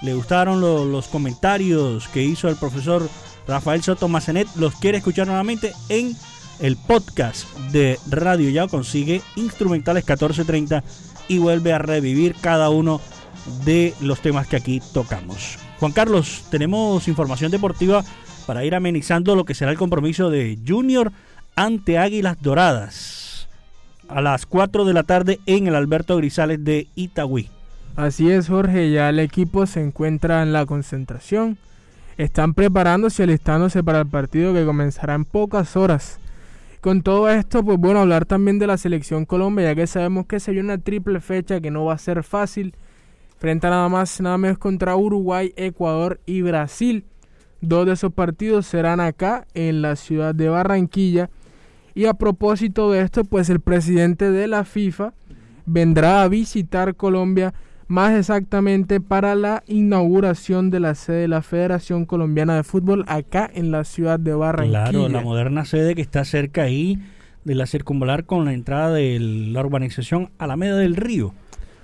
[0.02, 3.08] le gustaron lo- los comentarios que hizo el profesor
[3.48, 6.16] Rafael Soto Macenet, los quiere escuchar nuevamente en
[6.60, 10.84] el podcast de Radio Ya consigue Instrumentales 1430
[11.26, 13.21] y vuelve a revivir cada uno de
[14.00, 15.58] los temas que aquí tocamos.
[15.80, 18.04] Juan Carlos, tenemos información deportiva
[18.46, 21.12] para ir amenizando lo que será el compromiso de Junior
[21.54, 23.22] ante Águilas Doradas
[24.08, 27.48] a las 4 de la tarde en el Alberto Grisales de Itagüí.
[27.96, 31.58] Así es, Jorge, ya el equipo se encuentra en la concentración.
[32.16, 36.18] Están preparándose y alistándose para el partido que comenzará en pocas horas.
[36.80, 40.40] Con todo esto, pues bueno, hablar también de la selección Colombia, ya que sabemos que
[40.40, 42.74] se una triple fecha que no va a ser fácil.
[43.42, 47.06] Frente a nada más, nada menos contra Uruguay, Ecuador y Brasil.
[47.60, 51.28] Dos de esos partidos serán acá, en la ciudad de Barranquilla.
[51.92, 55.12] Y a propósito de esto, pues el presidente de la FIFA
[55.66, 57.52] vendrá a visitar Colombia
[57.88, 63.50] más exactamente para la inauguración de la sede de la Federación Colombiana de Fútbol acá
[63.52, 64.84] en la ciudad de Barranquilla.
[64.84, 67.00] Claro, la moderna sede que está cerca ahí
[67.42, 71.34] de la circunvalar con la entrada de la urbanización Alameda del Río.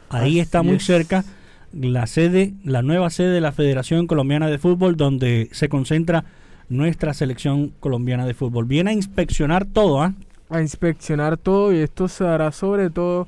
[0.09, 0.85] Ahí Así está muy es.
[0.85, 1.25] cerca
[1.73, 6.25] la sede, la nueva sede de la Federación Colombiana de Fútbol donde se concentra
[6.69, 8.67] nuestra selección colombiana de fútbol.
[8.67, 10.15] Viene a inspeccionar todo, ¿ah?
[10.51, 13.27] a inspeccionar todo y esto se hará sobre todo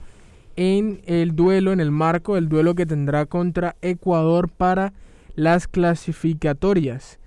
[0.56, 4.92] en el duelo, en el marco del duelo que tendrá contra Ecuador para
[5.36, 7.18] las clasificatorias.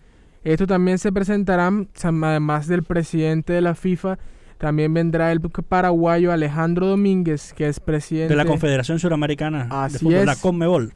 [0.44, 1.72] Esto también se presentará,
[2.04, 4.20] además del presidente de la FIFA,
[4.58, 10.00] también vendrá el paraguayo Alejandro Domínguez, que es presidente de la Confederación Suramericana de Así
[10.00, 10.40] Fútbol, la es.
[10.40, 10.94] Conmebol.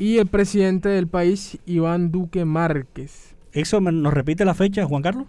[0.00, 3.36] Y el presidente del país, Iván Duque Márquez.
[3.52, 5.26] ¿Eso me- nos repite la fecha, Juan Carlos?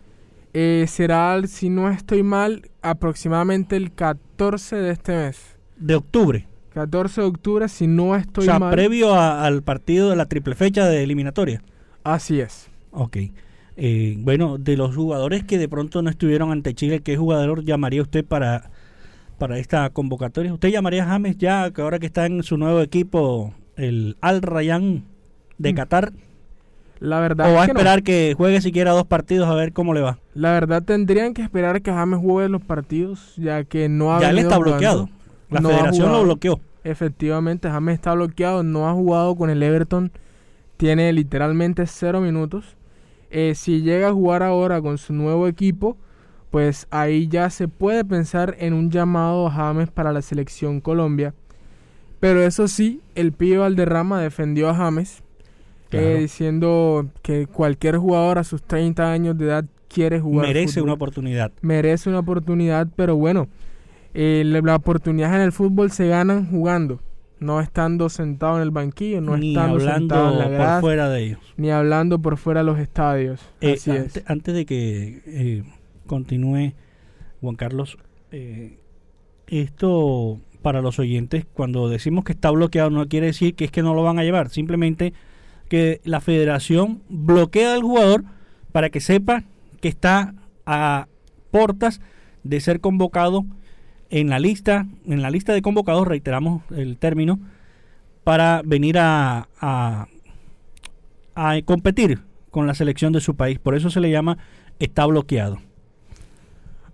[0.53, 5.39] Eh, será, si no estoy mal, aproximadamente el 14 de este mes.
[5.77, 6.48] De octubre.
[6.73, 8.72] 14 de octubre, si no estoy o sea, mal.
[8.72, 11.61] previo a- al partido de la triple fecha de eliminatoria.
[12.03, 12.69] Así es.
[12.91, 13.18] Ok.
[13.77, 18.02] Eh, bueno, de los jugadores que de pronto no estuvieron ante Chile, ¿qué jugador llamaría
[18.02, 18.69] usted para,
[19.38, 20.53] para esta convocatoria?
[20.53, 24.41] ¿Usted llamaría a James ya, que ahora que está en su nuevo equipo, el Al
[24.41, 25.03] Rayyan
[25.57, 25.76] de Mm.
[25.76, 26.14] Qatar?
[26.99, 27.73] La verdad ¿O va a no.
[27.73, 30.19] esperar que juegue siquiera dos partidos a ver cómo le va?
[30.35, 34.30] La verdad tendrían que esperar que James juegue los partidos, ya que no ha Ya
[34.30, 34.72] él está jugando.
[34.73, 35.10] bloqueado.
[35.49, 36.60] La No federación lo bloqueó.
[36.84, 40.11] Efectivamente, James está bloqueado, no ha jugado con el Everton,
[40.77, 42.76] tiene literalmente cero minutos.
[43.31, 45.98] Eh, si llega a jugar ahora con su nuevo equipo,
[46.52, 51.34] pues ahí ya se puede pensar en un llamado a James para la selección Colombia.
[52.22, 55.22] Pero eso sí, el pibe Valderrama defendió a James,
[55.91, 60.48] eh, diciendo que cualquier jugador a sus 30 años de edad quiere jugar.
[60.48, 61.52] Merece fútbol una oportunidad.
[61.61, 63.49] merece una oportunidad, pero bueno,
[64.14, 67.02] eh, la, la oportunidad en el fútbol se ganan jugando,
[67.39, 71.10] no estando sentado en el banquillo, no Ni estando sentado en hablando la por fuera
[71.10, 71.39] de ellos.
[71.57, 73.41] ni hablando por fuera de los estadios.
[73.60, 74.23] Eh, Así ante- es.
[74.30, 75.64] Antes de que
[76.07, 76.73] continúe,
[77.41, 77.98] Juan Carlos,
[79.48, 83.81] esto para los oyentes, cuando decimos que está bloqueado, no quiere decir que es que
[83.83, 85.13] no lo van a llevar, simplemente
[85.69, 88.23] que la federación bloquea al jugador
[88.71, 89.43] para que sepa
[89.79, 90.35] que está
[90.65, 91.07] a
[91.49, 92.01] portas
[92.43, 93.45] de ser convocado
[94.09, 97.39] en la lista, en la lista de convocados, reiteramos el término,
[98.23, 100.07] para venir a, a,
[101.35, 102.19] a competir
[102.51, 103.57] con la selección de su país.
[103.57, 104.38] Por eso se le llama
[104.79, 105.59] está bloqueado.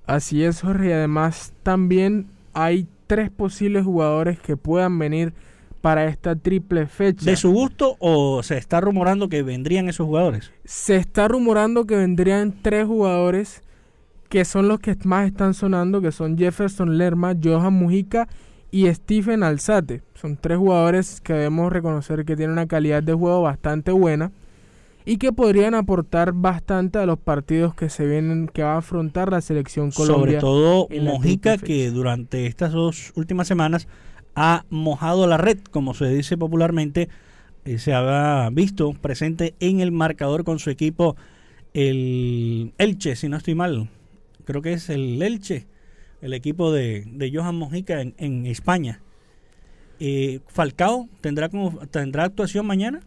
[0.06, 0.94] Así es, Jorge.
[0.94, 5.34] Además también hay tres posibles jugadores que puedan venir
[5.82, 7.30] para esta triple fecha.
[7.30, 10.52] ¿De su gusto o se está rumorando que vendrían esos jugadores?
[10.66, 13.62] Se está rumorando que vendrían tres jugadores
[14.30, 18.28] que son los que más están sonando, que son Jefferson Lerma, Johan Mujica
[18.72, 20.04] y Stephen Alzate.
[20.16, 24.32] Son tres jugadores que debemos reconocer que tienen una calidad de juego bastante buena
[25.08, 29.32] y que podrían aportar bastante a los partidos que se vienen, que va a afrontar
[29.32, 30.20] la selección Colombia.
[30.20, 33.88] Sobre todo Mojica, que durante estas dos últimas semanas
[34.36, 37.08] ha mojado la red, como se dice popularmente.
[37.64, 41.16] Eh, se había visto presente en el marcador con su equipo,
[41.74, 43.90] el Elche, si no estoy mal.
[44.44, 45.68] Creo que es el Elche,
[46.22, 49.00] el equipo de, de Johan Mojica en, en España.
[50.02, 53.00] Eh, Falcao tendrá como tendrá actuación mañana.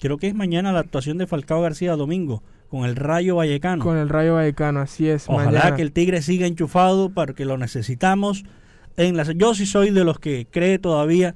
[0.00, 3.82] Creo que es mañana la actuación de Falcao García domingo con el Rayo Vallecano.
[3.82, 5.28] Con el Rayo Vallecano, así es.
[5.28, 5.76] Ojalá mañana.
[5.76, 8.44] que el Tigre siga enchufado porque lo necesitamos.
[8.96, 11.34] En la, yo sí soy de los que cree todavía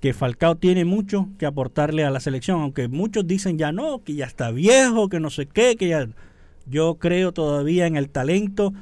[0.00, 4.14] que Falcao tiene mucho que aportarle a la selección, aunque muchos dicen ya no, que
[4.14, 6.08] ya está viejo, que no sé qué, que ya...
[6.66, 8.72] Yo creo todavía en el talento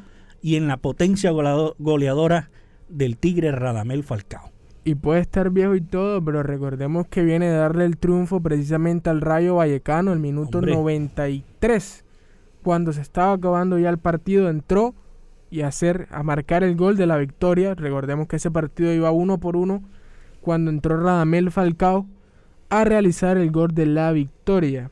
[0.43, 2.51] y en la potencia goleado- goleadora
[2.91, 4.50] del Tigre Radamel Falcao.
[4.82, 9.11] Y puede estar viejo y todo, pero recordemos que viene de darle el triunfo precisamente
[9.11, 10.74] al Rayo Vallecano el minuto Hombre.
[10.74, 12.05] 93.
[12.62, 14.94] Cuando se estaba acabando ya el partido, entró
[15.51, 17.74] y a hacer, a marcar el gol de la victoria.
[17.74, 19.82] Recordemos que ese partido iba uno por uno
[20.40, 22.07] cuando entró Radamel Falcao
[22.70, 24.90] a realizar el gol de la victoria.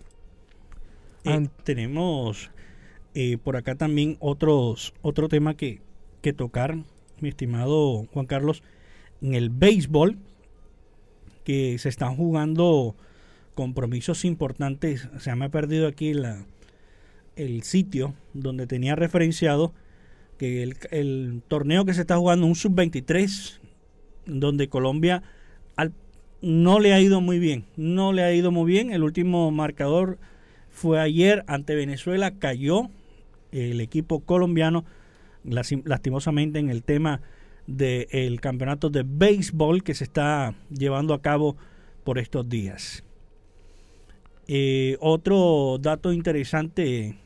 [1.24, 2.50] Eh, tenemos
[3.14, 5.80] eh, por acá también otros otro tema que,
[6.20, 6.76] que tocar,
[7.20, 8.62] mi estimado Juan Carlos,
[9.22, 10.18] en el béisbol,
[11.44, 12.94] que se están jugando
[13.54, 15.08] compromisos importantes.
[15.18, 16.44] Se me ha perdido aquí la,
[17.36, 19.72] el sitio donde tenía referenciado
[20.36, 23.58] que el, el torneo que se está jugando, un sub-23,
[24.26, 25.22] donde Colombia
[25.74, 25.94] al-
[26.42, 28.92] no le ha ido muy bien, no le ha ido muy bien.
[28.92, 30.18] El último marcador
[30.70, 32.90] fue ayer ante Venezuela, cayó
[33.50, 34.84] el equipo colombiano
[35.44, 37.20] lasti- lastimosamente en el tema
[37.68, 41.56] del campeonato de béisbol que se está llevando a cabo
[42.02, 43.04] por estos días.
[44.48, 47.18] Eh, otro dato interesante,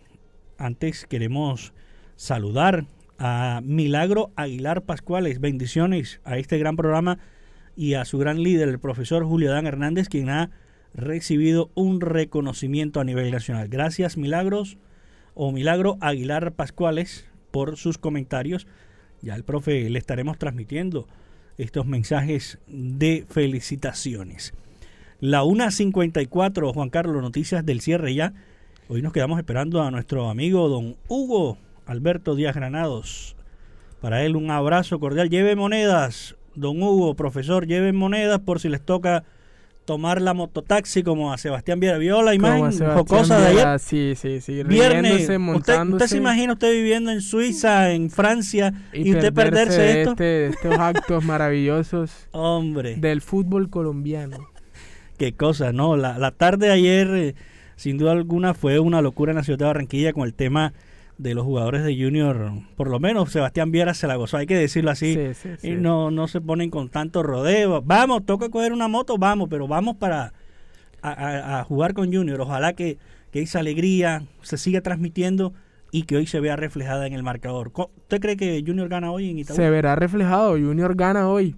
[0.59, 1.73] antes queremos
[2.16, 2.86] saludar
[3.19, 7.20] a Milagro Aguilar Pascuales, bendiciones a este gran programa
[7.77, 10.51] y a su gran líder, el profesor Julio Dan Hernández, quien ha
[10.93, 13.69] recibido un reconocimiento a nivel nacional.
[13.69, 14.77] Gracias Milagros
[15.35, 18.66] o Milagro Aguilar Pascuales por sus comentarios.
[19.23, 21.07] Ya el profe le estaremos transmitiendo
[21.57, 24.53] estos mensajes de felicitaciones.
[25.20, 28.35] La 1.54, Juan Carlos, noticias del cierre ya.
[28.89, 33.36] Hoy nos quedamos esperando a nuestro amigo don Hugo Alberto Díaz Granados.
[34.01, 35.31] Para él un abrazo cordial.
[35.31, 39.23] Lleve monedas, don Hugo, profesor, lleven monedas por si les toca
[39.85, 41.99] tomar la mototaxi como a Sebastián Viera.
[41.99, 43.79] ¿Vio la imagen jocosa de ayer?
[43.81, 44.63] Sí, sí, sí.
[44.63, 49.81] Viernes, usted, usted se imagina usted viviendo en Suiza, en Francia, y, y usted perderse
[49.81, 50.11] de esto.
[50.13, 52.97] este- estos actos maravillosos Hombre.
[52.97, 54.49] del fútbol colombiano.
[55.19, 55.97] Qué cosa, ¿no?
[55.97, 57.35] La, la tarde de ayer, eh,
[57.77, 60.73] sin duda alguna, fue una locura en la ciudad de Barranquilla con el tema
[61.18, 62.51] de los jugadores de Junior.
[62.76, 65.14] Por lo menos Sebastián Viera se la gozó, hay que decirlo así.
[65.14, 65.68] Sí, sí, sí.
[65.68, 67.82] Y no, no se ponen con tanto rodeo.
[67.82, 70.32] Vamos, toca coger una moto, vamos, pero vamos para
[71.02, 72.40] a, a- a jugar con Junior.
[72.40, 72.98] Ojalá que,
[73.30, 75.52] que esa alegría se siga transmitiendo
[75.90, 77.70] y que hoy se vea reflejada en el marcador.
[77.76, 79.55] ¿Usted cree que Junior gana hoy en Itaú?
[79.56, 80.52] Se verá reflejado.
[80.52, 81.55] Junior gana hoy.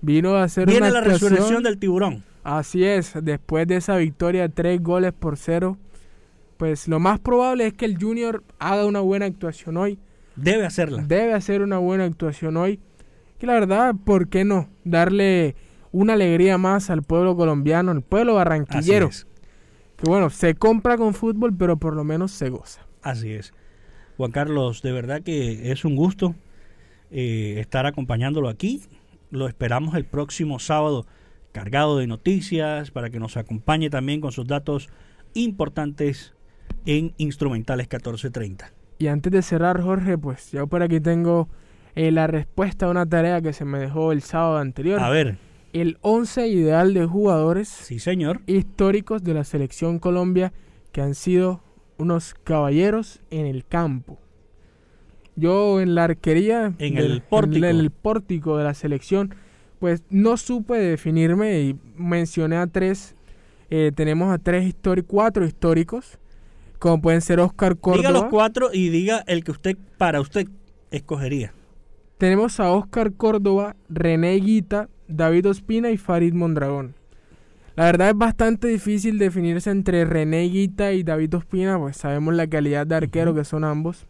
[0.00, 2.22] Vino a hacer Viene una la actuación- resurrección del tiburón.
[2.42, 5.76] Así es, después de esa victoria, tres goles por cero,
[6.56, 9.98] pues lo más probable es que el Junior haga una buena actuación hoy.
[10.36, 11.02] Debe hacerla.
[11.02, 12.80] Debe hacer una buena actuación hoy.
[13.38, 14.68] Que la verdad, ¿por qué no?
[14.84, 15.56] Darle
[15.92, 19.08] una alegría más al pueblo colombiano, al pueblo barranquillero.
[19.08, 19.26] Así es.
[19.96, 22.86] Que bueno, se compra con fútbol, pero por lo menos se goza.
[23.02, 23.52] Así es.
[24.16, 26.34] Juan Carlos, de verdad que es un gusto
[27.10, 28.82] eh, estar acompañándolo aquí.
[29.30, 31.06] Lo esperamos el próximo sábado
[31.52, 34.88] cargado de noticias para que nos acompañe también con sus datos
[35.32, 36.35] importantes
[36.86, 38.72] en Instrumentales 1430.
[38.98, 41.48] Y antes de cerrar, Jorge, pues yo por aquí tengo
[41.94, 45.00] eh, la respuesta a una tarea que se me dejó el sábado anterior.
[45.00, 45.36] A ver.
[45.72, 48.40] El 11 ideal de jugadores sí, señor.
[48.46, 50.52] históricos de la selección Colombia
[50.92, 51.60] que han sido
[51.98, 54.18] unos caballeros en el campo.
[55.34, 57.66] Yo en la arquería, En del- el pórtico.
[57.66, 59.34] en el pórtico de la selección,
[59.78, 63.14] pues no supe definirme y mencioné a tres.
[63.68, 66.18] eh, tenemos a tres históricos, cuatro históricos,
[66.78, 68.08] como pueden ser Oscar Córdoba.
[68.08, 70.48] Diga los cuatro y diga el que usted, para usted,
[70.90, 71.52] escogería.
[72.18, 76.94] Tenemos a Oscar Córdoba, René Guita, David Ospina y Farid Mondragón.
[77.76, 82.46] La verdad es bastante difícil definirse entre René Guita y David Ospina, pues sabemos la
[82.46, 84.06] calidad de arquero que son ambos.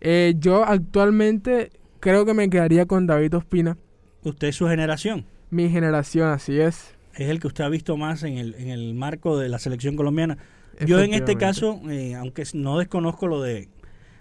[0.00, 1.70] Eh, yo actualmente
[2.00, 3.78] creo que me quedaría con David Ospina.
[4.24, 5.26] Usted es su generación.
[5.50, 6.96] Mi generación, así es.
[7.14, 9.94] Es el que usted ha visto más en el, en el marco de la selección
[9.94, 10.36] colombiana.
[10.84, 13.68] Yo en este caso, eh, aunque no desconozco lo de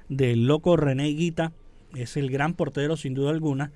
[0.09, 1.51] del loco René Guita,
[1.95, 3.71] es el gran portero sin duda alguna.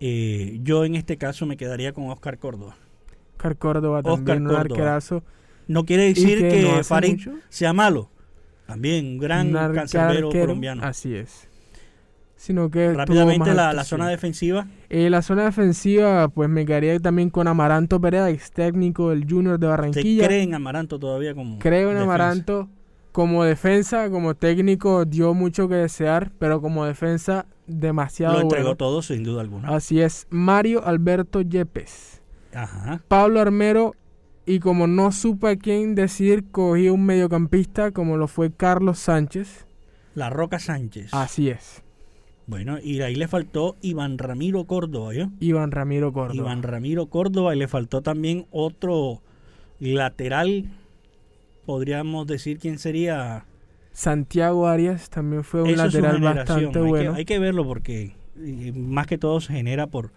[0.00, 2.76] eh, yo en este caso me quedaría con Oscar Córdoba.
[3.36, 4.60] Oscar Córdoba Oscar también, un Córdoba.
[4.60, 5.24] arquerazo.
[5.68, 7.42] No quiere decir que que, no hace Farid mucho.
[7.48, 8.10] sea malo.
[8.66, 10.84] También un gran Un cancerbero colombiano.
[10.84, 11.49] Así es.
[12.40, 14.66] Sino que Rápidamente la, la zona defensiva.
[14.88, 19.58] Eh, la zona defensiva, pues me quedaría también con Amaranto Perea, ex técnico del Junior
[19.58, 20.26] de ¿Usted Barranquilla.
[20.26, 22.04] cree en Amaranto todavía como Creo en defensa?
[22.14, 22.68] Amaranto.
[23.12, 28.76] Como defensa, como técnico, dio mucho que desear, pero como defensa, demasiado Lo entregó bueno.
[28.76, 29.68] todo sin duda alguna.
[29.68, 30.26] Así es.
[30.30, 32.22] Mario Alberto Yepes.
[32.54, 33.02] Ajá.
[33.06, 33.94] Pablo Armero.
[34.46, 39.66] Y como no supe a quién decir, cogí un mediocampista como lo fue Carlos Sánchez.
[40.14, 41.10] La Roca Sánchez.
[41.12, 41.82] Así es.
[42.50, 45.28] Bueno, y ahí le faltó Iván Ramiro Córdoba, ¿yo?
[45.38, 46.34] Iván Ramiro Córdoba.
[46.34, 49.22] Iván Ramiro Córdoba y le faltó también otro
[49.78, 50.64] lateral,
[51.64, 53.44] podríamos decir quién sería.
[53.92, 57.12] Santiago Arias también fue un Eso lateral bastante hay bueno.
[57.12, 60.10] Que, hay que verlo porque eh, más que todo se genera por,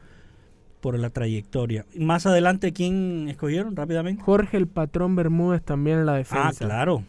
[0.81, 1.85] por la trayectoria.
[1.95, 4.23] Más adelante, ¿quién escogieron rápidamente?
[4.23, 6.47] Jorge el Patrón Bermúdez también en la defensa.
[6.47, 7.03] Ah, claro.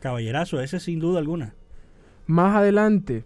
[0.00, 1.52] Caballerazo, ese sin duda alguna.
[2.26, 3.24] Más adelante,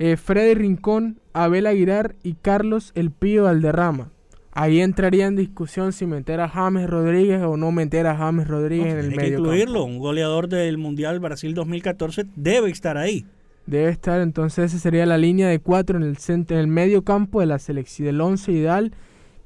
[0.00, 4.10] eh, Freddy Rincón, Abel Aguilar y Carlos El Pío Valderrama.
[4.52, 8.94] Ahí entraría en discusión si meter a James Rodríguez o no meter a James Rodríguez
[8.94, 9.36] en el Tiene que medio.
[9.36, 9.48] campo.
[9.50, 9.84] incluirlo.
[9.84, 13.24] Un goleador del Mundial Brasil 2014 debe estar ahí.
[13.66, 17.04] Debe estar, entonces esa sería la línea de cuatro en el centro, en el medio
[17.04, 18.92] campo de la selección del once ideal.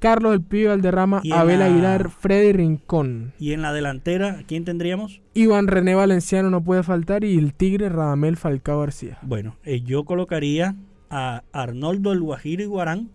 [0.05, 3.33] Carlos El Pío Valderrama, Abel la- Aguilar, Freddy Rincón.
[3.39, 5.23] Y en la delantera, ¿quién tendríamos?
[5.33, 9.17] Iván René Valenciano no puede faltar y el Tigre Radamel Falcao García.
[9.23, 10.77] Bueno, eh, yo colocaría
[11.09, 13.09] a Arnoldo El Guajiro Iguarán,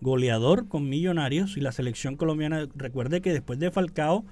[0.00, 2.68] goleador con Millonarios y la selección colombiana.
[2.76, 4.24] Recuerde que después de Falcao,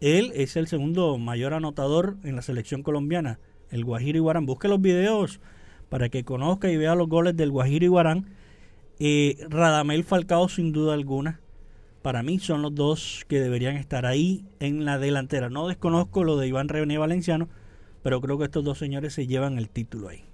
[0.00, 3.38] él es el segundo mayor anotador en la selección colombiana,
[3.70, 4.46] el Guajiro Iguarán.
[4.46, 5.38] Busque los videos
[5.90, 8.26] para que conozca y vea los goles del Guajiro Iguarán.
[8.98, 11.40] Eh, Radamel Falcao, sin duda alguna,
[12.02, 15.50] para mí son los dos que deberían estar ahí en la delantera.
[15.50, 17.48] No desconozco lo de Iván René Valenciano,
[18.02, 20.24] pero creo que estos dos señores se llevan el título ahí.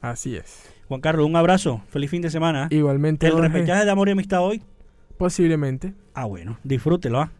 [0.00, 0.74] Así es.
[0.88, 1.82] Juan Carlos, un abrazo.
[1.88, 2.68] Feliz fin de semana.
[2.70, 3.28] Igualmente.
[3.28, 4.62] ¿El repechaje de amor y amistad hoy?
[5.16, 5.94] Posiblemente.
[6.14, 7.20] Ah, bueno, disfrútelo.
[7.20, 7.32] ¿ah?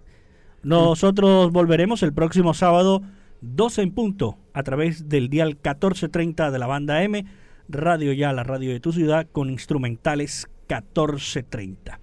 [0.63, 3.03] Nosotros volveremos el próximo sábado,
[3.41, 7.25] 12 en punto, a través del dial 1430 de la banda M,
[7.69, 12.01] Radio Ya, la radio de tu ciudad, con instrumentales 1430.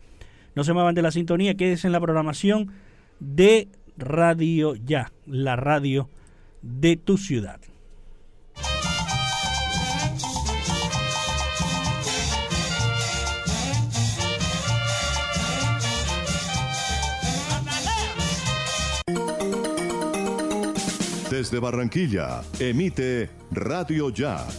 [0.55, 2.71] No se muevan de la sintonía, quédense en la programación
[3.19, 6.09] de Radio Ya, la radio
[6.61, 7.59] de tu ciudad.
[21.29, 24.47] Desde Barranquilla, emite Radio Ya